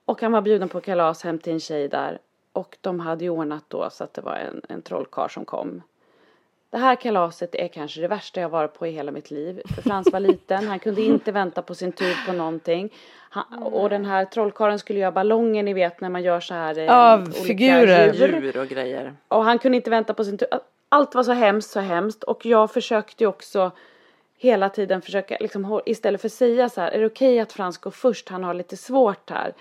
Och 0.05 0.21
han 0.21 0.31
var 0.31 0.41
bjuden 0.41 0.69
på 0.69 0.81
kalas 0.81 1.23
hem 1.23 1.39
till 1.39 1.53
en 1.53 1.59
tjej 1.59 1.87
där. 1.87 2.19
Och 2.51 2.77
de 2.81 2.99
hade 2.99 3.23
ju 3.23 3.29
ordnat 3.29 3.63
då 3.67 3.89
så 3.91 4.03
att 4.03 4.13
det 4.13 4.21
var 4.21 4.35
en, 4.35 4.61
en 4.69 4.81
trollkarl 4.81 5.29
som 5.29 5.45
kom. 5.45 5.81
Det 6.69 6.77
här 6.77 6.95
kalaset 6.95 7.55
är 7.55 7.67
kanske 7.67 8.01
det 8.01 8.07
värsta 8.07 8.41
jag 8.41 8.49
varit 8.49 8.73
på 8.73 8.87
i 8.87 8.91
hela 8.91 9.11
mitt 9.11 9.31
liv. 9.31 9.61
För 9.75 9.81
Frans 9.81 10.11
var 10.11 10.19
liten, 10.19 10.67
han 10.67 10.79
kunde 10.79 11.01
inte 11.01 11.31
vänta 11.31 11.61
på 11.61 11.75
sin 11.75 11.91
tur 11.91 12.25
på 12.27 12.33
någonting. 12.33 12.89
Han, 13.29 13.63
och 13.63 13.89
den 13.89 14.05
här 14.05 14.25
trollkarlen 14.25 14.79
skulle 14.79 14.99
göra 14.99 15.11
ballonger, 15.11 15.63
ni 15.63 15.73
vet 15.73 16.01
när 16.01 16.09
man 16.09 16.23
gör 16.23 16.39
så 16.39 16.53
här. 16.53 16.79
eh, 16.79 16.97
Av 16.97 17.19
olika 17.21 17.33
figurer. 17.43 18.13
djur. 18.13 18.41
Djur 18.41 18.57
och 18.57 18.67
grejer. 18.67 19.13
Och 19.27 19.43
han 19.43 19.59
kunde 19.59 19.75
inte 19.75 19.89
vänta 19.89 20.13
på 20.13 20.23
sin 20.23 20.37
tur. 20.37 20.47
Allt 20.89 21.15
var 21.15 21.23
så 21.23 21.31
hemskt, 21.31 21.69
så 21.71 21.79
hemskt. 21.79 22.23
Och 22.23 22.45
jag 22.45 22.71
försökte 22.71 23.23
ju 23.23 23.27
också 23.27 23.71
hela 24.37 24.69
tiden 24.69 25.01
försöka, 25.01 25.37
liksom, 25.39 25.81
istället 25.85 26.21
för 26.21 26.27
att 26.27 26.33
säga 26.33 26.69
så 26.69 26.81
här, 26.81 26.91
är 26.91 26.99
det 26.99 27.05
okej 27.05 27.39
att 27.39 27.53
Frans 27.53 27.77
går 27.77 27.91
först, 27.91 28.29
han 28.29 28.43
har 28.43 28.53
lite 28.53 28.77
svårt 28.77 29.29
här. 29.29 29.53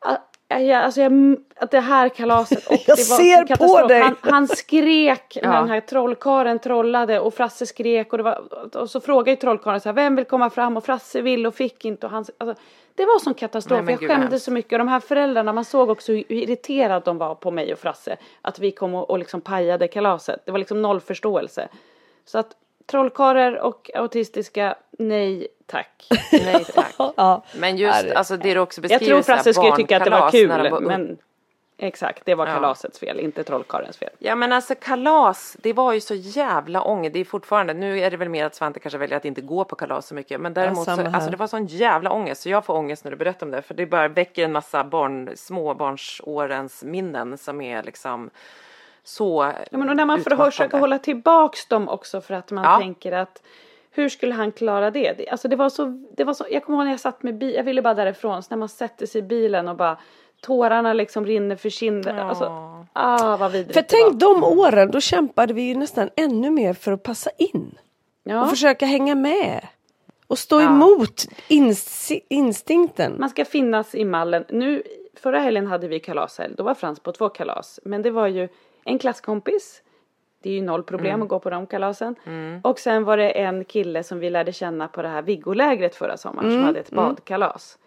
Ah, 0.00 0.16
Jag, 0.48 0.70
alltså 0.70 1.00
jag, 1.00 1.36
att 1.56 1.70
det 1.70 1.80
här 1.80 2.08
kalaset 2.08 2.66
och 2.66 2.72
Jag 2.86 2.96
det 2.96 3.10
var 3.10 3.16
ser 3.16 3.40
på 3.42 3.46
katastrof. 3.48 3.88
dig. 3.88 4.00
Han, 4.00 4.16
han 4.20 4.48
skrek 4.48 5.38
när 5.42 5.52
Ja. 5.54 5.60
den 5.60 5.68
här 5.68 5.80
trollkaren 5.80 6.58
trollade 6.58 7.20
och 7.20 7.34
Frasse 7.34 7.66
skrek 7.66 8.12
och, 8.12 8.18
det 8.18 8.24
var, 8.24 8.42
och 8.76 8.90
så 8.90 9.00
frågade 9.00 9.30
ju 9.30 9.36
trollkaren 9.36 9.80
så 9.80 9.88
här, 9.88 9.94
vem 9.94 10.16
vill 10.16 10.24
komma 10.24 10.50
fram 10.50 10.76
och 10.76 10.84
Frasse 10.84 11.22
vill 11.22 11.46
och 11.46 11.54
fick 11.54 11.84
inte 11.84 12.06
och 12.06 12.12
han, 12.12 12.24
alltså, 12.38 12.62
det 12.94 13.04
var 13.04 13.18
sån 13.18 13.34
katastrof. 13.34 13.80
Nej, 13.84 13.92
jag 13.92 14.00
gud, 14.00 14.10
skämdes 14.10 14.44
så 14.44 14.50
mycket 14.50 14.72
och 14.72 14.78
de 14.78 14.88
här 14.88 15.00
föräldrarna, 15.00 15.52
man 15.52 15.64
såg 15.64 15.90
också 15.90 16.12
hur 16.12 16.24
hur 16.28 16.36
irriterade 16.36 17.02
de 17.04 17.18
var 17.18 17.34
på 17.34 17.50
mig 17.50 17.72
och 17.72 17.78
Frasse. 17.78 18.16
Att 18.42 18.58
vi 18.58 18.70
kom 18.70 18.94
och, 18.94 19.10
och 19.10 19.18
liksom 19.18 19.40
pajade 19.40 19.88
kalaset. 19.88 20.40
Det 20.44 20.50
var 20.52 20.58
liksom 20.58 20.82
noll 20.82 21.00
förståelse. 21.00 21.68
Så 22.24 22.38
att 22.38 22.56
trollkarlar 22.86 23.52
och 23.58 23.90
autistiska, 23.94 24.74
nej 24.90 25.48
tack. 25.66 26.08
Nej 26.32 26.64
tack. 26.74 26.94
Ja. 27.16 27.42
Men 27.56 27.76
just 27.76 28.04
Är- 28.04 28.14
alltså 28.14 28.36
det 28.36 28.54
du 28.54 28.60
också 28.60 28.80
Jag 28.80 28.88
beskriver. 28.90 29.06
tror 29.12 29.22
så 29.22 29.32
här 29.32 29.36
Frasse 29.38 29.54
skulle 29.54 29.76
tycka 29.76 29.96
att 29.96 30.04
det 30.04 30.10
var 30.10 30.30
kul, 30.30 30.48
var 30.70 30.80
men 30.80 31.18
exakt, 31.78 32.22
det 32.24 32.34
var 32.34 32.46
Ja. 32.46 32.54
kalasets 32.54 32.98
fel, 32.98 33.20
inte 33.20 33.44
trollkarlens 33.44 33.96
fel. 33.96 34.10
Ja 34.18 34.34
men 34.34 34.52
alltså 34.52 34.74
kalas, 34.80 35.56
det 35.60 35.72
var 35.72 35.92
ju 35.92 36.00
så 36.00 36.14
jävla 36.14 36.82
ångest. 36.82 37.12
Det 37.14 37.20
är 37.20 37.24
fortfarande, 37.24 37.74
nu 37.74 38.00
är 38.00 38.10
det 38.10 38.16
väl 38.16 38.28
mer 38.28 38.44
att 38.44 38.54
Svante 38.54 38.80
kanske 38.80 38.98
väljer 38.98 39.16
att 39.16 39.24
inte 39.24 39.40
gå 39.40 39.64
på 39.64 39.76
kalas 39.76 40.06
så 40.06 40.14
mycket. 40.14 40.40
Men 40.40 40.54
däremot 40.54 40.78
så, 40.78 40.84
samma 40.84 41.02
här. 41.02 41.14
alltså 41.14 41.30
det 41.30 41.36
var 41.36 41.46
sån 41.46 41.66
jävla 41.66 42.10
ångest. 42.12 42.42
Så 42.42 42.48
jag 42.48 42.64
får 42.64 42.74
ångest 42.74 43.04
när 43.04 43.10
du 43.10 43.16
berättar 43.16 43.46
om 43.46 43.50
det. 43.52 43.62
För 43.62 43.74
det 43.74 43.86
bara 43.86 44.08
väcker 44.08 44.44
en 44.44 44.52
massa 44.52 44.84
barn, 44.84 45.30
småbarnsårens 45.34 46.84
minnen 46.84 47.38
som 47.38 47.60
är 47.60 47.82
liksom 47.82 48.30
så 49.04 49.52
Ja, 49.70 49.78
men 49.78 49.88
och 49.88 49.96
när 49.96 50.04
man 50.06 50.20
utmattande. 50.20 50.50
försöka 50.50 50.78
hålla 50.78 50.98
tillbaks 50.98 51.66
dem 51.66 51.88
också 51.88 52.20
för 52.20 52.34
att 52.34 52.50
man 52.50 52.64
Ja. 52.64 52.78
tänker 52.78 53.12
att 53.12 53.42
hur 53.90 54.08
skulle 54.08 54.34
han 54.34 54.52
klara 54.52 54.90
det? 54.90 55.28
Alltså 55.30 55.48
det 55.48 55.56
var 55.56 55.68
så, 55.68 55.84
det 56.16 56.24
var 56.24 56.34
så, 56.34 56.44
jag 56.50 56.64
kommer 56.64 56.78
ihåg 56.78 56.84
när 56.84 56.92
jag 56.92 57.00
satt 57.00 57.22
med 57.22 57.38
bil, 57.38 57.54
jag 57.54 57.64
ville 57.64 57.82
bara 57.82 57.94
därifrån, 57.94 58.42
så 58.42 58.46
när 58.50 58.56
man 58.58 58.68
sätter 58.68 59.06
sig 59.06 59.18
i 59.18 59.22
bilen 59.22 59.68
och 59.68 59.76
bara 59.76 59.98
tårarna 60.40 60.92
liksom 60.92 61.26
rinner 61.26 61.56
för 61.56 61.70
kinden. 61.70 62.18
Alltså, 62.18 62.44
ah 62.92 63.36
vad 63.36 63.52
vidrigt 63.52 63.74
För 63.74 63.82
tänk 63.82 64.12
var. 64.22 64.34
de 64.34 64.44
åren, 64.44 64.90
då 64.90 65.00
kämpade 65.00 65.54
vi 65.54 65.62
ju 65.62 65.74
nästan 65.74 66.10
ännu 66.16 66.50
mer 66.50 66.72
för 66.72 66.92
att 66.92 67.02
passa 67.02 67.30
in. 67.38 67.74
Ja. 68.22 68.42
Och 68.42 68.50
försöka 68.50 68.86
hänga 68.86 69.14
med. 69.14 69.66
Och 70.26 70.38
stå 70.38 70.60
Ja. 70.60 70.66
emot 70.66 71.24
ins- 71.48 72.20
instinkten. 72.28 73.16
Man 73.18 73.30
ska 73.30 73.44
finnas 73.44 73.94
i 73.94 74.04
mallen. 74.04 74.44
Nu, 74.48 74.82
förra 75.16 75.38
helgen 75.38 75.66
hade 75.66 75.88
vi 75.88 76.00
kalashelg. 76.00 76.54
Då 76.56 76.62
var 76.62 76.74
Frans 76.74 77.00
på 77.00 77.12
två 77.12 77.28
kalas. 77.28 77.80
Men 77.84 78.02
det 78.02 78.10
var 78.10 78.26
ju 78.26 78.48
en 78.84 78.98
klasskompis. 78.98 79.82
Det 80.42 80.50
är 80.50 80.54
ju 80.54 80.62
noll 80.62 80.82
problem 80.82 81.22
att 81.22 81.28
gå 81.28 81.38
på 81.38 81.50
de 81.50 81.66
kalasen. 81.66 82.14
Och 82.62 82.78
sen 82.78 83.04
var 83.04 83.16
det 83.16 83.30
en 83.30 83.64
kille 83.64 84.02
som 84.02 84.18
vi 84.18 84.30
lärde 84.30 84.52
känna 84.52 84.88
på 84.88 85.02
det 85.02 85.08
här 85.08 85.22
Viggolägret 85.22 85.94
förra 85.96 86.16
sommaren. 86.16 86.50
Som 86.50 86.62
hade 86.64 86.80
ett 86.80 86.90
badkalas. 86.90 87.78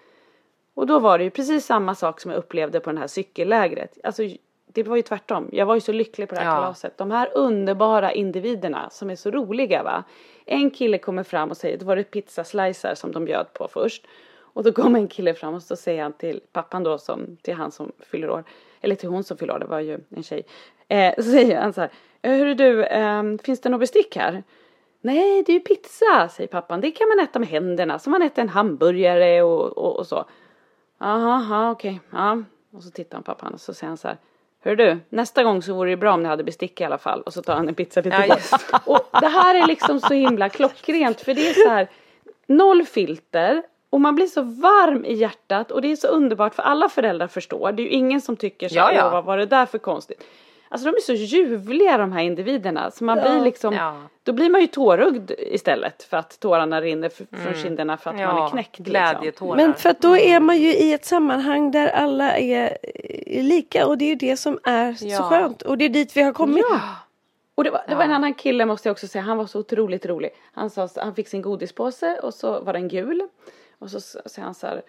Och 0.73 0.87
då 0.87 0.99
var 0.99 1.17
det 1.17 1.23
ju 1.23 1.29
precis 1.29 1.65
samma 1.65 1.95
sak 1.95 2.19
som 2.21 2.31
jag 2.31 2.37
upplevde 2.37 2.79
på 2.79 2.91
det 2.91 2.99
här 2.99 3.07
cykellägret. 3.07 3.97
Alltså 4.03 4.23
det 4.65 4.83
var 4.83 4.95
ju 4.95 5.01
tvärtom. 5.01 5.49
Jag 5.51 5.65
var 5.65 5.75
ju 5.75 5.81
så 5.81 5.91
lycklig 5.91 6.29
på 6.29 6.35
det 6.35 6.41
här 6.41 6.47
Ja. 6.47 6.55
kalaset. 6.55 6.97
De 6.97 7.11
här 7.11 7.29
underbara 7.35 8.11
individerna 8.11 8.89
som 8.89 9.09
är 9.09 9.15
så 9.15 9.31
roliga 9.31 9.83
va. 9.83 10.03
En 10.45 10.71
kille 10.71 10.97
kommer 10.97 11.23
fram 11.23 11.49
och 11.49 11.57
säger, 11.57 11.77
då 11.77 11.85
var 11.85 11.95
det 11.95 12.03
pizzaslicer 12.03 12.95
som 12.95 13.11
de 13.11 13.25
bjöd 13.25 13.53
på 13.53 13.67
först. 13.67 14.07
Och 14.39 14.63
då 14.63 14.71
kommer 14.71 14.99
en 14.99 15.07
kille 15.07 15.33
fram 15.33 15.53
och 15.53 15.63
så 15.63 15.75
säger 15.75 16.03
han 16.03 16.13
till 16.13 16.41
pappan 16.51 16.83
då 16.83 16.97
som, 16.97 17.37
till 17.41 17.53
han 17.53 17.71
som 17.71 17.91
fyller 17.99 18.29
år. 18.29 18.43
Eller 18.81 18.95
till 18.95 19.09
hon 19.09 19.23
som 19.23 19.37
fyller 19.37 19.53
år, 19.53 19.59
det 19.59 19.65
var 19.65 19.79
ju 19.79 19.99
en 20.15 20.23
tjej. 20.23 20.43
Eh, 20.87 21.13
så 21.17 21.23
säger 21.23 21.61
han 21.61 21.73
så 21.73 21.81
här, 21.81 21.89
hörru 22.23 22.53
du, 22.53 22.85
ehm, 22.85 23.39
finns 23.39 23.61
det 23.61 23.69
något 23.69 23.79
bestick 23.79 24.15
här? 24.15 24.43
Nej, 25.01 25.43
det 25.43 25.51
är 25.51 25.53
ju 25.53 25.59
pizza, 25.59 26.29
säger 26.29 26.47
pappan. 26.47 26.81
Det 26.81 26.91
kan 26.91 27.07
man 27.09 27.19
äta 27.19 27.39
med 27.39 27.49
händerna, 27.49 27.99
som 27.99 28.11
man 28.11 28.21
äter 28.21 28.41
en 28.41 28.49
hamburgare 28.49 29.41
och, 29.41 29.77
och, 29.77 29.99
och 29.99 30.07
så. 30.07 30.25
Jaha, 30.99 31.45
ja, 31.49 31.71
okej, 31.71 31.99
ja. 32.11 32.43
Och 32.73 32.83
så 32.83 32.91
tittar 32.91 33.17
han 33.17 33.23
på 33.23 33.31
pappan 33.31 33.53
och 33.53 33.61
så 33.61 33.73
säger 33.73 33.87
han 33.87 33.97
så 33.97 34.07
här. 34.07 34.17
Hör 34.63 34.75
du, 34.75 34.99
nästa 35.09 35.43
gång 35.43 35.61
så 35.61 35.73
vore 35.73 35.89
det 35.89 35.97
bra 35.97 36.13
om 36.13 36.23
ni 36.23 36.29
hade 36.29 36.43
bestick 36.43 36.81
i 36.81 36.83
alla 36.83 36.97
fall. 36.97 37.21
Och 37.21 37.33
så 37.33 37.41
tar 37.41 37.55
han 37.55 37.67
en 37.67 37.75
pizzabit 37.75 38.13
Ja, 38.13 38.25
just 38.25 38.53
Och 38.85 39.09
det 39.21 39.27
här 39.27 39.55
är 39.55 39.67
liksom 39.67 39.99
så 39.99 40.13
himla 40.13 40.49
klockrent 40.49 41.21
för 41.21 41.33
det 41.33 41.49
är 41.49 41.53
så 41.53 41.69
här 41.69 41.87
noll 42.47 42.85
filter 42.85 43.63
och 43.89 44.01
man 44.01 44.15
blir 44.15 44.25
så 44.25 44.41
varm 44.41 45.05
i 45.05 45.13
hjärtat 45.13 45.71
och 45.71 45.81
det 45.81 45.91
är 45.91 45.95
så 45.95 46.07
underbart 46.07 46.55
för 46.55 46.63
alla 46.63 46.89
föräldrar 46.89 47.27
förstår. 47.27 47.71
Det 47.71 47.81
är 47.81 47.83
ju 47.83 47.89
ingen 47.89 48.21
som 48.21 48.35
tycker 48.35 48.69
så 48.69 48.75
Ja, 48.75 48.93
ja. 48.93 49.09
Vad 49.09 49.23
var 49.23 49.37
det 49.37 49.45
där 49.45 49.65
för 49.65 49.77
konstigt. 49.77 50.23
Alltså 50.69 50.85
de 50.91 50.97
är 50.97 51.01
så 51.01 51.13
ljuvliga 51.13 51.97
de 51.97 52.11
här 52.11 52.21
individerna 52.23 52.91
så 52.91 53.03
man 53.03 53.19
blir 53.21 53.41
liksom, 53.41 53.73
Ja. 53.73 53.95
då 54.23 54.33
blir 54.33 54.49
man 54.49 54.61
ju 54.61 54.67
tårögd 54.67 55.31
istället 55.37 56.03
för 56.03 56.17
att 56.17 56.39
tårarna 56.39 56.81
rinner 56.81 57.07
f- 57.07 57.27
från 57.43 57.53
kinderna 57.53 57.97
för 57.97 58.09
att 58.09 58.15
man 58.15 58.43
är 58.43 58.49
knäckt. 58.49 58.79
Liksom. 58.79 59.47
Men 59.57 59.73
för 59.73 59.89
att 59.89 60.01
då 60.01 60.17
är 60.17 60.39
man 60.39 60.57
ju 60.57 60.73
i 60.73 60.93
ett 60.93 61.05
sammanhang 61.05 61.71
där 61.71 61.87
alla 61.87 62.37
är, 62.37 62.77
är 63.25 63.43
lika 63.43 63.87
och 63.87 63.97
det 63.97 64.11
är 64.11 64.15
det 64.15 64.37
som 64.37 64.59
är 64.63 64.93
så 64.93 65.05
Ja. 65.07 65.29
skönt. 65.29 65.61
Och 65.61 65.77
det 65.77 65.85
är 65.85 65.89
dit 65.89 66.17
vi 66.17 66.21
har 66.21 66.33
kommit. 66.33 66.65
Och 67.55 67.63
det 67.63 67.69
var, 67.69 67.81
det 67.87 67.95
var 67.95 68.03
en 68.03 68.11
annan 68.11 68.33
kille 68.33 68.65
måste 68.65 68.89
jag 68.89 68.91
också 68.93 69.07
säga, 69.07 69.21
han 69.21 69.37
var 69.37 69.45
så 69.45 69.59
otroligt 69.59 70.05
rolig. 70.05 70.29
Han, 70.53 70.69
sa, 70.69 70.89
han 70.95 71.15
fick 71.15 71.27
sin 71.27 71.41
godispåse 71.41 72.19
och 72.23 72.33
så 72.33 72.59
var 72.59 72.73
den 72.73 72.87
gul. 72.87 73.27
Och 73.79 73.89
så 73.89 74.01
säger 74.01 74.41
han 74.45 74.53
så 74.55 74.67
här, 74.67 74.81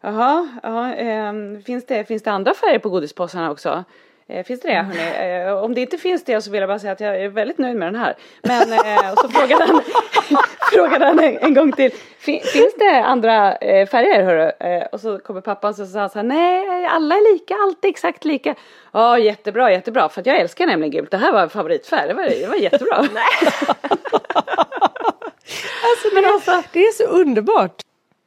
jaha, 0.00 0.48
ja, 0.62 0.92
ehm, 0.94 1.62
finns, 1.62 1.86
det, 1.86 2.04
finns 2.04 2.22
det 2.22 2.30
andra 2.30 2.54
färger 2.54 2.78
på 2.78 2.88
godispåsarna 2.88 3.50
också? 3.50 3.84
Eh, 4.28 4.44
finns 4.44 4.60
det 4.60 4.68
det 4.68 4.74
hörni? 4.82 5.44
Eh, 5.46 5.64
om 5.64 5.74
det 5.74 5.80
inte 5.80 5.98
finns 5.98 6.24
det 6.24 6.40
så 6.42 6.50
vill 6.50 6.60
jag 6.60 6.68
bara 6.68 6.78
säga 6.78 6.92
att 6.92 7.00
jag 7.00 7.16
är 7.22 7.28
väldigt 7.28 7.58
nöjd 7.58 7.76
med 7.76 7.88
den 7.88 8.00
här. 8.00 8.14
Men 8.42 8.72
eh, 8.72 9.12
och 9.12 9.18
så 9.18 9.28
frågade 9.28 9.64
han, 9.64 9.80
frågade 10.72 11.04
han 11.06 11.18
en, 11.18 11.38
en 11.38 11.54
gång 11.54 11.72
till. 11.72 11.90
"Fin- 12.18 12.40
Finns 12.44 12.74
det 12.78 13.04
andra 13.04 13.56
färger 13.86 14.22
hörru? 14.22 14.86
Och 14.92 15.00
så 15.00 15.18
kommer 15.18 15.40
pappan 15.40 15.70
och 15.70 15.76
så 15.76 15.86
sa 15.86 16.00
han 16.00 16.10
så 16.10 16.18
här, 16.18 16.26
nej 16.26 16.86
alla 16.86 17.14
är 17.14 17.32
lika, 17.32 17.54
allt 17.54 17.84
är 17.84 17.88
exakt 17.88 18.24
lika. 18.24 18.54
Ja 18.92 19.18
jättebra, 19.18 19.72
jättebra 19.72 20.08
för 20.08 20.20
att 20.20 20.26
jag 20.26 20.38
älskar 20.40 20.66
nämligen 20.66 20.90
gult. 20.92 21.10
Det 21.10 21.16
här 21.16 21.32
var 21.32 21.48
favoritfärg, 21.48 22.08
det 22.08 22.14
var, 22.14 22.22
det 22.24 22.46
var 22.48 22.56
jättebra. 22.56 22.96
Alltså, 25.82 26.08
det, 26.14 26.50
är, 26.50 26.64
det 26.72 26.80
är 26.86 26.92
så 26.92 27.04
underbart. 27.04 27.82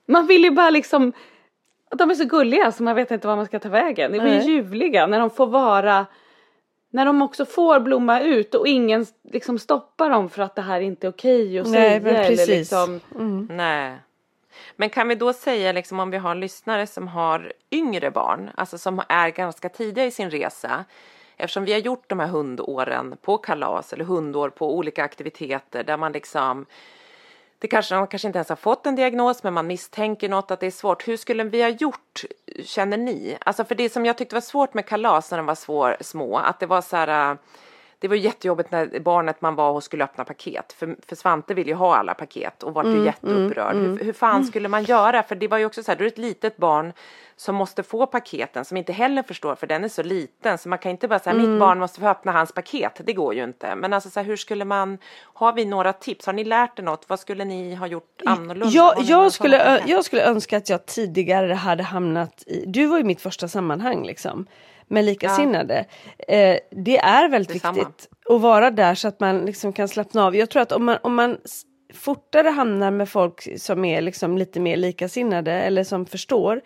Man 0.07 0.27
vill 0.27 0.43
ju 0.43 0.51
bara 0.51 0.69
liksom, 0.69 1.13
de 1.95 2.11
är 2.11 2.15
så 2.15 2.25
gulliga 2.25 2.71
så 2.71 2.83
man 2.83 2.95
vet 2.95 3.11
inte 3.11 3.27
var 3.27 3.35
man 3.35 3.45
ska 3.45 3.59
ta 3.59 3.69
vägen. 3.69 4.11
De 4.11 4.19
är 4.19 4.41
ljuvliga 4.41 5.07
när 5.07 5.19
de 5.19 5.29
får 5.29 5.47
vara, 5.47 6.05
när 6.89 7.05
de 7.05 7.21
också 7.21 7.45
får 7.45 7.79
blomma 7.79 8.21
ut 8.21 8.55
och 8.55 8.67
ingen 8.67 9.05
liksom 9.23 9.59
stoppar 9.59 10.09
dem 10.09 10.29
för 10.29 10.41
att 10.41 10.55
det 10.55 10.61
här 10.61 10.81
inte 10.81 11.07
är 11.07 11.11
okej 11.11 11.59
att 11.59 11.67
Nej, 11.67 11.89
säga. 11.89 12.01
men 12.01 12.15
Eller 12.15 12.27
precis. 12.27 12.47
liksom, 12.47 12.99
Nej. 13.49 13.97
Men 14.75 14.89
kan 14.89 15.07
vi 15.07 15.15
då 15.15 15.33
säga 15.33 15.71
liksom 15.71 15.99
om 15.99 16.11
vi 16.11 16.17
har 16.17 16.35
lyssnare 16.35 16.87
som 16.87 17.07
har 17.07 17.53
yngre 17.71 18.11
barn, 18.11 18.49
alltså 18.55 18.77
som 18.77 19.01
är 19.09 19.29
ganska 19.29 19.69
tidiga 19.69 20.05
i 20.05 20.11
sin 20.11 20.29
resa, 20.29 20.85
eftersom 21.37 21.65
vi 21.65 21.73
har 21.73 21.79
gjort 21.79 22.09
de 22.09 22.19
här 22.19 22.27
hundåren 22.27 23.17
på 23.21 23.37
kalas 23.37 23.93
eller 23.93 24.05
hundår 24.05 24.49
på 24.49 24.75
olika 24.77 25.03
aktiviteter 25.03 25.83
där 25.83 25.97
man 25.97 26.11
liksom 26.11 26.65
det 27.59 27.67
kanske, 27.67 27.95
man 27.95 28.07
kanske 28.07 28.27
inte 28.27 28.37
ens 28.37 28.49
har 28.49 28.55
fått 28.55 28.85
en 28.85 28.95
diagnos 28.95 29.43
men 29.43 29.53
man 29.53 29.67
misstänker 29.67 30.29
något 30.29 30.51
att 30.51 30.59
det 30.59 30.67
är 30.67 30.71
svårt. 30.71 31.07
Hur 31.07 31.17
skulle 31.17 31.43
vi 31.43 31.61
ha 31.61 31.69
gjort, 31.69 32.23
känner 32.63 32.97
ni? 32.97 33.37
Alltså 33.41 33.65
för 33.65 33.75
det 33.75 33.89
som 33.89 34.05
jag 34.05 34.17
tyckte 34.17 34.35
var 34.35 34.41
svårt 34.41 34.73
med 34.73 34.85
kalas 34.85 35.31
när 35.31 35.37
de 35.37 35.45
var 35.45 35.55
svår, 35.55 35.97
små, 36.01 36.37
att 36.37 36.59
det 36.59 36.65
var 36.65 36.81
så 36.81 36.95
här, 36.95 37.31
äh, 37.31 37.37
det 37.99 38.07
var 38.07 38.15
jättejobbigt 38.15 38.71
när 38.71 38.99
barnet 38.99 39.41
man 39.41 39.55
var 39.55 39.71
hos 39.71 39.85
skulle 39.85 40.03
öppna 40.03 40.23
paket. 40.25 40.73
För, 40.73 40.95
för 41.07 41.15
Svante 41.15 41.53
ville 41.53 41.69
ju 41.69 41.75
ha 41.75 41.95
alla 41.95 42.13
paket 42.13 42.63
och 42.63 42.73
vart 42.73 42.85
ju 42.85 43.05
jätteupprörd. 43.05 43.75
Hur, 43.75 43.99
hur 43.99 44.13
fan 44.13 44.45
skulle 44.45 44.67
man 44.67 44.83
göra? 44.83 45.23
För 45.23 45.35
det 45.35 45.47
var 45.47 45.57
ju 45.57 45.65
också 45.65 45.83
så 45.83 45.91
här, 45.91 45.97
du 45.97 46.03
är 46.03 46.07
ett 46.07 46.17
litet 46.17 46.57
barn 46.57 46.93
som 47.35 47.55
måste 47.55 47.83
få 47.83 48.05
paketen 48.05 48.65
som 48.65 48.77
inte 48.77 48.93
heller 48.93 49.23
förstår 49.23 49.55
för 49.55 49.67
den 49.67 49.83
är 49.83 49.87
så 49.87 50.03
liten 50.03 50.57
så 50.57 50.69
man 50.69 50.79
kan 50.79 50.91
inte 50.91 51.07
bara 51.07 51.19
säga 51.19 51.33
mitt 51.33 51.59
barn 51.59 51.79
måste 51.79 51.99
få 51.99 52.07
öppna 52.07 52.31
hans 52.31 52.51
paket. 52.51 53.01
Det 53.03 53.13
går 53.13 53.33
ju 53.33 53.43
inte. 53.43 53.75
Men 53.75 53.93
alltså 53.93 54.09
så 54.09 54.19
här, 54.19 54.27
hur 54.27 54.35
skulle 54.35 54.65
man, 54.65 54.97
har 55.21 55.53
vi 55.53 55.65
några 55.65 55.93
tips? 55.93 56.25
Har 56.25 56.33
ni 56.33 56.43
lärt 56.43 56.79
er 56.79 56.83
något? 56.83 57.05
Vad 57.07 57.19
skulle 57.19 57.45
ni 57.45 57.75
ha 57.75 57.87
gjort 57.87 58.21
annorlunda? 58.25 58.75
Jag, 58.75 59.01
jag, 59.01 59.31
skulle, 59.31 59.83
jag 59.85 60.05
skulle 60.05 60.23
önska 60.23 60.57
att 60.57 60.69
jag 60.69 60.85
tidigare 60.85 61.53
hade 61.53 61.83
hamnat 61.83 62.43
i, 62.47 62.63
du 62.67 62.85
var 62.85 62.97
ju 62.97 63.03
mitt 63.03 63.21
första 63.21 63.47
sammanhang 63.47 64.05
liksom, 64.05 64.47
med 64.89 65.05
likasinnade. 65.05 65.85
Eh, 66.27 66.57
det 66.71 66.97
är 66.97 67.29
väldigt 67.29 67.53
Detsamma. 67.53 67.73
viktigt 67.73 68.09
att 68.29 68.41
vara 68.41 68.71
där 68.71 68.95
så 68.95 69.07
att 69.07 69.19
man 69.19 69.45
liksom 69.45 69.73
kan 69.73 69.87
slappna 69.87 70.25
av. 70.25 70.35
Jag 70.35 70.49
tror 70.49 70.61
att 70.61 70.71
om 70.71 70.85
man, 70.85 70.97
om 71.03 71.15
man 71.15 71.37
fortare 71.93 72.49
hamnar 72.49 72.91
med 72.91 73.09
folk 73.09 73.59
som 73.61 73.85
är 73.85 74.01
liksom 74.01 74.37
lite 74.37 74.59
mer 74.59 74.77
likasinnade 74.77 75.51
eller 75.51 75.83
som 75.83 76.05
förstår 76.05 76.61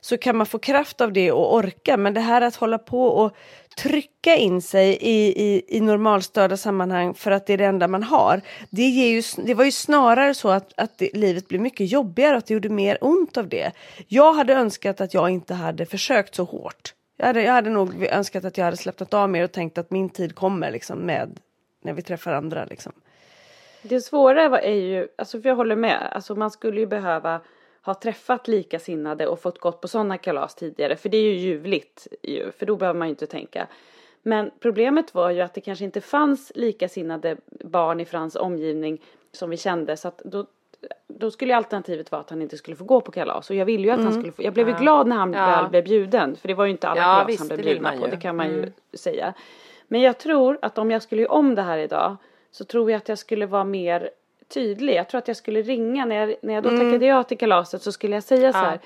så 0.00 0.18
kan 0.18 0.36
man 0.36 0.46
få 0.46 0.58
kraft 0.58 1.00
av 1.00 1.12
det 1.12 1.32
och 1.32 1.54
orka. 1.54 1.96
Men 1.96 2.14
det 2.14 2.20
här 2.20 2.40
att 2.40 2.56
hålla 2.56 2.78
på 2.78 3.06
och 3.06 3.36
trycka 3.76 4.36
in 4.36 4.62
sig 4.62 4.88
i, 5.00 5.44
i, 5.44 5.62
i 5.68 5.80
normalstörda 5.80 6.56
sammanhang 6.56 7.14
för 7.14 7.30
att 7.30 7.46
det 7.46 7.52
är 7.52 7.58
det 7.58 7.64
enda 7.64 7.88
man 7.88 8.02
har. 8.02 8.40
Det, 8.70 8.82
ger 8.82 9.08
ju, 9.08 9.22
det 9.44 9.54
var 9.54 9.64
ju 9.64 9.72
snarare 9.72 10.34
så 10.34 10.48
att, 10.48 10.72
att 10.76 10.98
det, 10.98 11.10
livet 11.14 11.48
blev 11.48 11.60
mycket 11.60 11.92
jobbigare 11.92 12.32
och 12.32 12.38
att 12.38 12.46
det 12.46 12.54
gjorde 12.54 12.68
mer 12.68 12.98
ont 13.00 13.36
av 13.36 13.48
det. 13.48 13.72
Jag 14.08 14.32
hade 14.32 14.54
önskat 14.54 15.00
att 15.00 15.14
jag 15.14 15.30
inte 15.30 15.54
hade 15.54 15.86
försökt 15.86 16.34
så 16.34 16.44
hårt. 16.44 16.94
Jag 17.24 17.28
hade, 17.28 17.42
jag 17.42 17.52
hade 17.52 17.70
nog 17.70 18.04
önskat 18.04 18.44
att 18.44 18.58
jag 18.58 18.64
hade 18.64 18.76
släppt 18.76 19.14
av 19.14 19.30
mer 19.30 19.44
och 19.44 19.52
tänkt 19.52 19.78
att 19.78 19.90
min 19.90 20.10
tid 20.10 20.34
kommer 20.34 20.70
liksom 20.70 20.98
med 20.98 21.40
när 21.82 21.92
vi 21.92 22.02
träffar 22.02 22.32
andra. 22.32 22.64
Liksom. 22.64 22.92
Det 23.82 24.00
svåra 24.00 24.48
var- 24.48 24.58
är 24.58 24.74
ju, 24.74 25.08
alltså 25.16 25.40
för 25.40 25.48
jag 25.48 25.56
håller 25.56 25.76
med, 25.76 26.08
alltså 26.12 26.34
man 26.34 26.50
skulle 26.50 26.80
ju 26.80 26.86
behöva 26.86 27.40
ha 27.82 27.94
träffat 27.94 28.48
likasinnade 28.48 29.26
och 29.26 29.40
fått 29.40 29.58
gått 29.58 29.80
på 29.80 29.88
sådana 29.88 30.18
kalas 30.18 30.54
tidigare 30.54 30.96
för 30.96 31.08
det 31.08 31.16
är 31.16 31.22
ju 31.22 31.36
ljuvligt 31.36 32.06
ju, 32.22 32.52
för 32.52 32.66
då 32.66 32.76
behöver 32.76 32.98
man 32.98 33.08
ju 33.08 33.10
inte 33.10 33.26
tänka. 33.26 33.66
Men 34.22 34.50
problemet 34.60 35.14
var 35.14 35.30
ju 35.30 35.40
att 35.40 35.54
det 35.54 35.60
kanske 35.60 35.84
inte 35.84 36.00
fanns 36.00 36.52
likasinnade 36.54 37.36
barn 37.64 38.00
i 38.00 38.04
Frans 38.04 38.36
omgivning 38.36 39.02
som 39.32 39.50
vi 39.50 39.56
kände 39.56 39.96
så 39.96 40.08
att 40.08 40.18
då, 40.18 40.46
då 41.08 41.30
skulle 41.30 41.52
ju 41.52 41.56
alternativet 41.56 42.12
vara 42.12 42.20
att 42.20 42.30
han 42.30 42.42
inte 42.42 42.56
skulle 42.56 42.76
få 42.76 42.84
gå 42.84 43.00
på 43.00 43.12
kalas 43.12 43.50
och 43.50 43.56
jag 43.56 43.64
ville 43.64 43.82
ju 43.84 43.90
att 43.90 44.02
han 44.04 44.12
skulle 44.12 44.32
få, 44.32 44.42
jag 44.42 44.54
blev 44.54 44.68
ju 44.68 44.74
glad 44.74 45.06
när 45.06 45.16
han 45.16 45.32
Ja. 45.32 45.46
väl 45.46 45.70
blev 45.70 45.84
bjuden 45.84 46.36
för 46.36 46.48
det 46.48 46.54
var 46.54 46.64
ju 46.64 46.70
inte 46.70 46.88
alla 46.88 47.00
Ja, 47.00 47.04
kalas 47.06 47.28
visst, 47.28 47.38
han 47.38 47.48
blev 47.48 47.60
bjudna 47.64 47.90
man 47.90 48.00
på, 48.00 48.06
det 48.06 48.16
kan 48.16 48.36
man 48.36 48.48
ju 48.48 48.58
Mm. 48.58 48.72
säga. 48.92 49.34
Men 49.88 50.00
jag 50.00 50.18
tror 50.18 50.58
att 50.62 50.78
om 50.78 50.90
jag 50.90 51.02
skulle 51.02 51.22
göra 51.22 51.32
om 51.32 51.54
det 51.54 51.62
här 51.62 51.78
idag 51.78 52.16
så 52.50 52.64
tror 52.64 52.90
jag 52.90 52.98
att 52.98 53.08
jag 53.08 53.18
skulle 53.18 53.46
vara 53.46 53.64
mer 53.64 54.10
tydlig. 54.54 54.94
Jag 54.94 55.08
tror 55.08 55.18
att 55.18 55.28
jag 55.28 55.36
skulle 55.36 55.62
ringa 55.62 56.04
när 56.04 56.16
jag, 56.16 56.34
när 56.42 56.54
jag 56.54 56.62
då 56.62 56.68
tackade 56.70 57.06
ja 57.06 57.22
till 57.22 57.38
kalaset 57.38 57.82
så 57.82 57.92
skulle 57.92 58.14
jag 58.16 58.22
säga 58.22 58.52
så 58.52 58.58
här. 58.58 58.80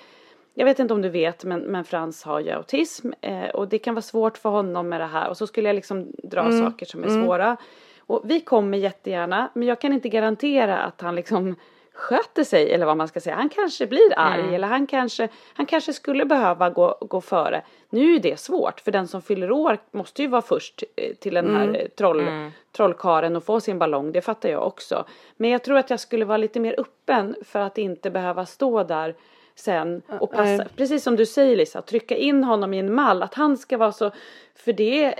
Jag 0.54 0.64
vet 0.64 0.78
inte 0.78 0.94
om 0.94 1.02
du 1.02 1.08
vet 1.08 1.44
men, 1.44 1.60
men 1.60 1.84
Frans 1.84 2.22
har 2.24 2.40
ju 2.40 2.50
autism 2.50 3.10
eh, 3.20 3.48
och 3.48 3.68
det 3.68 3.78
kan 3.78 3.94
vara 3.94 4.02
svårt 4.02 4.38
för 4.38 4.50
honom 4.50 4.88
med 4.88 5.00
det 5.00 5.06
här 5.06 5.28
och 5.28 5.36
så 5.36 5.46
skulle 5.46 5.68
jag 5.68 5.74
liksom 5.74 6.12
dra 6.22 6.52
saker 6.52 6.86
som 6.86 7.04
är 7.04 7.08
svåra. 7.08 7.56
Och 7.98 8.22
vi 8.24 8.40
kommer 8.40 8.78
jättegärna 8.78 9.50
men 9.54 9.68
jag 9.68 9.80
kan 9.80 9.92
inte 9.92 10.08
garantera 10.08 10.78
att 10.78 11.00
han 11.00 11.14
liksom 11.14 11.56
sköter 11.98 12.44
sig 12.44 12.72
eller 12.72 12.86
vad 12.86 12.96
man 12.96 13.08
ska 13.08 13.20
säga. 13.20 13.36
Han 13.36 13.48
kanske 13.48 13.86
blir 13.86 14.12
arg 14.16 14.54
eller 14.54 14.68
han 14.68 14.86
kanske, 14.86 15.28
han 15.54 15.66
kanske 15.66 15.92
skulle 15.92 16.24
behöva 16.24 16.70
gå, 16.70 16.98
gå 17.00 17.20
före. 17.20 17.62
Nu 17.90 18.14
är 18.14 18.20
det 18.20 18.40
svårt 18.40 18.80
för 18.80 18.90
den 18.92 19.08
som 19.08 19.22
fyller 19.22 19.52
år 19.52 19.78
måste 19.90 20.22
ju 20.22 20.28
vara 20.28 20.42
först 20.42 20.82
eh, 20.96 21.14
till 21.14 21.34
den 21.34 21.56
här 21.56 21.80
eh, 21.80 21.88
troll, 21.88 22.50
trollkaren 22.76 23.36
och 23.36 23.44
få 23.44 23.60
sin 23.60 23.78
ballong. 23.78 24.12
Det 24.12 24.20
fattar 24.20 24.48
jag 24.48 24.66
också. 24.66 25.04
Men 25.36 25.50
jag 25.50 25.64
tror 25.64 25.78
att 25.78 25.90
jag 25.90 26.00
skulle 26.00 26.24
vara 26.24 26.38
lite 26.38 26.60
mer 26.60 26.74
öppen 26.80 27.36
för 27.44 27.58
att 27.60 27.78
inte 27.78 28.10
behöva 28.10 28.46
stå 28.46 28.82
där 28.82 29.14
sen 29.54 30.02
och 30.20 30.30
passa, 30.30 30.42
nej. 30.44 30.66
precis 30.76 31.02
som 31.02 31.16
du 31.16 31.26
säger 31.26 31.56
Lisa, 31.56 31.82
trycka 31.82 32.16
in 32.16 32.44
honom 32.44 32.74
i 32.74 32.78
en 32.78 32.94
mall, 32.94 33.22
att 33.22 33.34
han 33.34 33.56
ska 33.56 33.76
vara 33.78 33.92
så, 33.92 34.10
för 34.54 34.72
det 34.72 35.14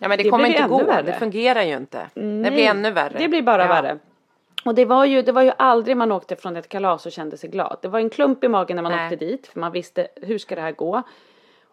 Ja 0.00 0.08
men 0.08 0.10
det, 0.10 0.16
det 0.24 0.30
kommer 0.30 0.46
inte 0.48 0.68
gå, 0.68 0.84
värre. 0.84 1.02
det 1.02 1.12
fungerar 1.12 1.62
ju 1.62 1.76
inte. 1.76 1.98
Det 2.14 2.20
Nej, 2.20 2.50
blir 2.50 2.64
ännu 2.64 2.90
värre. 2.90 3.18
Det 3.18 3.28
blir 3.28 3.42
bara 3.42 3.62
Ja. 3.62 3.68
värre. 3.68 3.98
Och 4.66 4.74
det 4.74 4.84
var, 4.84 5.04
ju, 5.04 5.22
det 5.22 5.32
var 5.32 5.42
ju 5.42 5.52
aldrig 5.56 5.96
man 5.96 6.12
åkte 6.12 6.36
från 6.36 6.56
ett 6.56 6.68
kalas 6.68 7.06
och 7.06 7.12
kände 7.12 7.36
sig 7.36 7.50
glad. 7.50 7.76
Det 7.82 7.88
var 7.88 7.98
en 7.98 8.10
klump 8.10 8.44
i 8.44 8.48
magen 8.48 8.76
när 8.76 8.82
man 8.82 8.92
Nej. 8.92 9.04
åkte 9.04 9.24
dit 9.24 9.46
för 9.46 9.60
man 9.60 9.72
visste 9.72 10.08
hur 10.22 10.38
ska 10.38 10.54
det 10.54 10.60
här 10.60 10.72
gå. 10.72 11.02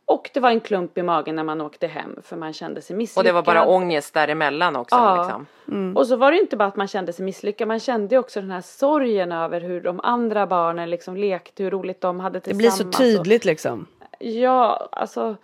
Och 0.06 0.30
det 0.34 0.40
var 0.40 0.50
en 0.50 0.60
klump 0.60 0.98
i 0.98 1.04
magen 1.04 1.36
när 1.36 1.44
man 1.44 1.62
åkte 1.62 1.88
hem 1.88 2.20
för 2.24 2.36
man 2.36 2.54
kände 2.54 2.82
sig 2.82 2.96
misslyckad. 2.96 3.20
Och 3.22 3.24
det 3.24 3.32
var 3.32 3.42
bara 3.42 3.66
ångest 3.66 4.14
däremellan 4.14 4.76
också. 4.76 4.96
Ja. 4.96 5.18
Liksom. 5.18 5.98
Och 5.98 6.08
så 6.08 6.16
var 6.16 6.32
det 6.32 6.40
inte 6.40 6.58
bara 6.58 6.68
att 6.68 6.76
man 6.76 6.88
kände 6.88 7.14
sig 7.14 7.26
misslyckad, 7.26 7.68
man 7.68 7.80
kände 7.80 8.16
ju 8.16 8.20
också 8.20 8.42
den 8.42 8.52
här 8.52 8.62
sorgen 8.62 9.32
över 9.32 9.62
hur 9.62 9.82
de 9.82 10.00
andra 10.00 10.48
barnen 10.48 10.90
liksom 10.90 11.18
lekte, 11.18 11.64
hur 11.64 11.72
roligt 11.72 12.02
de 12.02 12.20
hade 12.20 12.40
Det 12.40 12.54
blir 12.54 12.70
tillsammans. 12.70 12.96
så 12.96 13.04
tydligt 13.04 13.46
liksom. 13.46 13.88
Ja, 14.20 14.90
alltså. 14.92 15.36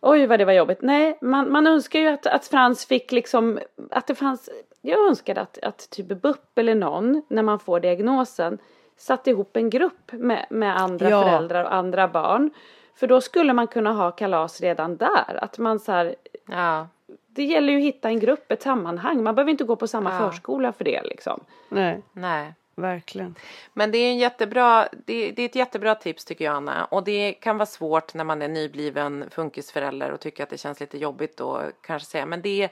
Oj 0.00 0.26
vad 0.26 0.38
det 0.38 0.44
var 0.44 0.52
jobbigt. 0.52 0.82
Nej, 0.82 1.18
man, 1.20 1.52
man 1.52 1.66
önskar 1.66 2.00
ju 2.00 2.08
att, 2.08 2.26
att 2.26 2.46
Frans 2.46 2.86
fick 2.86 3.12
liksom, 3.12 3.58
att 3.90 4.06
det 4.06 4.14
fanns, 4.14 4.50
jag 4.82 5.08
önskade 5.08 5.40
att, 5.40 5.58
att 5.62 5.90
typ 5.90 6.06
BUP 6.06 6.58
eller 6.58 6.74
någon, 6.74 7.22
när 7.28 7.42
man 7.42 7.58
får 7.58 7.80
diagnosen, 7.80 8.58
satte 8.96 9.30
ihop 9.30 9.56
en 9.56 9.70
grupp 9.70 10.12
med, 10.12 10.46
med 10.50 10.76
andra 10.80 11.10
Ja. 11.10 11.22
föräldrar 11.22 11.64
och 11.64 11.74
andra 11.74 12.08
barn. 12.08 12.50
För 12.94 13.06
då 13.06 13.20
skulle 13.20 13.52
man 13.52 13.66
kunna 13.66 13.92
ha 13.92 14.10
kalas 14.10 14.60
redan 14.60 14.96
där. 14.96 15.38
Att 15.44 15.58
man 15.58 15.80
så 15.80 15.92
här, 15.92 16.14
Ja. 16.48 16.88
det 17.28 17.44
gäller 17.44 17.72
ju 17.72 17.78
att 17.78 17.84
hitta 17.84 18.08
en 18.08 18.20
grupp, 18.20 18.52
ett 18.52 18.62
sammanhang. 18.62 19.22
Man 19.22 19.34
behöver 19.34 19.50
inte 19.50 19.64
gå 19.64 19.76
på 19.76 19.86
samma 19.86 20.12
Ja. 20.12 20.18
förskola 20.18 20.72
för 20.72 20.84
det 20.84 21.02
liksom. 21.02 21.40
Nej, 21.68 22.02
Nej. 22.12 22.54
verkligen. 22.74 23.34
Men 23.72 23.90
det 23.90 23.98
är, 23.98 24.10
en 24.10 24.18
jättebra, 24.18 24.88
det, 25.06 25.30
det 25.30 25.42
är 25.42 25.46
ett 25.46 25.54
jättebra 25.54 25.94
tips 25.94 26.24
tycker 26.24 26.44
jag 26.44 26.54
Anna. 26.54 26.84
Och 26.84 27.04
det 27.04 27.32
kan 27.32 27.58
vara 27.58 27.66
svårt 27.66 28.14
när 28.14 28.24
man 28.24 28.42
är 28.42 28.48
nybliven 28.48 29.24
funkisförälder 29.30 30.10
och 30.10 30.20
tycker 30.20 30.42
att 30.42 30.50
det 30.50 30.58
känns 30.58 30.80
lite 30.80 30.98
jobbigt 30.98 31.36
då 31.36 31.62
kanske 31.80 32.08
säga. 32.08 32.26
Men 32.26 32.42
det 32.42 32.68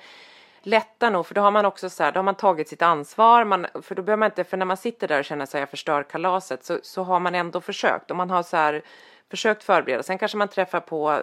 lättar 0.62 1.11
nog 1.11 1.26
för 1.26 1.34
då 1.34 1.40
har 1.40 1.50
man 1.50 1.64
också 1.64 1.90
så 1.90 2.02
här, 2.02 2.12
då 2.12 2.18
har 2.18 2.24
man 2.24 2.34
tagit 2.34 2.68
sitt 2.68 2.82
ansvar. 2.82 3.44
Man, 3.44 3.66
för 3.82 3.94
då 3.94 4.02
behöver 4.02 4.20
man 4.20 4.26
inte, 4.26 4.44
för 4.44 4.56
när 4.56 4.66
man 4.66 4.76
sitter 4.76 5.08
där 5.08 5.18
och 5.18 5.24
känner 5.24 5.46
sig 5.46 5.61
jag 5.61 5.70
förstör 5.70 6.02
kalaset 6.02 6.64
så, 6.64 6.78
så 6.82 7.02
har 7.02 7.20
man 7.20 7.34
ändå 7.34 7.61
försökt. 7.61 8.11
Och 8.11 8.16
man 8.16 8.30
har 8.30 8.42
så 8.42 8.56
här 8.56 8.82
försökt 9.30 9.64
förbereda. 9.64 10.02
Sen 10.02 10.18
kanske 10.18 10.38
man 10.38 10.48
träffar 10.48 10.80
på 10.80 11.12
eh, 11.12 11.18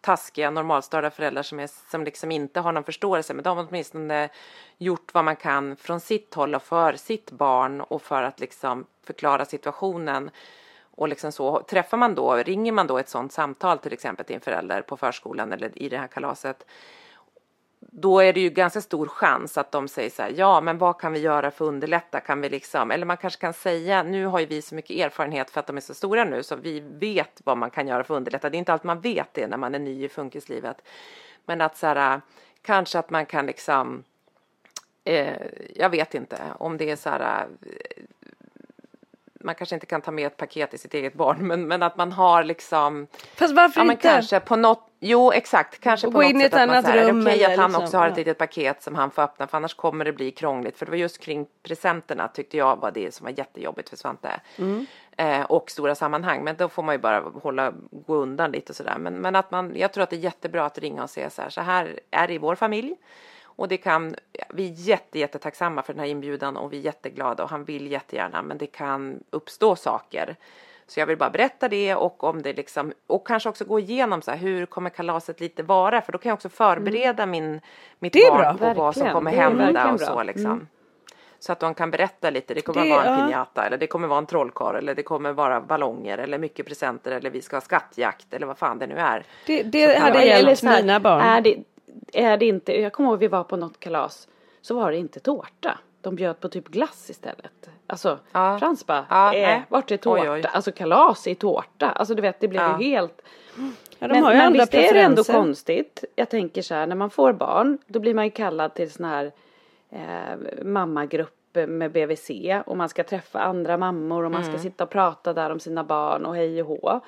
taskiga 0.00 0.50
normalstörda 0.50 1.10
föräldrar 1.10 1.42
som, 1.42 1.60
är, 1.60 1.70
som 1.90 2.04
liksom 2.04 2.30
inte 2.30 2.60
har 2.60 2.72
någon 2.72 2.84
förståelse 2.84 3.34
men 3.34 3.44
de 3.44 3.56
har 3.56 3.66
åtminstone 3.68 4.28
gjort 4.78 5.14
vad 5.14 5.24
man 5.24 5.36
kan 5.36 5.76
från 5.76 6.00
sitt 6.00 6.34
håll 6.34 6.54
och 6.54 6.62
för 6.62 6.92
sitt 6.92 7.30
barn 7.30 7.80
och 7.80 8.02
för 8.02 8.22
att 8.22 8.40
liksom 8.40 8.86
förklara 9.06 9.44
situationen 9.44 10.30
och 10.94 11.08
liksom 11.08 11.32
så 11.32 11.60
träffar 11.60 11.96
man 11.98 12.14
då, 12.14 12.34
ringer 12.34 12.72
man 12.72 12.86
då 12.86 12.98
ett 12.98 13.08
sådant 13.08 13.32
samtal 13.32 13.78
till 13.78 13.92
exempel 13.92 14.26
till 14.26 14.34
en 14.34 14.40
förälder 14.40 14.82
på 14.82 14.96
förskolan 14.96 15.52
eller 15.52 15.82
i 15.82 15.88
det 15.88 15.98
här 15.98 16.06
kalaset 16.06 16.66
då 17.94 18.20
är 18.20 18.32
det 18.32 18.40
ju 18.40 18.50
ganska 18.50 18.80
stor 18.80 19.06
chans 19.06 19.58
att 19.58 19.72
de 19.72 19.88
säger 19.88 20.10
så 20.10 20.22
här, 20.22 20.32
ja 20.36 20.60
men 20.60 20.78
vad 20.78 21.00
kan 21.00 21.12
vi 21.12 21.18
göra 21.18 21.50
för 21.50 21.64
att 21.64 21.68
underlätta, 21.68 22.20
kan 22.20 22.40
vi 22.40 22.48
liksom, 22.48 22.90
eller 22.90 23.06
man 23.06 23.16
kanske 23.16 23.40
kan 23.40 23.52
säga, 23.52 24.02
nu 24.02 24.26
har 24.26 24.40
ju 24.40 24.46
vi 24.46 24.62
så 24.62 24.74
mycket 24.74 24.96
erfarenhet 24.96 25.50
för 25.50 25.60
att 25.60 25.66
de 25.66 25.76
är 25.76 25.80
så 25.80 25.94
stora 25.94 26.24
nu 26.24 26.42
så 26.42 26.56
vi 26.56 26.80
vet 26.80 27.40
vad 27.44 27.58
man 27.58 27.70
kan 27.70 27.88
göra 27.88 28.04
för 28.04 28.14
att 28.14 28.18
underlätta, 28.18 28.50
det 28.50 28.56
är 28.56 28.58
inte 28.58 28.72
alltid 28.72 28.86
man 28.86 29.00
vet 29.00 29.34
det 29.34 29.46
när 29.46 29.56
man 29.56 29.74
är 29.74 29.78
ny 29.78 30.04
i 30.04 30.08
funkislivet, 30.08 30.82
men 31.44 31.60
att 31.60 31.76
så 31.76 31.86
här, 31.86 32.20
kanske 32.62 32.98
att 32.98 33.10
man 33.10 33.26
kan 33.26 33.46
liksom, 33.46 34.04
eh, 35.04 35.36
jag 35.74 35.90
vet 35.90 36.14
inte 36.14 36.38
om 36.58 36.76
det 36.76 36.90
är 36.90 36.96
så 36.96 37.10
här, 37.10 37.46
man 39.44 39.54
kanske 39.54 39.76
inte 39.76 39.86
kan 39.86 40.00
ta 40.00 40.10
med 40.10 40.26
ett 40.26 40.36
paket 40.36 40.74
i 40.74 40.78
sitt 40.78 40.94
eget 40.94 41.14
barn, 41.14 41.46
men, 41.46 41.68
men 41.68 41.82
att 41.82 41.96
man 41.96 42.12
har 42.12 42.44
liksom 42.44 43.06
Fast 43.34 43.54
varför 43.54 43.80
Ja 43.80 43.84
men 43.84 43.96
inte? 43.96 44.08
kanske 44.08 44.40
på 44.40 44.56
något, 44.56 44.88
jo 45.00 45.32
exakt, 45.32 45.80
kanske 45.80 46.06
Och 46.06 46.12
på 46.12 46.22
något 46.22 46.30
in 46.30 46.40
sätt 46.40 46.54
att 46.54 46.68
man 46.68 46.82
säger, 46.82 47.20
okej 47.20 47.32
eller 47.32 47.50
att 47.50 47.58
han 47.58 47.70
liksom, 47.70 47.84
också 47.84 47.98
har 47.98 48.06
ett 48.06 48.12
ja. 48.16 48.20
litet 48.20 48.38
paket 48.38 48.82
som 48.82 48.94
han 48.94 49.10
får 49.10 49.22
öppna 49.22 49.46
för 49.46 49.56
annars 49.56 49.74
kommer 49.74 50.04
det 50.04 50.12
bli 50.12 50.30
krångligt. 50.30 50.78
För 50.78 50.86
det 50.86 50.90
var 50.90 50.96
just 50.96 51.20
kring 51.20 51.46
presenterna 51.62 52.28
tyckte 52.28 52.56
jag 52.56 52.76
var 52.80 52.90
det 52.90 53.14
som 53.14 53.24
var 53.24 53.32
jättejobbigt 53.38 53.88
för 53.88 53.96
Svante. 53.96 54.40
Mm. 54.58 54.86
Eh, 55.16 55.42
och 55.42 55.70
stora 55.70 55.94
sammanhang, 55.94 56.44
men 56.44 56.56
då 56.56 56.68
får 56.68 56.82
man 56.82 56.94
ju 56.94 56.98
bara 56.98 57.20
hålla, 57.20 57.72
gå 57.90 58.14
undan 58.14 58.52
lite 58.52 58.72
och 58.72 58.76
sådär. 58.76 58.98
Men, 58.98 59.14
men 59.14 59.36
att 59.36 59.50
man, 59.50 59.72
jag 59.76 59.92
tror 59.92 60.04
att 60.04 60.10
det 60.10 60.16
är 60.16 60.20
jättebra 60.20 60.64
att 60.64 60.78
ringa 60.78 61.02
och 61.02 61.10
säga 61.10 61.30
så 61.30 61.42
här, 61.42 61.50
så 61.50 61.60
här 61.60 62.00
är 62.10 62.26
det 62.26 62.34
i 62.34 62.38
vår 62.38 62.54
familj. 62.54 62.94
Och 63.56 63.68
det 63.68 63.76
kan, 63.76 64.14
vi 64.50 64.66
är 64.68 64.72
jätte, 64.72 65.18
jättetacksamma 65.18 65.82
för 65.82 65.92
den 65.92 66.00
här 66.00 66.06
inbjudan 66.06 66.56
och 66.56 66.72
vi 66.72 66.76
är 66.78 66.82
jätteglada 66.82 67.42
och 67.44 67.50
han 67.50 67.64
vill 67.64 67.92
jättegärna 67.92 68.42
men 68.42 68.58
det 68.58 68.66
kan 68.66 69.20
uppstå 69.30 69.76
saker. 69.76 70.36
Så 70.86 71.00
jag 71.00 71.06
vill 71.06 71.16
bara 71.18 71.30
berätta 71.30 71.68
det 71.68 71.94
och 71.94 72.24
om 72.24 72.42
det 72.42 72.52
liksom 72.52 72.92
och 73.06 73.26
kanske 73.26 73.48
också 73.48 73.64
gå 73.64 73.78
igenom 73.80 74.22
så 74.22 74.30
här, 74.30 74.38
hur 74.38 74.66
kommer 74.66 74.90
kalaset 74.90 75.40
lite 75.40 75.62
vara 75.62 76.00
för 76.00 76.12
då 76.12 76.18
kan 76.18 76.28
jag 76.30 76.34
också 76.36 76.48
förbereda 76.48 77.26
min, 77.26 77.60
mitt 77.98 78.12
barn 78.12 78.56
bra. 78.56 78.74
på 78.74 78.80
vad 78.80 78.94
som 78.94 79.00
Verkligen. 79.00 79.12
kommer 79.12 79.30
hända 79.30 79.58
verkligen 79.64 79.90
och 79.90 79.98
bra. 79.98 80.06
så 80.06 80.22
liksom. 80.22 80.68
Så 81.38 81.52
att 81.52 81.60
de 81.60 81.74
kan 81.74 81.90
berätta 81.90 82.30
lite, 82.30 82.54
det 82.54 82.60
kommer 82.60 82.84
Det- 82.84 82.90
vara 82.90 83.04
en 83.04 83.18
ja. 83.30 83.46
piñata 83.54 83.66
eller 83.66 83.78
det 83.78 83.86
kommer 83.86 84.08
vara 84.08 84.18
en 84.18 84.26
trollkarl 84.26 84.76
eller 84.76 84.94
det 84.94 85.02
kommer 85.02 85.32
vara 85.32 85.60
ballonger 85.60 86.18
eller 86.18 86.38
mycket 86.38 86.66
presenter 86.66 87.10
eller 87.12 87.30
vi 87.30 87.42
ska 87.42 87.56
ha 87.56 87.60
skattjakt 87.60 88.34
eller 88.34 88.46
vad 88.46 88.58
fan 88.58 88.78
det 88.78 88.86
nu 88.86 88.96
är. 88.96 89.24
Det, 89.46 89.62
det 89.62 89.98
hade 89.98 90.24
hjälpt 90.24 90.62
mina 90.62 91.00
barn. 91.00 91.20
Är 91.20 91.40
det, 91.40 91.56
är 92.12 92.36
det 92.36 92.46
inte, 92.46 92.80
jag 92.80 92.92
kommer 92.92 93.10
ihåg 93.10 93.18
vi 93.18 93.28
var 93.28 93.44
på 93.44 93.56
något 93.56 93.80
kalas 93.80 94.28
så 94.60 94.74
var 94.74 94.90
det 94.90 94.96
inte 94.98 95.20
tårta. 95.20 95.78
De 96.00 96.14
bjöd 96.16 96.40
på 96.40 96.48
typ 96.48 96.68
glass 96.68 97.10
istället. 97.10 97.70
Alltså 97.86 98.18
Ja. 98.32 98.58
Frans 98.58 98.86
bara, 98.86 99.06
Ja, 99.10 99.34
eh, 99.34 99.42
nej. 99.42 99.62
vart 99.68 99.90
är 99.90 99.96
tårta? 99.96 100.22
Oj, 100.22 100.30
oj. 100.30 100.44
Alltså 100.52 100.72
kalas 100.72 101.26
i 101.26 101.34
tårta. 101.34 101.90
Alltså 101.90 102.14
du 102.14 102.22
vet 102.22 102.40
det 102.40 102.48
blev 102.48 102.62
Ja. 102.62 102.80
ju 102.80 102.84
helt 102.90 103.22
Ja, 103.98 104.08
de 104.08 104.14
men, 104.14 104.22
har 104.22 104.30
ju 104.32 104.36
men 104.38 104.46
andra 104.46 104.60
visst 104.60 104.74
är 104.74 104.94
det 104.94 105.00
ändå 105.00 105.24
konstigt. 105.24 106.04
Jag 106.16 106.28
tänker 106.30 106.62
så 106.62 106.74
här, 106.74 106.86
när 106.86 106.96
man 106.96 107.10
får 107.10 107.32
barn 107.32 107.78
då 107.86 108.00
blir 108.00 108.14
man 108.14 108.24
ju 108.24 108.30
kallad 108.30 108.74
till 108.74 108.90
sån 108.90 109.04
här 109.04 109.32
eh, 109.90 110.62
mammagrupp 110.64 111.38
med 111.54 111.92
BVC 111.92 112.30
och 112.66 112.76
man 112.76 112.88
ska 112.88 113.04
träffa 113.04 113.40
andra 113.40 113.76
mammor 113.76 114.24
och 114.24 114.30
man 114.30 114.42
Mm. 114.42 114.52
ska 114.52 114.62
sitta 114.62 114.84
och 114.84 114.90
prata 114.90 115.32
där 115.32 115.50
om 115.50 115.60
sina 115.60 115.84
barn 115.84 116.26
och 116.26 116.36
hej 116.36 116.62
och 116.62 116.68
hå. 116.68 117.00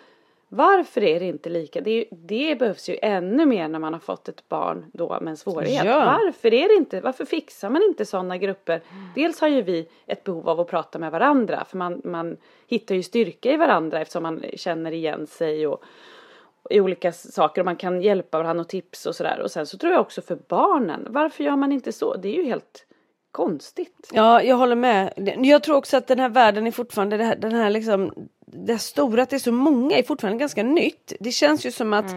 Varför 0.57 1.03
är 1.03 1.21
det 1.21 1.27
inte 1.27 1.51
lika? 1.51 1.81
Det, 1.81 2.05
det 2.11 2.59
behövs 2.59 2.89
ju 2.89 2.99
ännu 3.03 3.47
mer 3.47 3.69
när 3.69 3.79
man 3.79 3.93
har 3.93 4.01
fått 4.01 4.29
ett 4.29 4.49
barn 4.49 4.87
då 4.93 5.19
med 5.21 5.31
en 5.31 5.37
svårighet. 5.37 5.85
Ja. 5.85 6.19
Varför 6.23 6.55
är 6.55 6.69
det 6.69 6.75
inte? 6.75 7.01
Varför 7.01 7.25
fixar 7.25 7.71
man 7.71 7.83
inte 7.83 8.05
sådana 8.05 8.39
grupper? 8.39 8.83
Dels 9.15 9.41
har 9.41 9.49
ju 9.49 9.63
vi 9.63 9.89
ett 10.07 10.25
behov 10.25 10.49
av 10.49 10.61
att 10.61 10.69
prata 10.69 10.99
med 10.99 11.13
varandra 11.13 11.65
för 11.69 11.77
man, 11.77 12.01
man 12.05 12.37
hittar 12.67 12.95
ju 12.95 13.03
styrka 13.03 13.53
i 13.53 13.57
varandra 13.57 14.01
eftersom 14.01 14.23
man 14.23 14.43
känner 14.55 14.93
igen 14.93 15.27
sig 15.27 15.67
och, 15.67 15.85
i 16.71 16.81
olika 16.81 17.13
saker 17.13 17.61
och 17.61 17.65
man 17.65 17.77
kan 17.77 18.03
hjälpa 18.03 18.39
varandra 18.39 18.61
och 18.61 18.69
tips 18.69 19.07
och 19.07 19.17
sådär. 19.17 19.41
Och 19.41 19.51
sen 19.51 19.67
så 19.67 19.79
tror 19.79 19.93
jag 19.93 20.01
också 20.01 20.23
för 20.23 20.39
barnen, 20.49 21.07
varför 21.11 21.45
gör 21.45 21.57
man 21.57 21.73
inte 21.73 21.93
så? 21.93 22.17
Det 22.17 22.29
är 22.29 22.43
ju 22.43 22.45
helt 22.45 22.87
konstigt. 23.35 24.09
Ja, 24.13 24.43
jag 24.43 24.57
håller 24.57 24.77
med. 24.77 25.13
Jag 25.43 25.63
tror 25.63 25.77
också 25.77 25.97
att 25.97 26.07
den 26.07 26.19
här 26.21 26.29
världen 26.29 26.67
är 26.67 26.71
fortfarande, 26.71 27.17
det 27.17 27.25
här, 27.25 27.37
den 27.37 27.53
här 27.53 27.71
liksom, 27.71 28.13
det 28.47 28.79
stora, 28.79 29.23
att 29.23 29.31
det 29.31 29.37
är 29.37 29.41
så 29.41 29.53
många 29.53 29.97
är 29.99 30.03
fortfarande 30.03 30.39
ganska 30.39 30.63
nytt. 30.63 31.13
Det 31.21 31.31
känns 31.33 31.67
ju 31.67 31.71
som 31.71 31.93
att 31.93 32.11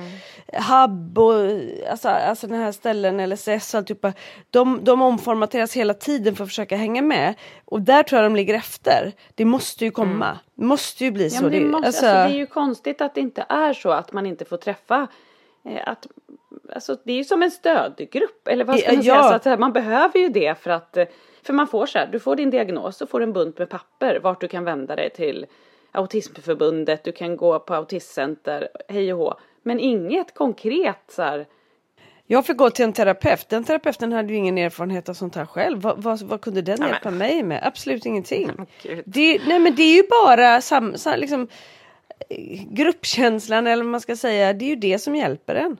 HUB 0.53 1.17
och 1.17 1.33
alltså, 1.91 2.09
alltså 2.09 2.47
den 2.47 2.59
här 2.59 2.71
ställen, 2.71 3.29
LSS 3.29 3.73
och 3.73 3.77
alltihopa, 3.77 4.13
de, 4.49 4.79
de 4.83 5.01
omformateras 5.01 5.73
hela 5.73 5.93
tiden 5.93 6.35
för 6.35 6.43
att 6.43 6.49
försöka 6.49 6.75
hänga 6.77 7.01
med. 7.01 7.33
Och 7.65 7.81
där 7.81 8.03
tror 8.03 8.21
jag 8.21 8.31
de 8.31 8.35
ligger 8.35 8.53
efter. 8.53 9.13
Det 9.35 9.45
måste 9.45 9.85
ju 9.85 9.91
komma. 9.91 10.39
Det 10.55 10.65
måste 10.65 11.03
ju 11.05 11.11
bli 11.11 11.23
Ja, 11.23 11.29
så. 11.29 11.49
Det- 11.49 11.59
måste, 11.61 11.87
alltså- 11.87 12.05
alltså, 12.05 12.29
det 12.29 12.35
är 12.35 12.39
ju 12.39 12.45
konstigt 12.45 13.01
att 13.01 13.15
det 13.15 13.21
inte 13.21 13.45
är 13.49 13.73
så 13.73 13.89
att 13.91 14.13
man 14.13 14.25
inte 14.25 14.45
får 14.45 14.57
träffa 14.57 15.07
eh, 15.65 15.81
att, 15.89 16.07
alltså, 16.73 16.97
det 17.03 17.13
är 17.13 17.17
ju 17.17 17.23
som 17.23 17.43
en 17.43 17.51
stödgrupp 17.51 18.47
eller 18.47 18.65
vad 18.65 18.79
ska 18.79 18.93
man 18.93 19.03
säga? 19.03 19.15
ja. 19.15 19.29
Så 19.29 19.33
att, 19.33 19.45
eh, 19.45 19.57
man 19.57 19.73
behöver 19.73 20.19
ju 20.19 20.29
det 20.29 20.59
för 20.59 20.69
att 20.69 20.97
eh, 20.97 21.05
för 21.43 21.53
man 21.53 21.67
får 21.67 21.85
så 21.85 21.97
här, 21.97 22.07
du 22.11 22.19
får 22.19 22.35
din 22.35 22.49
diagnos 22.49 23.01
och 23.01 23.09
får 23.09 23.23
en 23.23 23.33
bunt 23.33 23.57
med 23.59 23.69
papper 23.69 24.19
vart 24.23 24.41
du 24.41 24.47
kan 24.47 24.63
vända 24.63 24.95
dig 24.95 25.09
till 25.09 25.45
Autismförbundet, 25.91 27.03
du 27.03 27.11
kan 27.11 27.37
gå 27.37 27.59
på 27.59 27.73
autismcenter, 27.75 28.67
hej 28.89 29.13
och 29.13 29.19
hå. 29.19 29.33
Men 29.63 29.79
inget 29.79 30.33
konkret 30.33 31.03
så 31.07 31.21
här, 31.21 31.47
Jag 32.25 32.45
fick 32.45 32.57
gå 32.57 32.69
till 32.69 32.85
en 32.85 32.93
terapeut. 32.93 33.49
Den 33.49 33.63
terapeuten 33.63 34.11
hade 34.13 34.29
ju 34.33 34.35
ingen 34.35 34.57
erfarenhet 34.57 35.09
av 35.09 35.13
sånt 35.13 35.35
här 35.35 35.45
själv. 35.45 35.81
Vad, 35.81 36.03
vad, 36.03 36.21
vad 36.21 36.41
kunde 36.41 36.61
den 36.61 36.77
men- 36.79 36.89
hjälpa 36.89 37.11
mig 37.11 37.43
med? 37.43 37.67
Absolut 37.67 38.05
ingenting. 38.05 38.51
Gud. 38.83 39.03
Det, 39.05 39.41
nej 39.47 39.59
men 39.59 39.75
det 39.75 39.83
är 39.83 39.95
ju 39.95 40.03
bara 40.09 40.61
sam, 40.61 40.97
sam, 40.97 41.19
liksom, 41.19 41.47
eh, 42.29 42.63
gruppkänslan 42.69 43.67
eller 43.67 43.83
vad 43.83 43.91
man 43.91 44.01
ska 44.01 44.15
säga. 44.15 44.53
Det 44.53 44.65
är 44.65 44.69
ju 44.69 44.75
det 44.75 44.99
som 44.99 45.15
hjälper 45.15 45.55
en. 45.55 45.77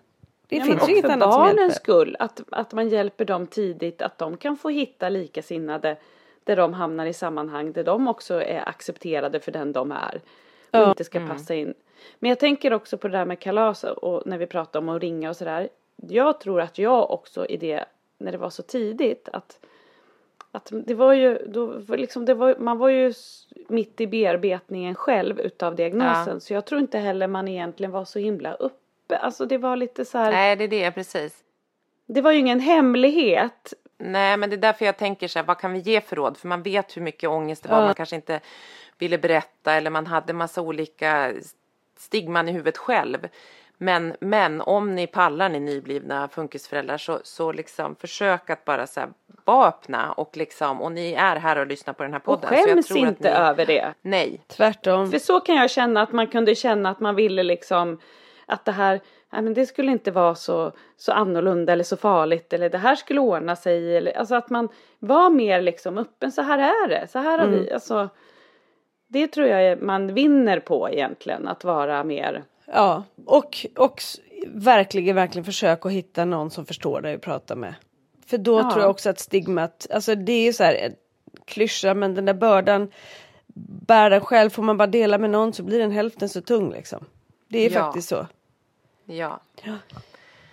Det 0.48 0.56
Ja, 0.56 0.64
finns 0.64 0.88
ju 0.88 0.92
inget 0.92 1.06
för 1.06 1.14
annat 1.14 1.34
som 1.34 1.42
barnens 1.42 1.60
hjälper. 1.60 1.76
skull, 1.76 2.16
att, 2.20 2.42
att 2.52 2.74
man 2.74 2.90
hjälper 2.90 3.26
dem 3.26 3.48
tidigt, 3.48 4.02
att 4.02 4.18
de 4.18 4.38
kan 4.38 4.58
få 4.58 4.70
hitta 4.70 5.10
likasinnade 5.10 5.98
där 6.44 6.56
de 6.56 6.74
hamnar 6.74 7.06
i 7.06 7.14
sammanhang 7.14 7.72
där 7.72 7.84
de 7.84 8.08
också 8.08 8.42
är 8.42 8.70
accepterade 8.70 9.40
för 9.40 9.52
den 9.52 9.74
de 9.74 9.92
är 9.92 10.22
och 10.72 10.90
inte 10.90 11.04
ska 11.04 11.28
passa 11.28 11.56
in. 11.56 11.74
Men 12.20 12.30
jag 12.30 12.40
tänker 12.40 12.74
också 12.74 12.98
på 12.98 13.08
det 13.08 13.18
där 13.18 13.26
med 13.26 13.40
kalas 13.40 13.84
och 13.84 14.24
när 14.26 14.38
vi 14.38 14.48
pratar 14.48 14.80
om 14.80 14.90
att 14.90 15.02
ringa 15.02 15.30
och 15.30 15.36
sådär. 15.36 15.70
Jag 15.96 16.40
tror 16.40 16.62
att 16.62 16.78
jag 16.78 17.12
också 17.12 17.46
i 17.46 17.58
det, 17.58 17.86
när 18.18 18.32
det 18.32 18.38
var 18.38 18.50
så 18.50 18.64
tidigt, 18.64 19.30
att 19.34 19.60
att 20.52 20.72
det 20.86 20.94
var 20.94 21.14
ju, 21.14 21.38
då, 21.48 21.74
liksom, 21.96 22.26
det 22.26 22.34
var, 22.34 22.56
man 22.60 22.78
var 22.78 22.90
ju 22.90 23.14
mitt 23.68 24.02
i 24.02 24.08
bearbetningen 24.08 24.96
själv 24.96 25.40
utav 25.40 25.76
diagnosen. 25.76 26.34
Ja. 26.34 26.40
Så 26.40 26.54
jag 26.54 26.66
tror 26.66 26.82
inte 26.82 26.98
heller 26.98 27.28
man 27.28 27.48
egentligen 27.48 27.92
var 27.92 28.06
så 28.06 28.20
himla 28.20 28.54
uppe. 29.08 29.18
Alltså 29.18 29.46
det 29.46 29.58
var 29.58 29.76
lite 29.76 30.06
så 30.06 30.18
här. 30.18 30.32
Nej, 30.32 30.56
det 30.56 30.64
är 30.64 30.68
det 30.68 30.92
precis. 30.92 31.36
Det 32.08 32.22
var 32.22 32.32
ju 32.32 32.40
ingen 32.40 32.60
hemlighet. 32.60 33.74
Nej, 33.98 34.38
men 34.38 34.50
det 34.50 34.56
är 34.56 34.58
därför 34.58 34.86
jag 34.86 34.98
tänker 34.98 35.28
så 35.28 35.40
här, 35.40 35.46
vad 35.46 35.58
kan 35.60 35.74
vi 35.74 35.80
ge 35.80 36.02
för 36.02 36.16
råd? 36.16 36.38
För 36.38 36.48
man 36.48 36.64
vet 36.64 36.98
hur 36.98 37.02
mycket 37.02 37.30
ångest 37.30 37.64
det 37.64 37.70
var, 37.70 37.82
man 37.86 37.94
kanske 37.94 38.16
inte 38.16 38.40
ville 38.98 39.18
berätta 39.18 39.74
eller 39.74 39.90
man 39.90 40.08
hade 40.08 40.34
massa 40.34 40.62
olika 40.62 41.34
stigman 41.98 42.50
i 42.50 42.52
huvudet 42.52 42.78
själv. 42.78 43.28
Men, 43.78 44.16
men 44.20 44.62
om 44.62 44.96
ni 44.96 45.08
pallar, 45.08 45.50
ni 45.50 45.60
nyblivna 45.60 46.28
funkisföräldrar, 46.28 46.98
så, 46.98 47.20
så 47.24 47.52
liksom 47.52 47.96
försök 47.96 48.50
att 48.50 48.66
bara 48.66 48.88
så 48.88 49.00
här, 49.00 49.10
vara 49.46 49.68
öppna 49.68 50.12
och 50.12 50.38
liksom, 50.38 50.82
och 50.82 50.92
ni 50.92 51.14
är 51.14 51.36
här 51.36 51.58
och 51.58 51.68
lyssnar 51.68 51.94
på 51.94 52.04
den 52.04 52.12
här 52.14 52.20
Och 52.20 52.26
podden. 52.26 52.50
så 52.50 52.56
jag 52.56 52.66
skäms 52.66 52.92
inte 52.92 53.30
ni, 53.30 53.36
över 53.36 53.66
det. 53.66 53.94
Nej, 54.02 54.42
Tvärtom. 54.48 55.12
För 55.12 55.20
så 55.20 55.40
kan 55.40 55.56
jag 55.56 55.70
känna 55.70 56.02
att 56.02 56.12
man 56.12 56.28
kunde 56.28 56.56
känna 56.56 56.90
att 56.90 57.00
man 57.00 57.16
ville 57.16 57.44
liksom 57.44 58.00
att 58.48 58.66
det 58.66 58.72
här, 58.72 59.02
nej 59.30 59.42
men 59.42 59.54
det 59.54 59.66
skulle 59.66 59.92
inte 59.92 60.12
vara 60.12 60.36
så, 60.36 60.72
så 60.98 61.12
annorlunda 61.12 61.74
eller 61.74 61.84
så 61.84 61.98
farligt 61.98 62.54
eller 62.54 62.70
det 62.70 62.78
här 62.78 62.96
skulle 62.96 63.20
ordna 63.20 63.56
sig 63.56 63.98
eller 63.98 64.18
alltså 64.18 64.36
att 64.36 64.50
man 64.50 64.70
var 65.00 65.30
mer 65.30 65.62
liksom 65.62 65.98
öppen, 65.98 66.32
så 66.32 66.42
här 66.42 66.58
är 66.60 66.90
det, 66.90 67.08
så 67.12 67.20
här 67.20 67.38
har 67.40 67.48
vi, 67.48 67.72
alltså 67.72 68.10
det 69.08 69.28
tror 69.28 69.48
jag 69.48 69.82
man 69.82 70.14
vinner 70.14 70.60
på 70.60 70.90
egentligen, 70.90 71.48
att 71.48 71.64
vara 71.64 72.04
mer 72.04 72.44
Ja, 72.74 73.04
och, 73.26 73.66
och 73.76 74.02
verkligen, 74.48 75.16
verkligen 75.16 75.46
försök 75.46 75.86
att 75.86 75.92
hitta 75.92 76.26
någon 76.26 76.52
som 76.52 76.66
förstår 76.66 77.02
dig 77.02 77.16
och 77.16 77.22
prata 77.22 77.56
med. 77.56 77.76
För 78.26 78.38
då 78.38 78.60
Ja. 78.60 78.72
tror 78.72 78.82
jag 78.82 78.90
också 78.90 79.10
att 79.10 79.20
stigmat, 79.20 79.88
alltså 79.92 80.16
det 80.16 80.32
är 80.34 80.46
ju 80.46 80.54
så 80.54 80.64
här 80.64 80.74
en 80.74 80.96
klyscha 81.46 81.94
men 81.94 82.16
den 82.16 82.26
där 82.26 82.34
bördan, 82.34 82.92
bär 83.88 84.10
den 84.10 84.22
själv, 84.22 84.50
får 84.50 84.64
man 84.64 84.78
bara 84.78 84.88
dela 84.88 85.18
med 85.18 85.30
någon 85.30 85.54
så 85.54 85.64
blir 85.64 85.80
den 85.80 85.92
hälften 85.92 86.30
så 86.30 86.42
tung 86.42 86.72
liksom. 86.72 87.06
Det 87.48 87.66
är 87.66 87.72
Ja. 87.72 87.80
faktiskt 87.80 88.10
så. 88.10 88.28
Ja. 89.08 89.40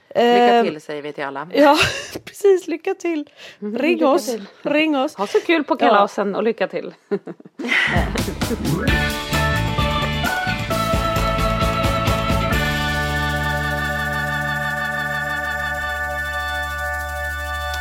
Eh, 0.09 0.24
Lycka 0.24 0.62
till 0.64 0.80
säger 0.80 1.02
vi 1.02 1.12
till 1.12 1.24
alla. 1.24 1.48
Ja, 1.55 1.76
precis. 2.24 2.66
Lycka 2.68 2.94
till. 2.94 3.30
Ring 3.59 3.68
Mm, 3.74 3.82
lycka 3.82 4.09
oss. 4.09 4.26
till. 4.26 4.44
Ring 4.62 4.96
oss. 4.96 5.14
ha 5.14 5.26
så 5.26 5.40
kul 5.40 5.64
på 5.64 5.76
kalasen 5.76 6.34
och 6.34 6.42
lycka 6.42 6.68
till. 6.68 6.94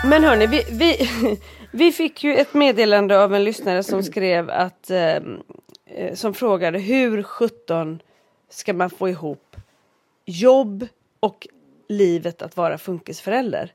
Men 0.05 0.23
hörni, 0.23 0.47
vi, 0.47 0.63
vi, 0.71 1.09
vi 1.71 1.91
fick 1.91 2.23
ju 2.23 2.35
ett 2.35 2.53
meddelande 2.53 3.23
av 3.23 3.35
en 3.35 3.43
lyssnare 3.43 3.83
som 3.83 4.03
skrev 4.03 4.49
att 4.49 4.89
ehm, 4.89 5.39
eh, 5.85 6.13
som 6.15 6.33
frågade 6.33 6.79
hur 6.79 7.23
17 7.23 7.99
ska 8.49 8.73
man 8.73 8.89
få 8.89 9.09
ihop 9.09 9.52
jobb 10.25 10.87
och 11.19 11.47
livet 11.87 12.41
att 12.41 12.57
vara 12.57 12.77
funkisförälder. 12.77 13.73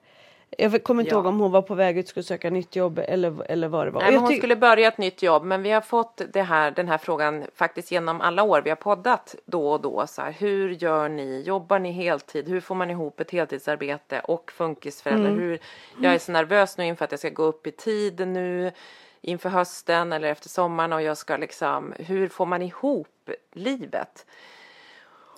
Jag 0.59 0.85
kommer 0.85 1.03
inte 1.03 1.15
Ja. 1.15 1.17
ihåg 1.19 1.27
om 1.27 1.41
hon 1.41 1.51
var 1.53 1.63
på 1.63 1.75
väg 1.75 1.99
ut 1.99 2.09
skulle 2.09 2.25
söka 2.25 2.51
nytt 2.51 2.77
jobb 2.77 2.99
eller, 2.99 3.43
eller 3.51 3.69
vad 3.69 3.87
det 3.87 3.91
var. 3.91 4.01
Nej, 4.03 4.17
hon 4.17 4.37
skulle 4.37 4.57
börja 4.57 4.89
ett 4.89 4.99
nytt 4.99 5.23
jobb, 5.23 5.45
men 5.45 5.63
vi 5.63 5.71
har 5.71 5.81
fått 5.81 6.21
det 6.33 6.43
här, 6.43 6.71
den 6.71 6.89
här 6.89 6.99
frågan 6.99 7.45
faktiskt 7.55 7.91
genom 7.91 8.21
alla 8.21 8.43
år. 8.43 8.63
Vi 8.63 8.71
har 8.71 8.77
poddat 8.77 9.35
då 9.45 9.71
och 9.71 9.81
då. 9.81 10.07
Så 10.07 10.23
här, 10.23 10.33
hur 10.33 10.71
gör 10.71 11.09
ni? 11.09 11.43
Jobbar 11.47 11.79
ni 11.79 11.93
heltid? 11.93 12.49
Hur 12.49 12.61
får 12.61 12.75
man 12.75 12.91
ihop 12.91 13.21
ett 13.21 13.31
heltidsarbete 13.31 14.21
och 14.21 14.53
funkisförälder? 14.53 15.31
Hur, 15.31 15.59
jag 16.03 16.15
är 16.15 16.19
så 16.19 16.33
nervös 16.33 16.79
nu 16.79 16.87
inför 16.87 17.05
att 17.05 17.11
jag 17.11 17.19
ska 17.21 17.29
gå 17.31 17.43
upp 17.43 17.67
i 17.67 17.71
tid 17.71 18.29
nu 18.29 18.73
inför 19.21 19.49
hösten 19.49 20.13
eller 20.13 20.29
efter 20.29 20.49
sommaren 20.49 20.93
och 20.93 21.03
jag 21.03 21.17
ska 21.17 21.37
liksom, 21.37 21.95
hur 21.99 22.29
får 22.29 22.47
man 22.47 22.63
ihop 22.63 23.31
livet? 23.53 24.27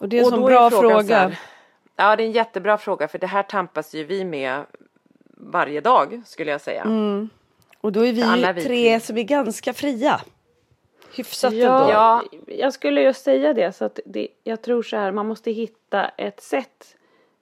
Och 0.01 0.09
det 0.09 0.19
är 0.19 0.25
en 0.25 0.31
sån 0.31 0.45
bra 0.45 0.71
frågan 0.71 0.91
fråga. 0.91 1.05
så 1.07 1.15
här- 1.15 1.39
ja, 1.97 2.17
det 2.17 2.23
är 2.23 2.27
en 2.27 2.33
jättebra 2.33 2.79
fråga 2.79 3.09
för 3.09 3.19
det 3.19 3.27
här 3.27 3.43
tampas 3.43 3.95
ju 3.95 4.05
vi 4.05 4.25
med 4.25 4.63
varje 5.37 5.81
dag 5.81 6.23
skulle 6.27 6.51
jag 6.51 6.61
säga. 6.61 6.87
Och 7.81 7.93
då 7.93 8.07
är 8.07 8.13
vi 8.13 8.53
vi 8.55 8.63
tre 8.63 9.01
som 9.01 9.19
är 9.19 9.23
ganska 9.23 9.73
fria. 9.73 10.21
Hyfsat 11.17 11.53
Ja, 11.53 11.81
ändå. 11.81 11.93
Ja. 11.93 12.23
jag 12.47 12.73
skulle 12.73 13.03
just 13.03 13.25
säga 13.25 13.55
det. 13.55 13.73
Så 13.73 13.85
att 13.85 14.01
det, 14.07 14.29
jag 14.45 14.63
tror 14.63 14.83
så 14.83 14.97
här, 14.97 15.13
man 15.13 15.27
måste 15.29 15.51
hitta 15.51 16.09
ett 16.09 16.41
sätt 16.43 16.97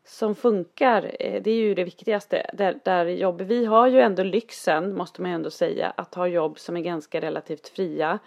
som 0.06 0.34
funkar. 0.34 1.10
Eh, 1.20 1.42
Det 1.42 1.50
är 1.50 1.54
ju 1.54 1.74
det 1.74 1.84
viktigaste. 1.84 2.50
Där, 2.52 2.78
där 2.84 3.04
jobb, 3.06 3.40
vi 3.40 3.64
har 3.64 3.86
ju 3.86 4.00
ändå 4.00 4.22
lyxen, 4.22 4.94
måste 4.94 5.22
man 5.22 5.30
ändå 5.30 5.50
säga, 5.50 5.92
att 5.96 6.14
ha 6.14 6.26
jobb 6.26 6.58
som 6.58 6.76
är 6.76 6.80
ganska 6.80 7.20
relativt 7.20 7.68
fria. 7.68 8.18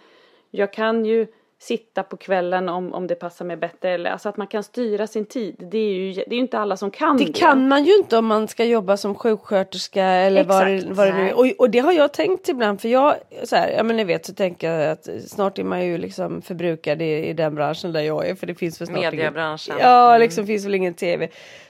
Jag 0.50 0.72
kan 0.72 1.04
ju 1.04 1.26
sitta 1.62 2.02
på 2.02 2.16
kvällen 2.16 2.68
om, 2.68 2.94
om 2.94 3.06
det 3.06 3.14
passar 3.14 3.44
mig 3.44 3.56
bättre. 3.56 3.90
Eller, 3.90 4.10
alltså 4.10 4.28
att 4.28 4.36
man 4.36 4.46
kan 4.46 4.62
styra 4.62 5.06
sin 5.06 5.26
tid. 5.26 5.54
Det 5.58 5.78
är 5.78 5.92
ju, 5.92 6.12
det 6.12 6.30
är 6.30 6.34
ju 6.34 6.40
inte 6.40 6.58
alla 6.58 6.76
som 6.76 6.90
kan 6.90 7.16
det. 7.16 7.24
Det 7.24 7.32
kan 7.32 7.68
man 7.68 7.84
ju 7.84 7.96
inte 7.96 8.16
om 8.16 8.26
man 8.26 8.48
ska 8.48 8.64
jobba 8.64 8.96
som 8.96 9.14
sjuksköterska 9.14 10.04
eller 10.04 10.44
vad 10.44 10.66
det, 10.66 10.82
vad 10.90 11.06
det 11.06 11.14
nu 11.14 11.28
är. 11.28 11.38
Och, 11.38 11.46
och 11.58 11.70
det 11.70 11.78
har 11.78 11.92
jag 11.92 12.12
tänkt 12.12 12.48
ibland 12.48 12.80
för 12.80 12.88
jag, 12.88 13.14
så 13.44 13.56
här, 13.56 13.70
ja 13.70 13.82
men 13.82 13.96
ni 13.96 14.04
vet 14.04 14.26
så 14.26 14.34
tänker 14.34 14.70
jag 14.70 14.90
att 14.90 15.08
snart 15.26 15.58
är 15.58 15.64
man 15.64 15.86
ju 15.86 15.98
liksom 15.98 16.42
förbrukad 16.42 17.02
i, 17.02 17.28
i 17.28 17.32
den 17.32 17.54
branschen 17.54 17.92
där 17.92 18.00
jag 18.00 18.28
är 18.28 18.34
för 18.34 18.46
det 18.46 18.54
finns 18.54 18.80
väl 18.80 18.88
snart 18.88 19.00
Mediebranschen. 19.00 19.74
Ingen, 19.76 19.88
ja, 19.88 20.18
liksom 20.18 20.40
mm. 20.40 20.46
finns 20.46 20.64
väl 20.64 20.74
ingen 20.74 20.94
tv. 20.94 21.28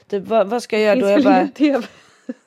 Typ, 0.09 0.27
vad, 0.27 0.47
vad 0.47 0.63
ska 0.63 0.79
jag 0.79 0.97
göra 0.97 1.13
finns 1.13 1.25
då? 1.25 1.29
Jag 1.29 1.45
bara, 1.45 1.47
TV. 1.47 1.87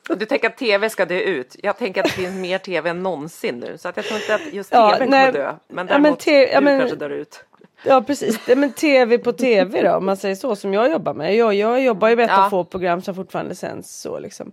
Du 0.08 0.26
tänker 0.26 0.48
att 0.48 0.56
tv 0.56 0.90
ska 0.90 1.04
dö 1.04 1.20
ut. 1.20 1.56
Jag 1.62 1.78
tänker 1.78 2.00
att 2.00 2.06
det 2.06 2.12
finns 2.12 2.34
mer 2.34 2.58
tv 2.58 2.90
än 2.90 3.02
någonsin 3.02 3.58
nu. 3.58 3.78
Så 3.78 3.88
att 3.88 3.96
jag 3.96 4.06
tror 4.06 4.20
inte 4.20 4.34
att 4.34 4.52
just 4.52 4.70
tv 4.70 4.82
ja, 4.82 4.98
kommer 4.98 5.32
dö. 5.32 5.54
Men 5.68 5.86
däremot 5.86 6.26
ja, 6.26 6.32
men 6.32 6.48
ja, 6.52 6.60
men, 6.60 6.74
du 6.74 6.80
kanske 6.80 6.96
dör 6.96 7.10
ut. 7.10 7.44
Ja 7.82 8.02
precis, 8.02 8.40
men 8.46 8.72
tv 8.72 9.18
på 9.18 9.32
tv 9.32 9.82
då 9.82 9.96
om 9.96 10.06
man 10.06 10.16
säger 10.16 10.34
så 10.34 10.56
som 10.56 10.74
jag 10.74 10.90
jobbar 10.90 11.14
med. 11.14 11.36
Jag, 11.36 11.54
jag 11.54 11.80
jobbar 11.80 12.08
ju 12.08 12.16
med 12.16 12.24
ett 12.24 12.30
ja. 12.30 12.50
få 12.50 12.64
program 12.64 13.02
som 13.02 13.14
fortfarande 13.14 13.54
sänds 13.54 14.00
så 14.00 14.18
liksom. 14.18 14.52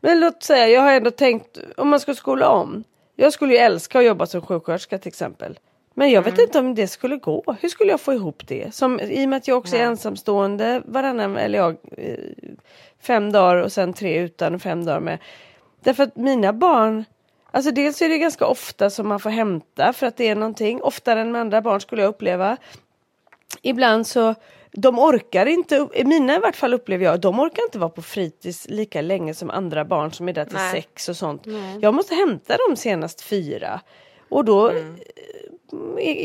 Men 0.00 0.20
låt 0.20 0.42
säga, 0.42 0.68
jag 0.68 0.80
har 0.80 0.92
ändå 0.92 1.10
tänkt 1.10 1.58
om 1.76 1.88
man 1.88 2.00
ska 2.00 2.14
skola 2.14 2.48
om. 2.48 2.84
Jag 3.16 3.32
skulle 3.32 3.52
ju 3.52 3.58
älska 3.58 3.98
att 3.98 4.04
jobba 4.04 4.26
som 4.26 4.42
sjuksköterska 4.42 4.98
till 4.98 5.08
exempel. 5.08 5.58
Men 5.94 6.10
jag 6.10 6.22
vet 6.22 6.34
mm. 6.34 6.44
inte 6.44 6.58
om 6.58 6.74
det 6.74 6.86
skulle 6.86 7.16
gå. 7.16 7.56
Hur 7.60 7.68
skulle 7.68 7.90
jag 7.90 8.00
få 8.00 8.12
ihop 8.12 8.42
det? 8.46 8.74
Som, 8.74 9.00
I 9.00 9.24
och 9.24 9.28
med 9.28 9.36
att 9.36 9.48
jag 9.48 9.58
också 9.58 9.76
Nej. 9.76 9.84
är 9.84 9.86
ensamstående 9.86 10.82
varannan, 10.84 11.36
eller 11.36 11.58
jag, 11.58 11.76
eh, 11.96 12.18
fem 13.02 13.32
dagar 13.32 13.56
och 13.56 13.72
sen 13.72 13.92
tre 13.92 14.18
utan 14.18 14.54
och 14.54 14.62
fem 14.62 14.84
dagar 14.84 15.00
med. 15.00 15.18
Därför 15.80 16.02
att 16.02 16.16
mina 16.16 16.52
barn, 16.52 17.04
alltså 17.50 17.70
dels 17.70 18.02
är 18.02 18.08
det 18.08 18.18
ganska 18.18 18.46
ofta 18.46 18.90
som 18.90 19.08
man 19.08 19.20
får 19.20 19.30
hämta 19.30 19.92
för 19.92 20.06
att 20.06 20.16
det 20.16 20.28
är 20.28 20.34
någonting. 20.34 20.82
Oftare 20.82 21.20
än 21.20 21.32
med 21.32 21.40
andra 21.40 21.62
barn 21.62 21.80
skulle 21.80 22.02
jag 22.02 22.08
uppleva. 22.08 22.56
Ibland 23.62 24.06
så, 24.06 24.34
de 24.72 24.98
orkar 24.98 25.46
inte, 25.46 25.88
mina 26.04 26.36
i 26.36 26.38
vart 26.38 26.56
fall 26.56 26.74
upplever 26.74 27.04
jag, 27.04 27.20
de 27.20 27.40
orkar 27.40 27.62
inte 27.62 27.78
vara 27.78 27.90
på 27.90 28.02
fritids 28.02 28.68
lika 28.68 29.00
länge 29.00 29.34
som 29.34 29.50
andra 29.50 29.84
barn 29.84 30.12
som 30.12 30.28
är 30.28 30.32
där 30.32 30.44
till 30.44 30.54
Nej. 30.54 30.72
sex 30.72 31.08
och 31.08 31.16
sånt. 31.16 31.42
Nej. 31.44 31.78
Jag 31.80 31.94
måste 31.94 32.14
hämta 32.14 32.56
dem 32.68 32.76
senast 32.76 33.20
fyra. 33.20 33.80
Och 34.28 34.44
då 34.44 34.68
mm 34.70 34.96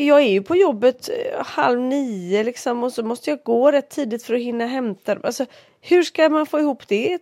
jag 0.08 0.22
är 0.22 0.30
ju 0.30 0.42
på 0.42 0.56
jobbet 0.56 1.10
eh, 1.10 1.46
halv 1.46 1.80
nio 1.80 2.44
liksom 2.44 2.84
och 2.84 2.94
så 2.94 3.04
måste 3.04 3.30
jag 3.30 3.40
gå 3.44 3.72
rätt 3.72 3.90
tidigt 3.90 4.24
för 4.24 4.34
att 4.34 4.42
hinna 4.42 4.66
hämta 4.66 5.16
dem. 5.16 5.24
Alltså, 5.26 5.46
hur 5.82 6.04
ska 6.04 6.30
man 6.30 6.46
få 6.46 6.60
ihop 6.60 6.88
det 6.88 7.20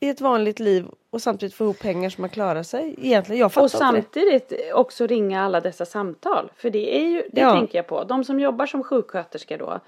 i 0.00 0.08
ett 0.08 0.20
vanligt 0.20 0.60
liv 0.60 0.86
och 1.10 1.22
samtidigt 1.22 1.54
få 1.54 1.64
ihop 1.64 1.78
pengar 1.78 2.10
så 2.10 2.20
man 2.20 2.30
klarar 2.30 2.62
sig? 2.62 2.94
Egentligen, 3.02 3.40
jag 3.40 3.58
Och 3.62 3.70
samtidigt 3.70 4.48
det. 4.48 4.72
också 4.72 5.06
ringa 5.06 5.44
alla 5.44 5.60
dessa 5.60 5.84
samtal. 5.86 6.52
För 6.56 6.70
det 6.70 6.96
är 6.96 7.06
ju, 7.06 7.22
det 7.32 7.40
ja. 7.40 7.52
tänker 7.52 7.78
jag 7.78 7.86
på, 7.86 8.04
de 8.04 8.24
som 8.24 8.40
jobbar 8.40 8.66
som 8.66 8.84
sjuksköterska 8.84 9.56
då. 9.56 9.80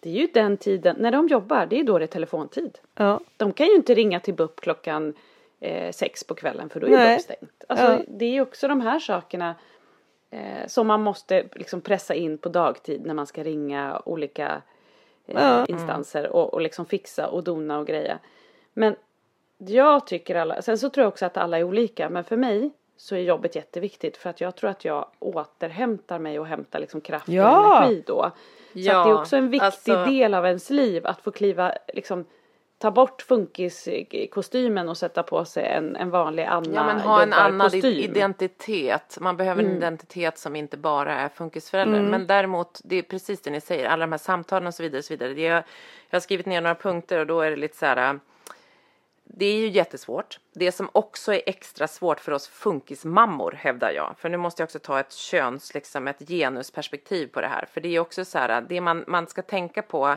Det 0.00 0.10
är 0.10 0.14
ju 0.14 0.28
den 0.34 0.56
tiden, 0.56 0.96
när 0.98 1.12
de 1.12 1.28
jobbar, 1.28 1.66
det 1.66 1.80
är 1.80 1.84
då 1.84 1.98
det 1.98 2.04
är 2.04 2.06
telefontid. 2.06 2.78
Ja. 2.94 3.20
De 3.36 3.52
kan 3.52 3.66
ju 3.66 3.74
inte 3.74 3.94
ringa 3.94 4.20
till 4.20 4.34
BUP 4.34 4.60
klockan 4.60 5.14
eh, 5.60 5.92
sex 5.92 6.24
på 6.24 6.34
kvällen 6.34 6.68
för 6.68 6.80
då 6.80 6.86
är 6.86 6.90
Nej. 6.90 7.16
BUP 7.16 7.24
stängt. 7.24 7.64
Alltså, 7.68 7.86
ja. 7.86 7.98
Det 8.08 8.24
är 8.24 8.30
ju 8.30 8.40
också 8.40 8.68
de 8.68 8.80
här 8.80 8.98
sakerna 8.98 9.54
eh, 10.30 10.66
som 10.66 10.86
man 10.86 11.02
måste 11.02 11.44
liksom 11.52 11.80
pressa 11.80 12.14
in 12.14 12.38
på 12.38 12.48
dagtid 12.48 13.06
när 13.06 13.14
man 13.14 13.26
ska 13.26 13.42
ringa 13.42 14.02
olika 14.04 14.62
eh, 15.26 15.42
ja. 15.42 15.66
instanser 15.66 16.28
och, 16.28 16.54
och 16.54 16.60
liksom 16.60 16.86
fixa 16.86 17.28
och 17.28 17.44
dona 17.44 17.78
och 17.78 17.86
greja. 17.86 18.18
Men 18.72 18.96
jag 19.58 20.06
tycker 20.06 20.34
alla, 20.34 20.62
sen 20.62 20.78
så 20.78 20.90
tror 20.90 21.02
jag 21.02 21.08
också 21.08 21.26
att 21.26 21.36
alla 21.36 21.58
är 21.58 21.62
olika 21.62 22.10
men 22.10 22.24
för 22.24 22.36
mig 22.36 22.70
så 22.96 23.14
är 23.14 23.20
jobbet 23.20 23.56
jätteviktigt 23.56 24.16
för 24.16 24.30
att 24.30 24.40
jag 24.40 24.56
tror 24.56 24.70
att 24.70 24.84
jag 24.84 25.06
återhämtar 25.18 26.18
mig 26.18 26.38
och 26.38 26.46
hämtar 26.46 26.78
liksom 26.78 27.00
kraft 27.00 27.28
ja. 27.28 27.66
och 27.66 27.76
energi 27.76 28.02
då. 28.06 28.30
Så 28.72 28.78
ja, 28.78 29.00
att 29.00 29.06
det 29.06 29.10
är 29.10 29.20
också 29.20 29.36
en 29.36 29.50
viktig 29.50 29.66
alltså... 29.66 30.04
del 30.04 30.34
av 30.34 30.46
ens 30.46 30.70
liv 30.70 31.06
att 31.06 31.20
få 31.20 31.30
kliva 31.30 31.74
liksom 31.94 32.24
ta 32.80 32.90
bort 32.90 33.22
funkiskostymen 33.22 34.88
och 34.88 34.96
sätta 34.96 35.22
på 35.22 35.44
sig 35.44 35.66
en, 35.66 35.96
en 35.96 36.10
vanlig 36.10 36.44
Anna 36.44 36.74
Ja 36.74 36.84
men 36.84 37.00
ha 37.00 37.22
en 37.22 37.32
annan 37.32 37.74
identitet. 37.74 39.18
Man 39.20 39.36
behöver 39.36 39.62
mm. 39.62 39.72
en 39.72 39.78
identitet 39.78 40.38
som 40.38 40.56
inte 40.56 40.76
bara 40.76 41.14
är 41.14 41.28
funkisförälder. 41.28 41.98
Mm. 41.98 42.10
Men 42.10 42.26
däremot, 42.26 42.80
det 42.84 42.96
är 42.96 43.02
precis 43.02 43.40
det 43.40 43.50
ni 43.50 43.60
säger, 43.60 43.88
alla 43.88 44.06
de 44.06 44.12
här 44.12 44.18
samtalen 44.18 44.66
och 44.66 44.74
så 44.74 44.82
vidare. 44.82 44.98
Och 44.98 45.04
så 45.04 45.12
vidare. 45.12 45.30
Är, 45.30 45.64
jag 46.10 46.16
har 46.16 46.20
skrivit 46.20 46.46
ner 46.46 46.60
några 46.60 46.74
punkter 46.74 47.18
och 47.18 47.26
då 47.26 47.40
är 47.40 47.50
det 47.50 47.56
lite 47.56 47.76
så 47.76 47.86
här 47.86 48.20
det 49.24 49.46
är 49.46 49.56
ju 49.56 49.68
jättesvårt. 49.68 50.38
Det 50.52 50.72
som 50.72 50.88
också 50.92 51.34
är 51.34 51.42
extra 51.46 51.88
svårt 51.88 52.20
för 52.20 52.32
oss 52.32 52.48
funkismammor 52.48 53.52
hävdar 53.52 53.90
jag. 53.90 54.14
För 54.18 54.28
nu 54.28 54.36
måste 54.36 54.62
jag 54.62 54.66
också 54.66 54.78
ta 54.78 55.00
ett 55.00 55.12
köns, 55.12 55.74
liksom 55.74 56.08
ett 56.08 56.28
genusperspektiv 56.28 57.26
på 57.26 57.40
det 57.40 57.46
här. 57.46 57.64
För 57.72 57.80
det 57.80 57.88
är 57.96 58.00
också 58.00 58.24
så 58.24 58.38
här, 58.38 58.60
det 58.68 58.80
man, 58.80 59.04
man 59.06 59.26
ska 59.26 59.42
tänka 59.42 59.82
på 59.82 60.16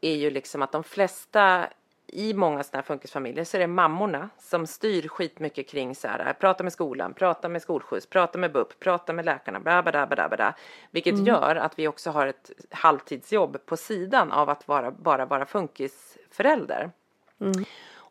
är 0.00 0.16
ju 0.16 0.30
liksom 0.30 0.62
att 0.62 0.72
de 0.72 0.84
flesta 0.84 1.68
i 2.12 2.34
många 2.34 2.62
sådana 2.62 2.80
här 2.80 2.86
funkisfamiljer 2.86 3.44
så 3.44 3.56
är 3.56 3.60
det 3.60 3.66
mammorna 3.66 4.30
som 4.38 4.66
styr 4.66 5.08
skitmycket 5.08 5.68
kring 5.68 5.94
så 5.94 6.08
här, 6.08 6.32
prata 6.32 6.64
med 6.64 6.72
skolan, 6.72 7.14
prata 7.14 7.48
med 7.48 7.62
skolskjuts, 7.62 8.06
prata 8.06 8.38
med 8.38 8.52
BUP, 8.52 8.80
prata 8.80 9.12
med 9.12 9.24
läkarna, 9.24 9.60
bla 9.60 9.82
bla 9.82 10.06
bla 10.06 10.28
bla. 10.28 10.54
Vilket 10.90 11.14
mm. 11.14 11.26
gör 11.26 11.56
att 11.56 11.78
vi 11.78 11.88
också 11.88 12.10
har 12.10 12.26
ett 12.26 12.50
halvtidsjobb 12.70 13.66
på 13.66 13.76
sidan 13.76 14.32
av 14.32 14.50
att 14.50 14.68
vara, 14.68 14.90
bara 14.90 15.26
vara 15.26 15.46
funkisförälder. 15.46 16.90
Mm. 17.40 17.64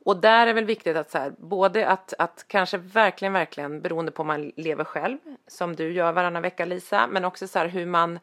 Och 0.07 0.17
där 0.17 0.47
är 0.47 0.53
väl 0.53 0.65
viktigt 0.65 0.97
att 0.97 1.11
så 1.11 1.17
här, 1.17 1.33
både 1.38 1.88
att, 1.88 2.13
att 2.17 2.45
kanske 2.47 2.77
verkligen, 2.77 3.33
verkligen 3.33 3.81
beroende 3.81 4.11
på 4.11 4.21
om 4.21 4.27
man 4.27 4.51
lever 4.55 4.83
själv, 4.83 5.17
som 5.47 5.75
du 5.75 5.91
gör 5.91 6.11
varannan 6.11 6.41
vecka 6.41 6.65
Lisa, 6.65 7.07
men 7.07 7.25
också 7.25 7.47
så 7.47 7.59
här 7.59 7.67
hur 7.67 7.85
man 7.85 8.19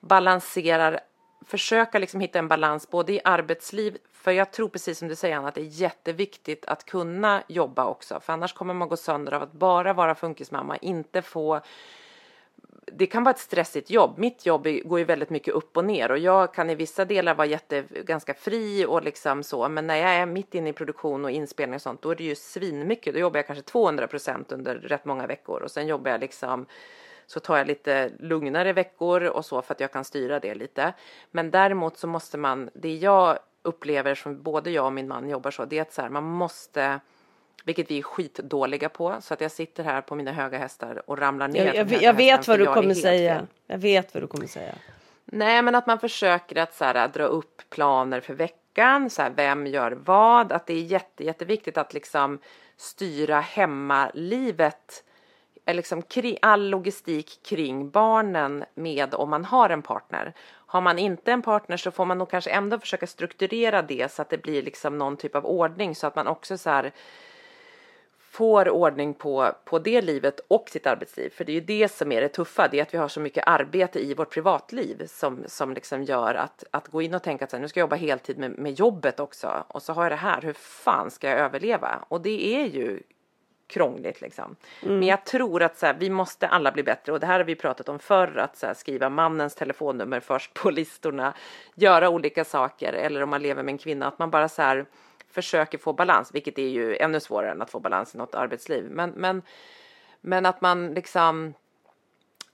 balanserar 0.00 1.00
försöka 1.46 1.98
liksom 1.98 2.20
hitta 2.20 2.38
en 2.38 2.48
balans 2.48 2.90
både 2.90 3.12
i 3.12 3.20
arbetsliv, 3.24 3.98
för 4.12 4.32
jag 4.32 4.50
tror 4.50 4.68
precis 4.68 4.98
som 4.98 5.08
du 5.08 5.16
säger 5.16 5.36
Anna 5.36 5.48
att 5.48 5.54
det 5.54 5.60
är 5.60 5.80
jätteviktigt 5.80 6.64
att 6.66 6.84
kunna 6.84 7.42
jobba 7.48 7.86
också, 7.86 8.20
för 8.20 8.32
annars 8.32 8.52
kommer 8.52 8.74
man 8.74 8.88
gå 8.88 8.96
sönder 8.96 9.32
av 9.32 9.42
att 9.42 9.52
bara 9.52 9.92
vara 9.92 10.14
funkismamma, 10.14 10.76
inte 10.76 11.22
få 11.22 11.60
det 12.92 13.06
kan 13.06 13.24
vara 13.24 13.34
ett 13.34 13.40
stressigt 13.40 13.90
jobb. 13.90 14.18
Mitt 14.18 14.46
jobb 14.46 14.66
går 14.84 14.98
ju 14.98 15.04
väldigt 15.04 15.30
mycket 15.30 15.54
upp 15.54 15.76
och 15.76 15.84
ner 15.84 16.10
och 16.10 16.18
jag 16.18 16.54
kan 16.54 16.70
i 16.70 16.74
vissa 16.74 17.04
delar 17.04 17.34
vara 17.34 17.46
jätte, 17.46 17.84
ganska 18.04 18.34
fri 18.34 18.86
och 18.86 19.02
liksom 19.02 19.42
så. 19.42 19.68
Men 19.68 19.86
när 19.86 19.96
jag 19.96 20.10
är 20.10 20.26
mitt 20.26 20.54
inne 20.54 20.70
i 20.70 20.72
produktion 20.72 21.24
och 21.24 21.30
inspelning 21.30 21.74
och 21.74 21.82
sånt, 21.82 22.02
då 22.02 22.10
är 22.10 22.16
det 22.16 22.24
ju 22.24 22.34
svinmycket. 22.34 23.14
Då 23.14 23.20
jobbar 23.20 23.38
jag 23.38 23.46
kanske 23.46 23.62
200 23.62 24.06
procent 24.06 24.52
under 24.52 24.74
rätt 24.74 25.04
många 25.04 25.26
veckor 25.26 25.62
och 25.62 25.70
sen 25.70 25.86
jobbar 25.86 26.10
jag 26.10 26.20
liksom 26.20 26.66
så 27.28 27.40
tar 27.40 27.56
jag 27.56 27.66
lite 27.66 28.10
lugnare 28.18 28.72
veckor 28.72 29.22
och 29.22 29.44
så 29.44 29.62
för 29.62 29.74
att 29.74 29.80
jag 29.80 29.92
kan 29.92 30.04
styra 30.04 30.40
det 30.40 30.54
lite. 30.54 30.92
Men 31.30 31.50
däremot 31.50 31.98
så 31.98 32.06
måste 32.06 32.38
man, 32.38 32.70
det 32.74 32.94
jag 32.94 33.38
upplever 33.62 34.14
som 34.14 34.42
både 34.42 34.70
jag 34.70 34.86
och 34.86 34.92
min 34.92 35.08
man 35.08 35.28
jobbar 35.28 35.50
så, 35.50 35.64
det 35.64 35.78
är 35.78 35.82
att 35.82 35.92
så 35.92 36.02
här, 36.02 36.08
man 36.08 36.24
måste 36.24 37.00
vilket 37.64 37.90
vi 37.90 37.98
är 37.98 38.02
skitdåliga 38.02 38.88
på, 38.88 39.16
så 39.20 39.34
att 39.34 39.40
jag 39.40 39.50
sitter 39.50 39.84
här 39.84 40.00
på 40.00 40.14
mina 40.14 40.32
höga 40.32 40.58
hästar 40.58 41.02
och 41.10 41.18
ramlar 41.18 41.48
ner. 41.48 41.74
Jag, 41.74 41.92
jag, 41.92 42.02
jag 42.02 42.14
vet 42.14 42.48
vad 42.48 42.58
du 42.58 42.66
kommer 42.66 42.94
säga. 42.94 43.36
Fel. 43.36 43.46
Jag 43.66 43.78
vet 43.78 44.14
vad 44.14 44.22
du 44.22 44.26
kommer 44.26 44.46
säga. 44.46 44.74
Nej, 45.24 45.62
men 45.62 45.74
att 45.74 45.86
man 45.86 45.98
försöker 45.98 46.56
att 46.56 46.74
så 46.74 46.84
här, 46.84 47.08
dra 47.08 47.24
upp 47.24 47.62
planer 47.70 48.20
för 48.20 48.34
veckan, 48.34 49.10
så 49.10 49.22
här, 49.22 49.32
vem 49.36 49.66
gör 49.66 49.90
vad, 49.90 50.52
att 50.52 50.66
det 50.66 50.72
är 50.74 50.82
jätte, 50.82 51.24
jätteviktigt 51.24 51.78
att 51.78 51.94
liksom 51.94 52.38
styra 52.76 53.40
hemmalivet 53.40 55.04
liksom 55.76 56.02
all 56.42 56.68
logistik 56.68 57.42
kring 57.42 57.90
barnen 57.90 58.64
med 58.74 59.14
om 59.14 59.30
man 59.30 59.44
har 59.44 59.70
en 59.70 59.82
partner. 59.82 60.34
Har 60.50 60.80
man 60.80 60.98
inte 60.98 61.32
en 61.32 61.42
partner 61.42 61.76
så 61.76 61.90
får 61.90 62.04
man 62.04 62.18
nog 62.18 62.30
kanske 62.30 62.50
ändå 62.50 62.78
försöka 62.78 63.06
strukturera 63.06 63.82
det 63.82 64.12
så 64.12 64.22
att 64.22 64.30
det 64.30 64.38
blir 64.38 64.62
liksom 64.62 64.98
någon 64.98 65.16
typ 65.16 65.34
av 65.34 65.46
ordning 65.46 65.94
så 65.94 66.06
att 66.06 66.16
man 66.16 66.26
också 66.26 66.58
så 66.58 66.70
här 66.70 66.92
får 68.30 68.68
ordning 68.68 69.14
på, 69.14 69.52
på 69.64 69.78
det 69.78 70.02
livet 70.02 70.40
och 70.48 70.68
sitt 70.68 70.86
arbetsliv. 70.86 71.30
För 71.30 71.44
det 71.44 71.52
är 71.52 71.54
ju 71.54 71.60
det 71.60 71.92
som 71.92 72.12
är 72.12 72.20
det 72.20 72.28
tuffa, 72.28 72.68
det 72.68 72.78
är 72.78 72.82
att 72.82 72.94
vi 72.94 72.98
har 72.98 73.08
så 73.08 73.20
mycket 73.20 73.44
arbete 73.46 73.98
i 73.98 74.14
vårt 74.14 74.32
privatliv 74.32 75.06
som, 75.06 75.44
som 75.46 75.74
liksom 75.74 76.02
gör 76.02 76.34
att, 76.34 76.64
att 76.70 76.88
gå 76.88 77.02
in 77.02 77.14
och 77.14 77.22
tänka 77.22 77.44
att 77.44 77.60
nu 77.60 77.68
ska 77.68 77.80
jag 77.80 77.84
jobba 77.84 77.96
heltid 77.96 78.38
med, 78.38 78.58
med 78.58 78.72
jobbet 78.72 79.20
också 79.20 79.64
och 79.68 79.82
så 79.82 79.92
har 79.92 80.02
jag 80.02 80.12
det 80.12 80.16
här, 80.16 80.42
hur 80.42 80.52
fan 80.52 81.10
ska 81.10 81.28
jag 81.28 81.38
överleva? 81.38 82.04
Och 82.08 82.20
det 82.20 82.46
är 82.56 82.66
ju 82.66 83.02
krångligt 83.68 84.20
liksom. 84.20 84.56
Mm. 84.82 84.98
Men 84.98 85.08
jag 85.08 85.24
tror 85.24 85.62
att 85.62 85.78
så 85.78 85.86
här, 85.86 85.96
vi 85.98 86.10
måste 86.10 86.48
alla 86.48 86.72
bli 86.72 86.82
bättre 86.82 87.12
och 87.12 87.20
det 87.20 87.26
här 87.26 87.38
har 87.38 87.44
vi 87.44 87.54
pratat 87.54 87.88
om 87.88 87.98
förr 87.98 88.38
att 88.38 88.56
så 88.56 88.66
här, 88.66 88.74
skriva 88.74 89.08
mannens 89.08 89.54
telefonnummer 89.54 90.20
först 90.20 90.54
på 90.54 90.70
listorna, 90.80 91.34
göra 91.74 92.08
olika 92.08 92.44
saker 92.44 92.92
eller 92.92 93.22
om 93.22 93.30
man 93.30 93.42
lever 93.42 93.62
med 93.62 93.72
en 93.72 93.78
kvinna 93.78 94.06
att 94.06 94.18
man 94.18 94.30
bara 94.30 94.48
så 94.48 94.62
här 94.62 94.86
försöker 95.30 95.78
få 95.78 95.92
balans, 95.92 96.34
vilket 96.34 96.58
är 96.58 96.68
ju 96.68 96.96
ännu 96.96 97.20
svårare 97.20 97.50
än 97.50 97.62
att 97.62 97.70
få 97.70 97.80
balans 97.80 98.14
i 98.14 98.18
något 98.18 98.34
arbetsliv. 98.34 98.90
Men, 98.90 99.10
men, 99.10 99.42
men 100.20 100.46
att 100.46 100.60
man 100.60 100.94
liksom, 100.94 101.54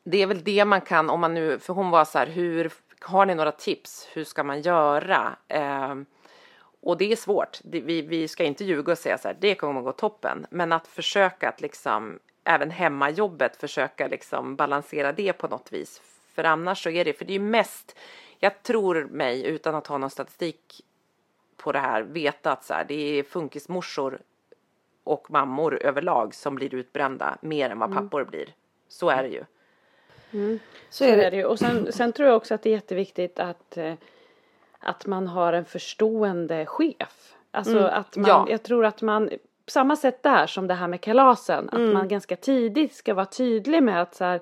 det 0.05 0.23
är 0.23 0.27
väl 0.27 0.45
det 0.45 0.65
man 0.65 0.81
kan 0.81 1.11
om 1.11 1.21
man 1.21 1.35
nu, 1.35 1.59
för 1.59 1.73
hon 1.73 1.91
var 1.91 2.05
så 2.05 2.19
här, 2.19 2.27
hur 2.27 2.73
har 3.01 3.27
ni 3.27 3.35
några 3.35 3.53
tips? 3.53 4.09
Hur 4.13 4.25
ska 4.25 4.45
man 4.45 4.61
göra? 4.61 5.37
Eh, 5.49 5.95
och 6.85 6.97
det 6.97 7.13
är 7.13 7.17
svårt. 7.17 7.61
vi, 7.63 8.03
vi 8.03 8.29
ska 8.29 8.45
inte 8.45 8.65
ljuga 8.65 8.93
och 8.93 8.99
säga 8.99 9.19
så 9.19 9.29
här, 9.29 9.37
det 9.41 9.55
kommer 9.55 9.81
att 9.81 9.87
gå 9.87 9.93
toppen. 9.93 10.47
Men 10.51 10.73
att 10.73 10.87
försöka 10.87 11.49
att 11.49 11.61
liksom, 11.61 12.19
även 12.45 12.71
hemmajobbet, 12.71 13.57
försöka 13.57 14.09
liksom 14.09 14.57
balansera 14.57 15.13
det 15.13 15.33
på 15.33 15.49
något 15.49 15.73
vis. 15.73 16.01
För 16.35 16.45
annars 16.45 16.83
så 16.83 16.91
är 16.91 17.05
det, 17.05 17.13
för 17.13 17.25
det 17.25 17.33
är 17.33 17.39
ju 17.39 17.45
mest, 17.45 17.97
jag 18.39 18.63
tror 18.63 19.05
mig 19.05 19.47
utan 19.47 19.75
att 19.75 19.87
ha 19.87 19.99
någon 19.99 20.11
statistik 20.11 20.85
på 21.57 21.73
det 21.73 21.79
här, 21.79 22.03
veta 22.03 22.53
att 22.53 22.65
så 22.65 22.75
här, 22.75 22.85
det 22.89 23.19
är 23.19 23.23
funkismorsor 23.23 24.19
och 25.05 25.31
mammor 25.31 25.83
överlag 25.83 26.35
som 26.35 26.55
blir 26.55 26.75
utbrända 26.75 27.39
mer 27.41 27.71
än 27.71 27.79
vad 27.79 27.91
Mm. 27.91 28.03
pappor 28.05 28.25
blir. 28.25 28.55
Så 28.89 29.11
är 29.11 29.23
det 29.23 29.29
ju. 29.29 29.45
Så 30.91 31.05
är 31.05 31.31
det. 31.31 31.37
ju. 31.37 31.45
Och 31.45 31.59
sen, 31.59 31.93
sen 31.93 32.13
tror 32.13 32.29
jag 32.29 32.37
också 32.37 32.55
att 32.55 32.63
det 32.63 32.71
är 32.71 32.75
jätteviktigt 32.75 33.39
att, 33.39 33.77
eh, 33.77 33.95
att 34.85 35.07
man 35.07 35.27
har 35.27 35.53
en 35.53 35.65
förstående 35.65 36.67
chef. 36.67 37.35
Alltså 37.51 37.79
att 37.79 38.17
man, 38.17 38.29
Ja. 38.29 38.47
jag 38.51 38.63
tror 38.63 38.85
att 38.85 39.03
man, 39.03 39.29
på 39.65 39.71
samma 39.71 39.97
sätt 39.97 40.23
där 40.23 40.47
som 40.47 40.67
det 40.67 40.75
här 40.75 40.89
med 40.89 41.01
kalasen, 41.01 41.69
att 41.73 41.81
man 41.93 42.09
ganska 42.09 42.37
tidigt 42.37 42.95
ska 42.95 43.15
vara 43.15 43.27
tydlig 43.27 43.83
med 43.83 44.03
att 44.03 44.15
så 44.15 44.25
här, 44.25 44.41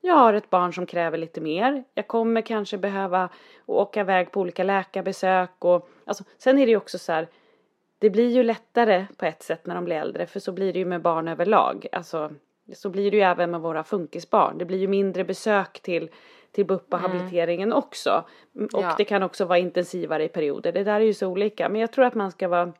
jag 0.00 0.14
har 0.14 0.34
ett 0.34 0.50
barn 0.50 0.72
som 0.72 0.86
kräver 0.86 1.18
lite 1.18 1.40
mer. 1.40 1.84
Jag 1.94 2.08
kommer 2.08 2.40
kanske 2.40 2.78
behöva 2.78 3.28
åka 3.66 4.00
iväg 4.00 4.30
på 4.32 4.40
olika 4.40 4.64
läkarbesök 4.64 5.50
och 5.58 5.88
alltså, 6.04 6.24
sen 6.38 6.58
är 6.58 6.66
det 6.66 6.70
ju 6.70 6.76
också 6.76 6.98
så 6.98 7.12
här, 7.12 7.28
det 7.98 8.10
blir 8.10 8.30
ju 8.30 8.42
lättare 8.42 9.06
på 9.16 9.24
ett 9.26 9.42
sätt 9.42 9.66
när 9.66 9.74
de 9.74 9.84
blir 9.84 9.96
äldre 9.96 10.26
för 10.26 10.40
så 10.40 10.52
blir 10.52 10.72
det 10.72 10.78
ju 10.78 10.84
med 10.84 11.02
barn 11.02 11.28
överlag. 11.28 11.86
Alltså 11.92 12.30
så 12.74 12.90
blir 12.90 13.10
det 13.10 13.16
ju 13.16 13.22
även 13.22 13.50
med 13.50 13.60
våra 13.60 13.84
funkisbarn. 13.84 14.58
Det 14.58 14.64
blir 14.64 14.78
ju 14.78 14.88
mindre 14.88 15.24
besök 15.24 15.80
till, 15.80 16.10
till 16.52 16.66
BUP 16.66 16.92
och 16.94 16.98
habiliteringen 16.98 17.72
också. 17.72 18.24
Mm, 18.56 18.68
Och 18.72 18.82
Ja. 18.82 18.94
det 18.98 19.04
kan 19.04 19.22
också 19.22 19.44
vara 19.44 19.58
intensivare 19.58 20.24
i 20.24 20.28
perioder. 20.28 20.72
Det 20.72 20.84
där 20.84 21.00
är 21.00 21.04
ju 21.04 21.14
så 21.14 21.26
olika. 21.28 21.68
Men 21.68 21.80
jag 21.80 21.92
tror 21.92 22.04
att 22.04 22.14
man 22.14 22.30
ska 22.30 22.48
vara 22.48 22.72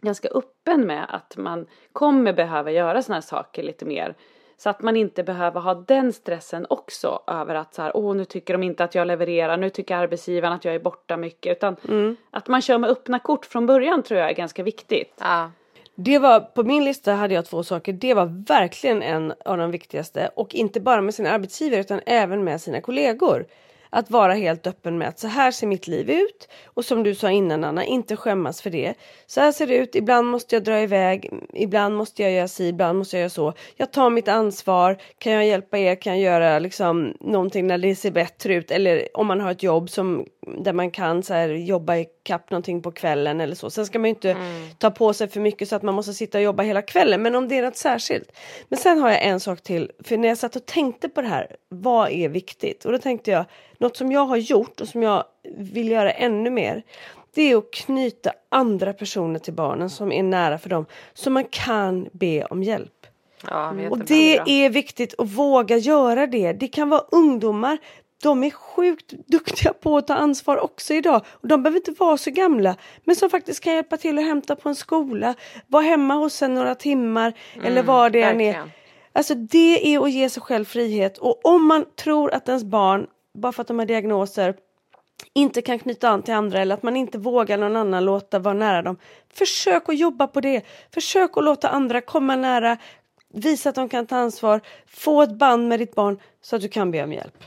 ganska 0.00 0.28
öppen 0.28 0.86
med 0.86 1.06
att 1.08 1.36
man 1.36 1.66
kommer 1.92 2.32
behöva 2.32 2.70
göra 2.70 3.02
sådana 3.02 3.16
här 3.16 3.20
saker 3.20 3.62
lite 3.62 3.84
mer. 3.84 4.14
Så 4.56 4.70
att 4.70 4.82
man 4.82 4.96
inte 4.96 5.22
behöver 5.22 5.60
ha 5.60 5.74
den 5.74 6.12
stressen 6.12 6.66
också 6.70 7.22
över 7.26 7.54
att 7.54 7.74
så 7.74 7.82
här, 7.82 7.96
åh 7.96 8.14
nu 8.16 8.24
tycker 8.24 8.54
de 8.54 8.62
inte 8.62 8.84
att 8.84 8.94
jag 8.94 9.06
levererar, 9.06 9.56
nu 9.56 9.70
tycker 9.70 9.96
arbetsgivaren 9.96 10.52
att 10.54 10.64
jag 10.64 10.74
är 10.74 10.78
borta 10.78 11.16
mycket. 11.16 11.56
Utan 11.56 11.76
att 12.30 12.48
man 12.48 12.60
kör 12.62 12.78
med 12.78 12.90
öppna 12.90 13.18
kort 13.18 13.46
från 13.46 13.66
början 13.66 14.02
tror 14.02 14.20
jag 14.20 14.30
är 14.30 14.34
ganska 14.34 14.62
viktigt. 14.62 15.14
Ja. 15.20 15.50
Det 16.04 16.18
var, 16.18 16.40
på 16.40 16.62
min 16.62 16.84
lista 16.84 17.12
hade 17.12 17.34
jag 17.34 17.46
två 17.46 17.62
saker. 17.62 17.92
Det 17.92 18.14
var 18.14 18.44
verkligen 18.48 19.02
en 19.02 19.34
av 19.44 19.58
de 19.58 19.70
viktigaste. 19.70 20.30
Och 20.34 20.54
inte 20.54 20.80
bara 20.80 21.00
med 21.00 21.14
sina 21.14 21.30
arbetsgivare 21.30 21.80
utan 21.80 22.00
även 22.06 22.44
med 22.44 22.60
sina 22.60 22.80
kollegor. 22.80 23.46
Att 23.90 24.10
vara 24.10 24.34
helt 24.34 24.66
öppen 24.66 24.98
med 24.98 25.08
att 25.08 25.18
så 25.18 25.28
här 25.28 25.50
ser 25.50 25.66
mitt 25.66 25.86
liv 25.86 26.10
ut. 26.10 26.48
Och 26.64 26.84
som 26.84 27.02
du 27.02 27.14
sa 27.14 27.30
innan 27.30 27.64
Anna, 27.64 27.84
inte 27.84 28.16
skämmas 28.16 28.62
för 28.62 28.70
det. 28.70 28.94
Så 29.26 29.40
här 29.40 29.52
ser 29.52 29.66
det 29.66 29.76
ut, 29.76 29.94
ibland 29.94 30.28
måste 30.28 30.56
jag 30.56 30.64
dra 30.64 30.80
iväg, 30.80 31.30
ibland 31.54 31.96
måste 31.96 32.22
jag 32.22 32.32
göra 32.32 32.48
si, 32.48 32.68
ibland 32.68 32.98
måste 32.98 33.16
jag 33.16 33.20
göra 33.20 33.30
så. 33.30 33.52
Jag 33.76 33.92
tar 33.92 34.10
mitt 34.10 34.28
ansvar, 34.28 34.96
kan 35.18 35.32
jag 35.32 35.46
hjälpa 35.46 35.78
er, 35.78 35.94
kan 35.94 36.20
jag 36.20 36.22
göra 36.22 36.58
liksom 36.58 37.14
någonting 37.20 37.66
när 37.66 37.78
det 37.78 37.94
ser 37.94 38.10
bättre 38.10 38.54
ut. 38.54 38.70
Eller 38.70 39.08
om 39.14 39.26
man 39.26 39.40
har 39.40 39.50
ett 39.50 39.62
jobb 39.62 39.90
som, 39.90 40.26
där 40.46 40.72
man 40.72 40.90
kan 40.90 41.22
så 41.22 41.34
här, 41.34 41.48
jobba 41.48 41.96
i 41.96 42.06
kapp 42.22 42.50
någonting 42.50 42.82
på 42.82 42.92
kvällen 42.92 43.40
eller 43.40 43.54
så. 43.54 43.70
Sen 43.70 43.86
ska 43.86 43.98
man 43.98 44.08
ju 44.08 44.14
inte 44.14 44.36
ta 44.78 44.90
på 44.90 45.12
sig 45.12 45.28
för 45.28 45.40
mycket 45.40 45.68
så 45.68 45.76
att 45.76 45.82
man 45.82 45.94
måste 45.94 46.14
sitta 46.14 46.38
och 46.38 46.44
jobba 46.44 46.62
hela 46.62 46.82
kvällen. 46.82 47.22
Men 47.22 47.34
om 47.34 47.48
det 47.48 47.58
är 47.58 47.62
något 47.62 47.76
särskilt. 47.76 48.32
Men 48.68 48.78
sen 48.78 48.98
har 48.98 49.10
jag 49.10 49.22
en 49.24 49.40
sak 49.40 49.60
till. 49.62 49.90
För 50.04 50.16
när 50.16 50.28
jag 50.28 50.38
satt 50.38 50.56
och 50.56 50.66
tänkte 50.66 51.08
på 51.08 51.22
det 51.22 51.28
här, 51.28 51.56
vad 51.68 52.10
är 52.10 52.28
viktigt? 52.28 52.84
Och 52.84 52.92
då 52.92 52.98
tänkte 52.98 53.30
jag, 53.30 53.44
något 53.78 53.96
som 53.96 54.12
jag 54.12 54.26
har 54.26 54.36
gjort 54.36 54.80
och 54.80 54.88
som 54.88 55.02
jag 55.02 55.24
vill 55.56 55.90
göra 55.90 56.10
ännu 56.10 56.50
mer. 56.50 56.82
Det 57.34 57.42
är 57.42 57.56
att 57.56 57.70
knyta 57.70 58.32
andra 58.48 58.92
personer 58.92 59.38
till 59.38 59.52
barnen 59.54 59.90
som 59.90 60.12
är 60.12 60.22
nära 60.22 60.58
för 60.58 60.70
dem. 60.70 60.86
Så 61.14 61.30
man 61.30 61.44
kan 61.44 62.08
be 62.12 62.44
om 62.44 62.62
hjälp. 62.62 62.92
Ja, 63.48 63.74
Och 63.90 63.98
det 63.98 64.38
är 64.46 64.70
viktigt 64.70 65.14
att 65.18 65.30
våga 65.30 65.76
göra 65.76 66.26
det. 66.26 66.52
Det 66.52 66.68
kan 66.68 66.88
vara 66.88 67.02
ungdomar. 67.12 67.78
De 68.22 68.44
är 68.44 68.50
sjukt 68.50 69.12
duktiga 69.26 69.72
på 69.72 69.96
att 69.96 70.06
ta 70.06 70.14
ansvar 70.14 70.56
också 70.56 70.94
idag. 70.94 71.22
Och 71.28 71.48
de 71.48 71.62
behöver 71.62 71.78
inte 71.78 71.90
vara 72.04 72.16
så 72.16 72.30
gamla. 72.30 72.76
Men 73.04 73.16
som 73.16 73.30
faktiskt 73.30 73.60
kan 73.60 73.74
hjälpa 73.74 73.96
till 73.96 74.18
att 74.18 74.24
hämta 74.24 74.56
på 74.56 74.68
en 74.68 74.74
skola. 74.74 75.34
Vara 75.66 75.82
hemma 75.82 76.14
hos 76.14 76.42
en 76.42 76.54
några 76.54 76.74
timmar. 76.74 77.32
eller 77.62 77.82
vad 77.82 78.12
det 78.12 78.22
än 78.22 78.40
är. 78.40 78.70
Alltså 79.12 79.34
det 79.34 79.94
är 79.94 80.00
att 80.00 80.10
ge 80.10 80.28
sig 80.28 80.42
själv 80.42 80.64
frihet. 80.64 81.18
Och 81.18 81.46
om 81.46 81.66
man 81.66 81.84
tror 81.96 82.34
att 82.34 82.48
ens 82.48 82.64
barn, 82.64 83.06
bara 83.34 83.52
för 83.52 83.62
att 83.62 83.68
de 83.68 83.78
har 83.78 83.86
diagnoser, 83.86 84.54
inte 85.34 85.62
kan 85.62 85.78
knyta 85.78 86.08
an 86.08 86.22
till 86.22 86.34
andra 86.34 86.60
eller 86.60 86.74
att 86.74 86.82
man 86.82 86.96
inte 86.96 87.18
vågar 87.18 87.58
någon 87.58 87.76
annan 87.76 88.04
låta 88.04 88.38
vara 88.38 88.54
nära 88.54 88.82
dem. 88.82 88.96
Försök 89.34 89.88
att 89.88 89.98
jobba 89.98 90.26
på 90.26 90.40
det. 90.40 90.62
Försök 90.94 91.36
att 91.36 91.44
låta 91.44 91.68
andra 91.68 92.00
komma 92.00 92.36
nära, 92.36 92.76
visa 93.34 93.68
att 93.68 93.74
de 93.74 93.88
kan 93.88 94.06
ta 94.06 94.16
ansvar, 94.16 94.60
få 94.86 95.22
ett 95.22 95.38
band 95.38 95.68
med 95.68 95.78
ditt 95.78 95.94
barn 95.94 96.18
så 96.42 96.56
att 96.56 96.62
du 96.62 96.68
kan 96.68 96.90
be 96.90 97.02
om 97.02 97.12
hjälp. 97.12 97.44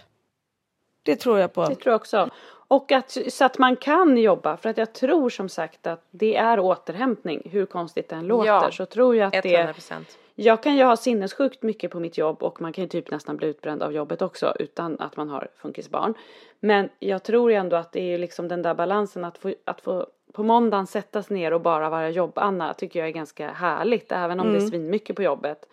Det 1.04 1.16
tror 1.16 1.40
jag 1.40 1.54
på. 1.54 1.66
Det 1.66 1.76
tror 1.76 1.92
jag 1.92 1.96
också. 2.02 2.30
Och 2.68 2.92
att, 2.92 3.18
så 3.28 3.46
att 3.46 3.58
man 3.58 3.76
kan 3.76 4.18
jobba, 4.18 4.58
för 4.58 4.70
att 4.70 4.78
jag 4.78 4.94
tror 4.94 5.30
som 5.30 5.50
sagt 5.50 5.88
att 5.88 6.06
det 6.12 6.36
är 6.36 6.60
återhämtning, 6.60 7.42
hur 7.52 7.66
konstigt 7.66 8.10
det 8.10 8.16
än 8.16 8.28
låter. 8.28 8.48
Ja, 8.48 8.72
så 8.72 8.86
tror 8.86 9.16
jag 9.16 9.36
att 9.36 9.44
det 9.44 9.56
100 9.56 9.74
procent. 9.74 10.18
Jag 10.36 10.64
kan 10.64 10.76
ju 10.76 10.84
ha 10.84 10.96
sinnessjukt 10.98 11.64
mycket 11.64 11.92
på 11.92 12.00
mitt 12.00 12.18
jobb 12.18 12.44
och 12.44 12.62
man 12.62 12.74
kan 12.74 12.84
ju 12.84 12.88
typ 12.88 13.12
nästan 13.12 13.38
bli 13.38 13.48
utbränd 13.48 13.84
av 13.84 13.94
jobbet 13.94 14.22
också 14.22 14.54
utan 14.60 15.00
att 15.00 15.18
man 15.18 15.30
har 15.30 15.48
funkisbarn. 15.58 16.14
Men 16.60 16.90
jag 17.00 17.24
tror 17.24 17.52
ju 17.52 17.58
ändå 17.58 17.76
att 17.76 17.92
det 17.92 18.14
är 18.14 18.18
liksom 18.18 18.48
den 18.48 18.62
där 18.62 18.74
balansen 18.74 19.26
att 19.26 19.38
få, 19.38 19.54
att 19.66 19.82
få 19.82 20.08
på 20.34 20.44
måndagen 20.44 20.88
sättas 20.88 21.30
ner 21.30 21.54
och 21.54 21.62
bara 21.62 21.90
vara 21.90 22.10
jobb-Anna 22.10 22.74
tycker 22.74 23.00
jag 23.00 23.08
är 23.08 23.14
ganska 23.14 23.52
härligt 23.52 24.12
även 24.12 24.40
om 24.40 24.52
det 24.54 24.58
är 24.58 24.68
svinmycket 24.68 25.16
på 25.16 25.24
jobbet. 25.24 25.66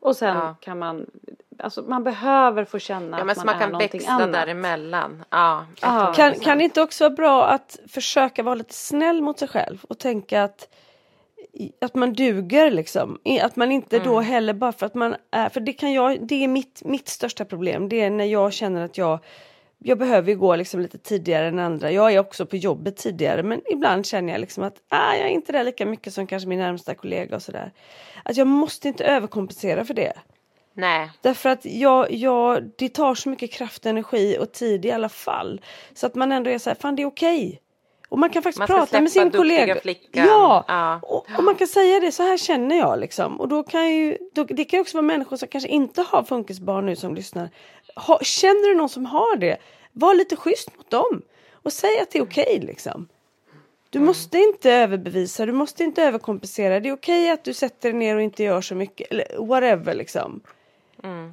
Och 0.00 0.16
sen 0.16 0.36
Ja. 0.36 0.54
kan 0.60 0.78
man, 0.78 1.10
alltså 1.58 1.82
man 1.82 2.04
behöver 2.04 2.64
få 2.64 2.78
känna 2.78 3.18
Ja, 3.18 3.24
men 3.24 3.30
att 3.30 3.36
man, 3.36 3.46
man 3.46 3.54
är 3.54 3.60
kan 3.60 3.72
någonting 3.72 3.98
växla 3.98 4.12
annat. 4.14 4.32
däremellan. 4.32 5.24
Ja, 5.30 5.66
Ja. 5.80 6.12
100%. 6.12 6.14
Kan, 6.14 6.34
kan 6.34 6.58
det 6.58 6.64
inte 6.64 6.82
också 6.82 7.04
vara 7.04 7.14
bra 7.14 7.46
att 7.46 7.78
försöka 7.88 8.42
vara 8.42 8.54
lite 8.54 8.74
snäll 8.74 9.22
mot 9.22 9.38
sig 9.38 9.48
själv 9.48 9.84
och 9.88 9.98
tänka 9.98 10.42
att 10.42 10.68
att 11.80 11.94
man 11.94 12.12
duger 12.12 12.70
liksom. 12.70 13.18
Att 13.42 13.56
man 13.56 13.72
inte 13.72 13.98
då 13.98 14.20
heller 14.20 14.52
bara 14.54 14.72
för 14.72 14.86
att 14.86 14.94
man 14.94 15.16
är, 15.30 15.48
för 15.48 15.60
det 15.60 15.72
kan 15.72 15.92
jag, 15.92 16.26
det 16.26 16.44
är 16.44 16.48
mitt, 16.48 16.82
mitt 16.84 17.08
största 17.08 17.44
problem. 17.44 17.88
Det 17.88 18.00
är 18.00 18.10
när 18.10 18.24
jag 18.24 18.52
känner 18.52 18.84
att 18.84 18.98
jag, 18.98 19.18
jag 19.78 19.98
behöver 19.98 20.28
ju 20.30 20.38
gå 20.38 20.56
liksom 20.56 20.80
lite 20.80 20.98
tidigare 20.98 21.48
än 21.48 21.58
andra. 21.58 21.90
Jag 21.90 22.12
är 22.14 22.18
också 22.18 22.46
på 22.46 22.56
jobbet 22.56 22.96
tidigare 22.96 23.42
men 23.42 23.60
ibland 23.72 24.06
känner 24.06 24.32
jag 24.32 24.40
liksom 24.40 24.62
att 24.64 24.74
ah, 24.88 25.14
jag 25.14 25.26
är 25.26 25.32
inte 25.32 25.52
där 25.52 25.64
lika 25.64 25.86
mycket 25.86 26.12
som 26.14 26.26
kanske 26.26 26.48
min 26.48 26.58
närmsta 26.58 26.94
kollega 26.94 27.36
och 27.36 27.42
sådär. 27.42 27.72
Att 28.24 28.36
jag 28.36 28.46
måste 28.46 28.88
inte 28.88 29.04
överkompensera 29.04 29.84
för 29.84 29.94
det. 29.94 30.12
Nej, 30.76 31.10
Därför 31.20 31.48
att 31.48 31.64
jag, 31.64 32.12
jag, 32.12 32.70
det 32.78 32.88
tar 32.88 33.14
så 33.14 33.28
mycket 33.28 33.52
kraft, 33.52 33.86
energi 33.86 34.36
och 34.40 34.52
tid 34.52 34.84
i 34.84 34.90
alla 34.90 35.08
fall. 35.08 35.60
Så 35.94 36.06
att 36.06 36.14
man 36.14 36.32
ändå 36.32 36.50
är 36.50 36.58
så 36.58 36.70
här, 36.70 36.74
fan 36.74 36.96
det 36.96 37.02
är 37.02 37.06
okej. 37.06 37.60
Och 38.08 38.18
man 38.18 38.30
kan 38.30 38.42
faktiskt 38.42 38.58
Man 38.58 38.68
prata 38.68 39.00
med 39.00 39.12
sin 39.12 39.30
kollega. 39.30 39.76
Ja, 40.12 40.64
Ja. 40.68 41.00
Och, 41.02 41.26
och 41.38 41.44
man 41.44 41.54
kan 41.54 41.66
säga 41.66 42.00
det, 42.00 42.12
så 42.12 42.22
här 42.22 42.36
känner 42.36 42.76
jag 42.78 42.98
liksom. 43.00 43.40
Och 43.40 43.48
då 43.48 43.62
kan 43.62 43.94
ju, 43.94 44.18
då, 44.34 44.44
det 44.44 44.64
kan 44.64 44.80
också 44.80 44.96
vara 44.96 45.06
människor 45.06 45.36
som 45.36 45.48
kanske 45.48 45.68
inte 45.68 46.02
har 46.02 46.22
funkisbarn 46.22 46.86
nu 46.86 46.96
som 46.96 47.14
lyssnar. 47.14 47.50
Ha, 47.96 48.18
känner 48.22 48.68
du 48.68 48.74
någon 48.74 48.88
som 48.88 49.06
har 49.06 49.36
det, 49.36 49.56
var 49.92 50.14
lite 50.14 50.36
schysst 50.36 50.76
mot 50.76 50.90
dem. 50.90 51.22
Och 51.52 51.72
säg 51.72 52.00
att 52.00 52.10
det 52.10 52.18
är 52.18 52.22
okej 52.22 52.60
liksom. 52.66 53.08
Du 53.90 53.98
Mm. 53.98 54.06
måste 54.06 54.38
inte 54.38 54.72
överbevisa, 54.72 55.46
du 55.46 55.52
måste 55.52 55.84
inte 55.84 56.02
överkompensera. 56.02 56.80
Det 56.80 56.88
är 56.88 56.92
okej 56.92 57.30
att 57.30 57.44
du 57.44 57.54
sätter 57.54 57.90
dig 57.90 57.98
ner 57.98 58.16
och 58.16 58.22
inte 58.22 58.42
gör 58.42 58.60
så 58.60 58.74
mycket. 58.74 59.10
Eller 59.10 59.46
whatever 59.46 59.94
liksom. 59.94 60.40
Mm. 61.06 61.30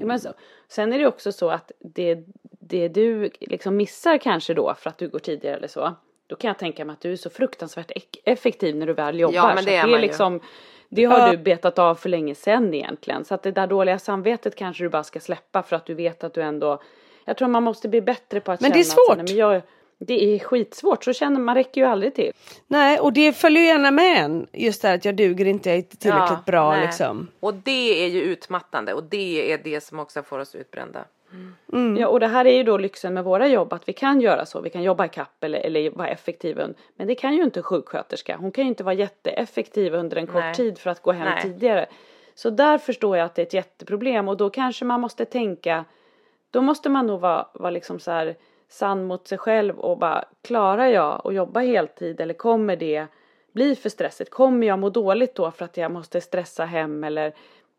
Ja, 0.00 0.06
Men 0.06 0.20
så, 0.20 0.28
sen 0.68 0.92
är 0.92 0.98
det 0.98 1.06
också 1.06 1.32
så 1.32 1.50
att 1.50 1.72
det, 1.78 2.18
det 2.60 2.88
du 2.88 3.30
liksom 3.40 3.76
missar 3.76 4.18
kanske 4.18 4.54
då 4.54 4.74
för 4.74 4.90
att 4.90 4.98
du 4.98 5.08
går 5.08 5.18
tidigare 5.18 5.56
eller 5.56 5.68
så. 5.68 5.94
Då 6.26 6.36
kan 6.36 6.48
jag 6.48 6.58
tänka 6.58 6.84
mig 6.84 6.92
att 6.92 7.00
du 7.00 7.12
är 7.12 7.16
så 7.16 7.30
fruktansvärt 7.30 7.90
ek- 7.90 8.22
effektiv 8.24 8.76
när 8.76 8.86
du 8.86 8.92
väl 8.92 9.20
jobbar. 9.20 9.34
Ja, 9.34 9.52
men 9.54 9.64
det 9.64 9.78
att 9.78 9.84
är 9.84 9.88
det 9.88 9.94
ju. 9.94 9.98
liksom, 10.00 10.40
Det 10.88 11.04
har 11.04 11.30
du 11.30 11.36
betat 11.36 11.78
av 11.78 11.94
för 11.94 12.08
länge 12.08 12.34
sedan 12.34 12.74
egentligen. 12.74 13.24
Så 13.24 13.34
att 13.34 13.42
det 13.42 13.52
där 13.52 13.66
dåliga 13.66 13.98
samvetet 13.98 14.56
kanske 14.56 14.84
du 14.84 14.88
bara 14.88 15.04
ska 15.04 15.20
släppa 15.20 15.62
för 15.62 15.76
att 15.76 15.86
du 15.86 15.94
vet 15.94 16.24
att 16.24 16.34
du 16.34 16.42
ändå. 16.42 16.82
Jag 17.24 17.36
tror 17.36 17.48
man 17.48 17.62
måste 17.62 17.88
bli 17.88 18.00
bättre 18.00 18.40
på 18.40 18.52
att 18.52 18.60
Men 18.60 18.70
känna 18.70 18.74
det 18.74 18.80
är 18.80 18.80
att 18.80 18.86
svårt. 18.86 19.16
nej, 19.16 19.26
men 19.28 19.36
jag, 19.36 19.62
det 19.98 20.34
är 20.34 20.38
skitsvårt, 20.38 21.04
så 21.04 21.12
känner 21.12 21.40
man 21.40 21.54
räcker 21.54 21.80
ju 21.80 21.86
aldrig 21.86 22.14
till. 22.14 22.32
Nej, 22.66 23.00
och 23.00 23.12
det 23.12 23.32
följer 23.32 23.62
ju 23.62 23.68
gärna 23.68 23.90
med 23.90 24.24
en. 24.24 24.46
Just 24.52 24.82
det 24.82 24.88
här 24.88 24.94
att 24.94 25.04
jag 25.04 25.16
duger 25.16 25.44
inte, 25.44 25.68
jag 25.68 25.74
är 25.74 25.78
inte 25.78 25.96
tillräckligt 25.96 26.30
Ja, 26.30 26.52
bra 26.52 26.70
nej. 26.72 26.86
liksom. 26.86 27.28
Och 27.40 27.54
det 27.54 28.04
är 28.04 28.08
ju 28.08 28.20
utmattande 28.20 28.94
och 28.94 29.04
det 29.04 29.52
är 29.52 29.58
det 29.58 29.80
som 29.80 29.98
också 29.98 30.22
får 30.22 30.38
oss 30.38 30.54
utbrända. 30.54 31.04
Mm. 31.72 31.96
Ja, 31.96 32.08
och 32.08 32.20
det 32.20 32.26
här 32.26 32.44
är 32.44 32.56
ju 32.56 32.62
då 32.62 32.78
lyxen 32.78 33.14
med 33.14 33.24
våra 33.24 33.48
jobb 33.48 33.72
att 33.72 33.88
vi 33.88 33.92
kan 33.92 34.20
göra 34.20 34.46
så. 34.46 34.60
Vi 34.60 34.70
kan 34.70 34.82
jobba 34.82 35.06
i 35.06 35.08
kapp 35.08 35.44
eller, 35.44 35.58
eller 35.58 35.90
vara 35.90 36.08
effektiva. 36.08 36.68
Men 36.96 37.06
det 37.06 37.14
kan 37.14 37.34
ju 37.34 37.42
inte 37.42 37.60
en 37.60 37.64
sjuksköterska. 37.64 38.36
Hon 38.36 38.52
kan 38.52 38.64
ju 38.64 38.68
inte 38.68 38.84
vara 38.84 38.94
jätteeffektiv 38.94 39.94
under 39.94 40.16
en 40.16 40.26
kort 40.26 40.34
Nej. 40.34 40.54
tid 40.54 40.78
för 40.78 40.90
att 40.90 41.02
gå 41.02 41.12
hem 41.12 41.24
Nej. 41.24 41.42
tidigare. 41.42 41.86
Så 42.34 42.50
där 42.50 42.78
förstår 42.78 43.16
jag 43.16 43.24
att 43.24 43.34
det 43.34 43.42
är 43.42 43.46
ett 43.46 43.54
jätteproblem 43.54 44.28
och 44.28 44.36
då 44.36 44.50
kanske 44.50 44.84
man 44.84 45.00
måste 45.00 45.24
tänka. 45.24 45.84
Då 46.50 46.62
måste 46.62 46.88
man 46.88 47.06
nog 47.06 47.20
vara, 47.20 47.46
vara 47.54 47.70
liksom 47.70 47.98
så 48.00 48.10
här 48.10 48.36
sann 48.68 49.04
mot 49.04 49.28
sig 49.28 49.38
själv 49.38 49.78
och 49.78 49.98
bara 49.98 50.24
klarar 50.42 50.86
jag 50.86 51.20
att 51.24 51.34
jobba 51.34 51.60
heltid 51.60 52.20
eller 52.20 52.34
kommer 52.34 52.76
det 52.76 53.06
bli 53.52 53.76
för 53.76 53.88
stressigt? 53.88 54.30
Kommer 54.30 54.66
jag 54.66 54.78
må 54.78 54.90
dåligt 54.90 55.34
då 55.34 55.50
för 55.50 55.64
att 55.64 55.76
jag 55.76 55.90
måste 55.90 56.20
stressa 56.20 56.64
hem 56.64 57.04
eller 57.04 57.34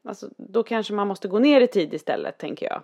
alltså, 0.07 0.27
då 0.38 0.63
kanske 0.63 0.93
man 0.93 1.07
måste 1.07 1.27
gå 1.27 1.39
ner 1.39 1.61
i 1.61 1.67
tid 1.67 1.93
istället 1.93 2.38
tänker 2.38 2.65
jag. 2.65 2.81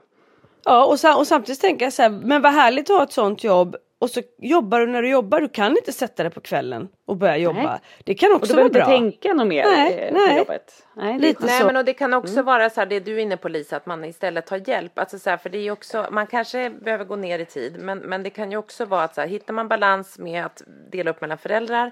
Ja, 0.65 0.85
och, 0.85 0.99
sa- 0.99 1.17
och 1.17 1.27
samtidigt 1.27 1.61
tänker 1.61 1.85
jag 1.85 1.93
så 1.93 2.01
här, 2.01 2.09
men 2.09 2.41
vad 2.41 2.53
härligt 2.53 2.89
att 2.89 2.97
ha 2.97 3.03
ett 3.03 3.11
sånt 3.11 3.43
jobb 3.43 3.75
och 4.03 4.09
så 4.09 4.21
jobbar 4.37 4.79
du 4.79 4.87
när 4.87 5.01
du 5.01 5.09
jobbar, 5.09 5.41
du 5.41 5.49
kan 5.49 5.71
inte 5.77 5.91
sätta 5.93 6.23
dig 6.23 6.31
på 6.31 6.41
kvällen 6.41 6.87
och 7.05 7.17
börja 7.17 7.37
jobba. 7.37 7.63
Nej. 7.63 7.79
Det 8.03 8.13
kan 8.15 8.29
Och 8.31 8.35
också 8.35 8.53
du 8.53 8.59
vara 8.59 8.69
behöver 8.69 8.91
bra. 8.91 8.95
inte 9.05 9.17
tänka 9.17 9.33
något 9.33 9.47
mer 9.47 9.63
Nej, 9.63 9.93
eh, 9.93 10.13
nej. 10.13 10.29
på 10.31 10.37
jobbet. 10.37 10.85
Nej, 10.95 11.13
det 11.19 11.25
är 11.25 11.27
Lite. 11.27 11.45
Nej 11.45 11.59
så. 11.59 11.65
men 11.65 11.77
och 11.77 11.85
det 11.85 11.93
kan 11.93 12.13
också 12.13 12.41
vara 12.41 12.69
så 12.69 12.81
här 12.81 12.85
det 12.87 12.99
du 12.99 13.15
är 13.15 13.19
inne 13.19 13.37
på 13.37 13.49
Lisa 13.49 13.75
att 13.77 13.85
man 13.85 14.05
istället 14.05 14.45
tar 14.47 14.69
hjälp. 14.69 14.99
Alltså 14.99 15.19
så 15.19 15.29
här, 15.29 15.37
för 15.37 15.49
det 15.49 15.57
är 15.57 15.71
också, 15.71 16.07
man 16.11 16.27
kanske 16.27 16.69
behöver 16.69 17.05
gå 17.05 17.15
ner 17.15 17.39
i 17.39 17.45
tid 17.45 17.77
men, 17.79 17.99
men 17.99 18.23
det 18.23 18.29
kan 18.29 18.51
ju 18.51 18.57
också 18.57 18.85
vara 18.85 19.03
att 19.03 19.15
så 19.15 19.21
här, 19.21 19.27
hittar 19.27 19.53
man 19.53 19.67
balans 19.67 20.19
med 20.19 20.45
att 20.45 20.61
dela 20.91 21.11
upp 21.11 21.21
mellan 21.21 21.37
föräldrar 21.37 21.91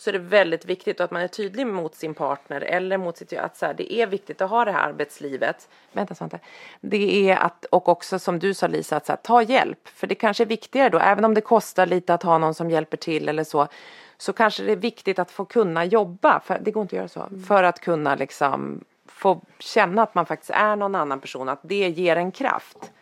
så 0.00 0.10
är 0.10 0.12
det 0.12 0.18
väldigt 0.18 0.64
viktigt 0.64 1.00
att 1.00 1.10
man 1.10 1.22
är 1.22 1.28
tydlig 1.28 1.66
mot 1.66 1.94
sin 1.94 2.14
partner 2.14 2.60
eller 2.60 2.98
mot 2.98 3.16
sitt 3.16 3.32
att 3.32 3.56
så 3.56 3.66
här, 3.66 3.74
det 3.74 3.92
är 3.92 4.06
viktigt 4.06 4.40
att 4.40 4.50
ha 4.50 4.64
det 4.64 4.72
här 4.72 4.88
arbetslivet. 4.88 5.68
Vänta 5.92 6.14
Svante. 6.14 6.38
Det 6.80 7.30
är 7.30 7.36
att 7.36 7.64
och 7.64 7.88
också 7.88 8.18
som 8.18 8.38
du 8.38 8.54
sa 8.54 8.66
Lisa 8.66 8.96
att 8.96 9.06
så 9.06 9.12
här, 9.12 9.16
ta 9.16 9.42
hjälp 9.42 9.88
för 9.88 10.06
det 10.06 10.14
kanske 10.14 10.44
är 10.44 10.46
viktigare 10.46 10.88
då 10.88 10.98
även 10.98 11.24
om 11.24 11.34
det 11.34 11.40
kostar 11.40 11.86
lite 11.86 12.14
att 12.14 12.22
ha 12.22 12.38
någon 12.38 12.54
som 12.54 12.70
hjälper 12.70 12.96
till 12.96 13.28
eller 13.28 13.44
så 13.44 13.68
så 14.16 14.32
kanske 14.32 14.62
det 14.62 14.72
är 14.72 14.76
viktigt 14.76 15.18
att 15.18 15.30
få 15.30 15.44
kunna 15.44 15.84
jobba 15.84 16.40
för 16.40 16.58
det 16.58 16.70
går 16.70 16.82
inte 16.82 16.96
att 16.96 16.98
göra 16.98 17.28
så 17.28 17.44
för 17.48 17.62
att 17.62 17.80
kunna 17.80 18.14
liksom 18.14 18.84
få 19.06 19.40
känna 19.58 20.02
att 20.02 20.14
man 20.14 20.26
faktiskt 20.26 20.50
är 20.50 20.76
någon 20.76 20.94
annan 20.94 21.20
person 21.20 21.48
att 21.48 21.60
det 21.62 21.88
ger 21.88 22.16
en 22.16 22.32
kraft. 22.32 22.92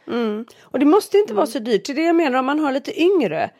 Och 0.61 0.79
det 0.79 0.87
måste 0.87 1.19
inte 1.19 1.35
vara 1.35 1.47
så 1.47 1.59
dyrt. 1.59 1.87
Det 1.87 1.93
är 1.93 1.97
det 1.97 2.03
jag 2.03 2.17
menar 2.17 2.39
om 2.39 2.47
man 2.47 2.59
har 2.59 2.73
lite 2.73 3.01
yngre. 3.03 3.51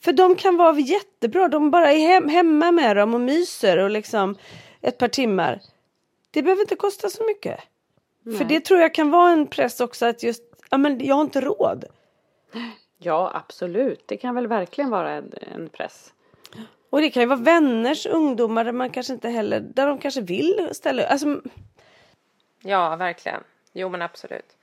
För 0.00 0.12
de 0.12 0.36
kan 0.36 0.56
vara 0.56 0.78
jättebra. 0.78 1.48
De 1.48 1.70
bara 1.70 1.92
är 1.92 1.98
hem, 1.98 2.28
hemma 2.28 2.70
med 2.70 2.96
dem 2.96 3.14
och 3.14 3.20
myser 3.20 3.78
och 3.78 3.90
liksom 3.90 4.36
ett 4.80 4.98
par 4.98 5.08
timmar. 5.08 5.60
Det 6.30 6.42
behöver 6.42 6.62
inte 6.62 6.76
kosta 6.76 7.10
så 7.10 7.24
mycket. 7.24 7.60
För 8.38 8.44
det 8.44 8.60
tror 8.60 8.80
jag 8.80 8.94
kan 8.94 9.10
vara 9.10 9.32
en 9.32 9.46
press 9.46 9.80
också 9.80 10.06
att 10.06 10.22
just, 10.22 10.42
ja 10.70 10.78
men 10.78 11.06
jag 11.06 11.14
har 11.14 11.22
inte 11.22 11.40
råd. 11.40 11.84
Ja, 12.98 13.30
absolut. 13.34 14.02
Det 14.06 14.16
kan 14.16 14.34
väl 14.34 14.46
verkligen 14.46 14.90
vara 14.90 15.10
en, 15.10 15.32
en 15.54 15.68
press. 15.68 16.12
Och 16.90 17.00
det 17.00 17.10
kan 17.10 17.22
ju 17.22 17.26
vara 17.26 17.40
vänners 17.40 18.06
ungdomar 18.06 18.64
där 18.64 18.72
man 18.72 18.90
kanske 18.90 19.12
inte 19.12 19.28
heller, 19.28 19.60
där 19.60 19.86
de 19.86 19.98
kanske 19.98 20.20
vill 20.20 20.68
ställa 20.72 21.06
alltså, 21.06 21.40
Ja, 22.60 22.96
verkligen. 22.96 23.42
Jo, 23.72 23.88
men 23.88 24.02
absolut. 24.02 24.56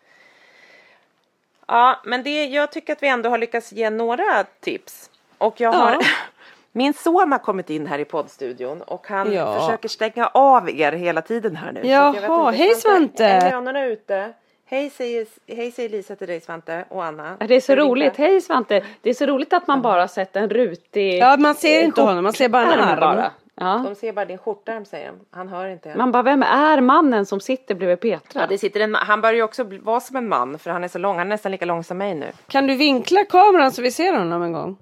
Ja, 1.68 2.02
men 2.06 2.24
det, 2.24 2.46
jag 2.46 2.72
tycker 2.72 2.94
att 2.94 3.04
vi 3.04 3.08
ändå 3.08 3.30
har 3.30 3.38
lyckats 3.38 3.72
ge 3.72 3.90
några 3.90 4.44
tips. 4.60 5.10
Och 5.38 5.62
jag 5.62 5.72
har... 5.72 5.92
Ja. 5.92 6.00
Min 6.72 6.94
son 6.94 7.32
har 7.32 7.40
kommit 7.40 7.70
in 7.70 7.88
här 7.88 8.00
i 8.00 8.06
poddstudion 8.06 8.82
och 8.82 9.08
han 9.08 9.34
Ja. 9.34 9.60
försöker 9.60 9.90
stänga 9.90 10.28
av 10.28 10.70
er 10.70 10.92
hela 10.92 11.22
tiden 11.22 11.56
här 11.56 11.72
nu. 11.72 11.82
Jaha, 11.84 12.52
hej, 12.52 12.76
Svante. 12.76 13.26
Är 13.26 13.86
ute? 13.88 14.34
Hej 14.68 14.90
säger, 14.90 15.28
hej 15.48 15.72
säger 15.72 15.90
Lisa 15.90 16.16
till 16.16 16.28
dig 16.28 16.42
Svante 16.42 16.86
och 16.90 17.04
Anna. 17.06 17.38
Det 17.48 17.56
är 17.56 17.62
så 17.62 17.76
roligt. 17.76 18.18
Hej 18.18 18.42
Svante. 18.42 18.84
Det 19.02 19.10
är 19.10 19.14
så 19.14 19.26
roligt 19.26 19.54
att 19.54 19.68
man 19.68 19.82
bara 19.82 20.08
sett 20.08 20.36
en 20.36 20.50
rutig 20.50 21.18
ja 21.20 21.38
man 21.38 21.56
ser 21.56 21.84
inte 21.84 22.02
honom, 22.02 22.24
man 22.24 22.34
ser 22.34 22.50
bara 22.50 22.74
en 22.74 22.80
arm. 22.80 23.00
bara. 23.00 23.32
Ja. 23.56 23.82
De 23.86 23.96
ser 23.96 24.14
bara 24.14 24.26
din 24.26 24.38
skjortärm 24.38 24.86
säger 24.86 25.08
de. 25.08 25.20
Han 25.32 25.48
hör 25.50 25.68
inte. 25.68 25.96
Man 25.98 26.12
bara, 26.12 26.24
vem 26.24 26.44
är 26.44 26.82
mannen 26.82 27.26
som 27.26 27.40
sitter 27.40 27.76
bredvid 27.76 28.00
Petra? 28.00 28.42
Ja, 28.42 28.48
det 28.48 28.58
sitter 28.58 28.80
en, 28.80 28.96
han 28.96 29.22
börjar 29.22 29.36
ju 29.36 29.44
också 29.44 29.64
vara 29.64 30.00
som 30.00 30.16
en 30.16 30.28
man 30.30 30.60
för 30.60 30.72
han 30.72 30.84
är 30.84 30.88
så 30.88 30.98
lång. 31.00 31.18
Han 31.18 31.28
är 31.28 31.30
nästan 31.30 31.52
lika 31.52 31.66
lång 31.66 31.84
som 31.84 31.98
mig 31.98 32.16
nu. 32.16 32.32
Kan 32.48 32.68
du 32.68 32.76
vinkla 32.76 33.24
kameran 33.24 33.72
så 33.72 33.82
vi 33.82 33.92
ser 33.92 34.14
honom 34.18 34.44
en 34.44 34.54
gång? 34.54 34.78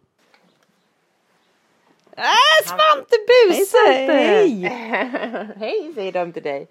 Äh, 2.17 2.67
Svante 2.67 3.15
Buse! 3.27 3.65
Svante. 3.65 4.13
Hej! 4.13 4.61
Hej 5.59 5.91
säger 5.95 6.11
de 6.11 6.33
till 6.33 6.43
dig. 6.43 6.67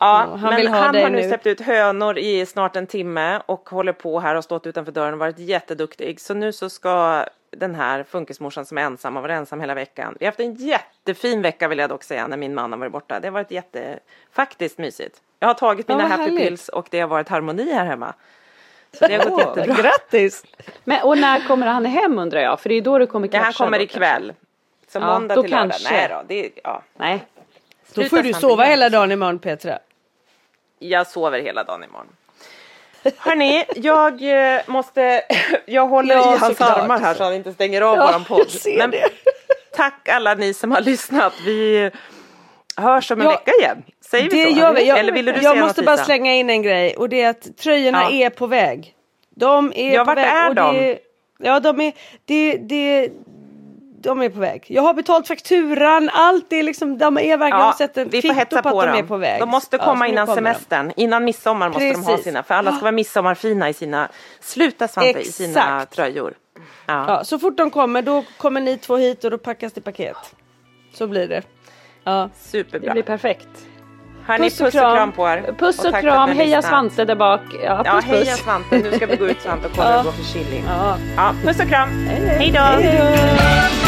Ja, 0.00 0.38
han 0.40 0.54
men 0.54 0.66
han 0.66 0.94
har 0.94 1.10
nu 1.10 1.22
släppt 1.22 1.46
ut 1.46 1.60
hönor 1.60 2.18
i 2.18 2.46
snart 2.46 2.76
en 2.76 2.86
timme 2.86 3.42
och 3.46 3.68
håller 3.68 3.92
på 3.92 4.20
här 4.20 4.34
och 4.34 4.44
stått 4.44 4.66
utanför 4.66 4.92
dörren 4.92 5.12
och 5.12 5.18
varit 5.18 5.38
jätteduktig. 5.38 6.20
Så 6.20 6.34
nu 6.34 6.52
så 6.52 6.70
ska 6.70 7.24
den 7.50 7.74
här 7.74 8.02
funkismorsan 8.02 8.66
som 8.66 8.78
är 8.78 8.82
ensam 8.82 9.14
har 9.14 9.22
varit 9.22 9.34
ensam 9.34 9.60
hela 9.60 9.74
veckan. 9.74 10.16
Vi 10.20 10.26
har 10.26 10.32
haft 10.32 10.40
en 10.40 10.54
jättefin 10.54 11.42
vecka 11.42 11.68
vill 11.68 11.78
jag 11.78 11.90
dock 11.90 12.04
säga 12.04 12.26
när 12.26 12.36
min 12.36 12.54
man 12.54 12.72
har 12.72 12.78
varit 12.78 12.92
borta. 12.92 13.20
Det 13.20 13.26
har 13.26 13.32
varit 13.32 13.50
jätte, 13.50 13.98
faktiskt 14.32 14.78
mysigt. 14.78 15.20
Jag 15.38 15.48
har 15.48 15.54
tagit 15.54 15.88
mina 15.88 16.02
vad 16.02 16.10
happy 16.10 16.22
härligt. 16.22 16.40
pills 16.40 16.68
och 16.68 16.88
det 16.90 17.00
har 17.00 17.08
varit 17.08 17.28
harmoni 17.28 17.72
här 17.72 17.84
hemma. 17.84 18.14
Så 18.98 19.06
det 19.06 19.14
har 19.16 19.24
gått 19.30 19.32
Åh, 19.46 19.58
jättebra. 19.58 19.82
Grattis! 19.82 20.44
Men, 20.84 21.02
och 21.02 21.18
när 21.18 21.40
kommer 21.48 21.66
han 21.66 21.84
hem 21.86 22.18
undrar 22.18 22.40
jag? 22.40 22.60
För 22.60 22.68
det 22.68 22.74
är 22.74 22.80
då 22.80 22.98
du 22.98 23.06
kommer 23.06 23.26
Ja, 23.28 23.30
krascha. 23.32 23.44
han 23.44 23.52
kommer 23.52 23.78
då, 23.78 23.84
ikväll. 23.84 24.32
Så 24.88 24.98
Ja, 24.98 25.06
måndag 25.06 25.34
då 25.34 25.42
till 25.42 25.50
lördag. 25.50 25.70
kanske. 25.70 25.92
Nej 25.94 26.08
då, 26.10 26.22
det, 26.28 26.50
ja. 26.64 26.82
Nej. 26.98 27.24
Då 27.94 28.02
får 28.04 28.22
du 28.22 28.32
sova 28.34 28.64
hela 28.64 28.88
dagen 28.88 29.12
imorgon 29.12 29.38
Petra. 29.38 29.78
Jag 30.78 31.06
sover 31.06 31.40
hela 31.40 31.64
dagen 31.64 31.84
imorgon. 31.84 32.06
Hörni, 33.18 33.64
jag 33.76 34.22
eh, 34.54 34.60
måste... 34.66 35.22
Jag 35.66 35.86
håller 35.88 36.14
Ja, 36.14 36.34
i 36.34 36.38
hans 36.38 36.56
såklart. 36.58 36.78
armar 36.78 36.98
här 36.98 37.14
så 37.14 37.24
han 37.24 37.34
inte 37.34 37.52
stänger 37.52 37.80
av 37.82 37.96
Ja, 37.96 38.06
våran 38.06 38.24
podd. 38.24 38.38
jag 38.40 38.48
ser 38.50 38.78
Men 38.78 38.90
det. 38.90 39.08
tack 39.76 40.08
alla 40.08 40.34
ni 40.34 40.54
som 40.54 40.72
har 40.72 40.80
lyssnat. 40.80 41.32
Vi 41.44 41.90
hörs 42.82 43.10
om 43.10 43.20
en 43.20 43.26
Ja, 43.26 43.30
vecka 43.32 43.50
igen. 43.60 43.82
Säger 44.10 44.30
vi 44.30 44.42
så? 44.54 44.58
gör 44.60 44.74
vi. 44.74 44.86
Jag, 44.88 44.98
Eller 44.98 45.12
ville 45.12 45.32
du 45.32 45.40
jag 45.42 45.52
säga 45.52 45.64
måste 45.64 45.80
något, 45.80 45.86
bara 45.86 45.92
Lisa? 45.96 46.04
slänga 46.04 46.34
in 46.34 46.50
en 46.50 46.62
grej 46.62 46.96
och 46.96 47.08
det 47.08 47.22
är 47.22 47.30
att 47.30 47.56
tröjorna 47.58 48.02
Ja. 48.02 48.10
är 48.10 48.30
på 48.30 48.46
väg. 48.46 48.94
De 49.36 49.72
är 49.76 49.94
Ja, 49.94 50.04
på 50.04 50.14
väg. 50.14 50.24
är 50.26 50.54
de? 50.54 50.74
Det, 50.76 50.98
ja, 51.38 51.60
de 51.60 51.80
är, 51.80 51.92
det, 52.24 52.56
det, 52.56 53.08
de 54.00 54.22
är 54.22 54.28
på 54.28 54.40
väg. 54.40 54.64
Jag 54.68 54.82
har 54.82 54.94
betalt 54.94 55.28
fakturan, 55.28 56.10
allt 56.12 56.52
är 56.52 56.62
liksom, 56.62 56.98
de 56.98 57.18
är 57.18 57.36
verkligen, 57.36 57.48
Ja, 57.66 57.74
sett 57.78 57.96
en 57.96 58.08
vi 58.08 58.22
får 58.22 58.28
hetsa 58.34 58.62
på 58.62 58.70
på 58.70 58.80
att 58.80 58.86
de 58.86 58.90
dem. 58.92 59.04
är 59.04 59.08
på 59.08 59.16
väg. 59.16 59.40
De 59.40 59.48
måste 59.48 59.76
Ja, 59.76 59.84
komma 59.84 60.04
nu 60.04 60.10
innan 60.10 60.26
kommer 60.26 60.40
de. 60.42 60.46
semestern. 60.54 60.92
Innan 60.96 61.24
midsommar 61.24 61.68
måste 61.68 61.84
de 61.90 61.94
ha 61.94 62.04
Precis. 62.10 62.24
sina. 62.24 62.42
För 62.42 62.54
alla 62.54 62.72
ska 62.72 62.80
vara 62.80 62.92
midsommarfina 62.92 63.68
i 63.68 63.72
sina... 63.74 64.08
Sluta 64.40 64.88
Svante, 64.88 65.20
i 65.20 65.24
sina 65.24 65.86
tröjor. 65.86 66.34
Ja. 66.86 67.04
Ja, 67.08 67.24
så 67.24 67.38
fort 67.38 67.56
de 67.56 67.70
kommer 67.70 68.02
då 68.02 68.24
kommer 68.36 68.60
ni 68.60 68.78
två 68.78 68.96
hit 68.96 69.24
och 69.24 69.30
då 69.30 69.38
packas 69.38 69.72
det 69.72 69.80
paket. 69.80 70.16
Så 70.94 71.06
blir 71.06 71.28
det. 71.28 71.42
Ja. 72.08 72.28
Det 72.34 72.48
Superbra. 72.48 72.92
blir 72.92 73.02
perfekt. 73.02 73.48
Hörni, 74.26 74.50
puss 74.50 74.60
och 74.60 74.70
kram 74.72 75.12
på 75.12 75.28
er. 75.28 75.54
Puss 75.58 75.78
och, 75.78 75.94
att 75.94 76.00
kram. 76.00 76.30
Heja 76.30 76.44
lyssnat. 76.44 76.64
Svante 76.64 77.04
där 77.04 77.14
bak. 77.14 77.40
Ja, 77.64 77.76
puss, 77.76 77.86
Ja, 77.86 77.92
puss. 77.94 78.04
heja 78.04 78.36
Svante. 78.36 78.78
Nu 78.78 78.92
ska 78.92 79.06
vi 79.06 79.16
gå 79.16 79.26
ut 79.28 79.40
Svante 79.40 79.66
och 79.66 79.72
kolla 79.76 79.90
hur 79.90 79.98
det 79.98 80.04
går 80.04 80.12
för 80.12 80.24
chili. 80.24 80.62
Ja. 80.66 80.96
Ja, 81.16 81.32
puss 81.44 81.60
och 81.60 81.68
kram. 81.68 81.88
Hej 82.08 82.50
då. 82.50 83.87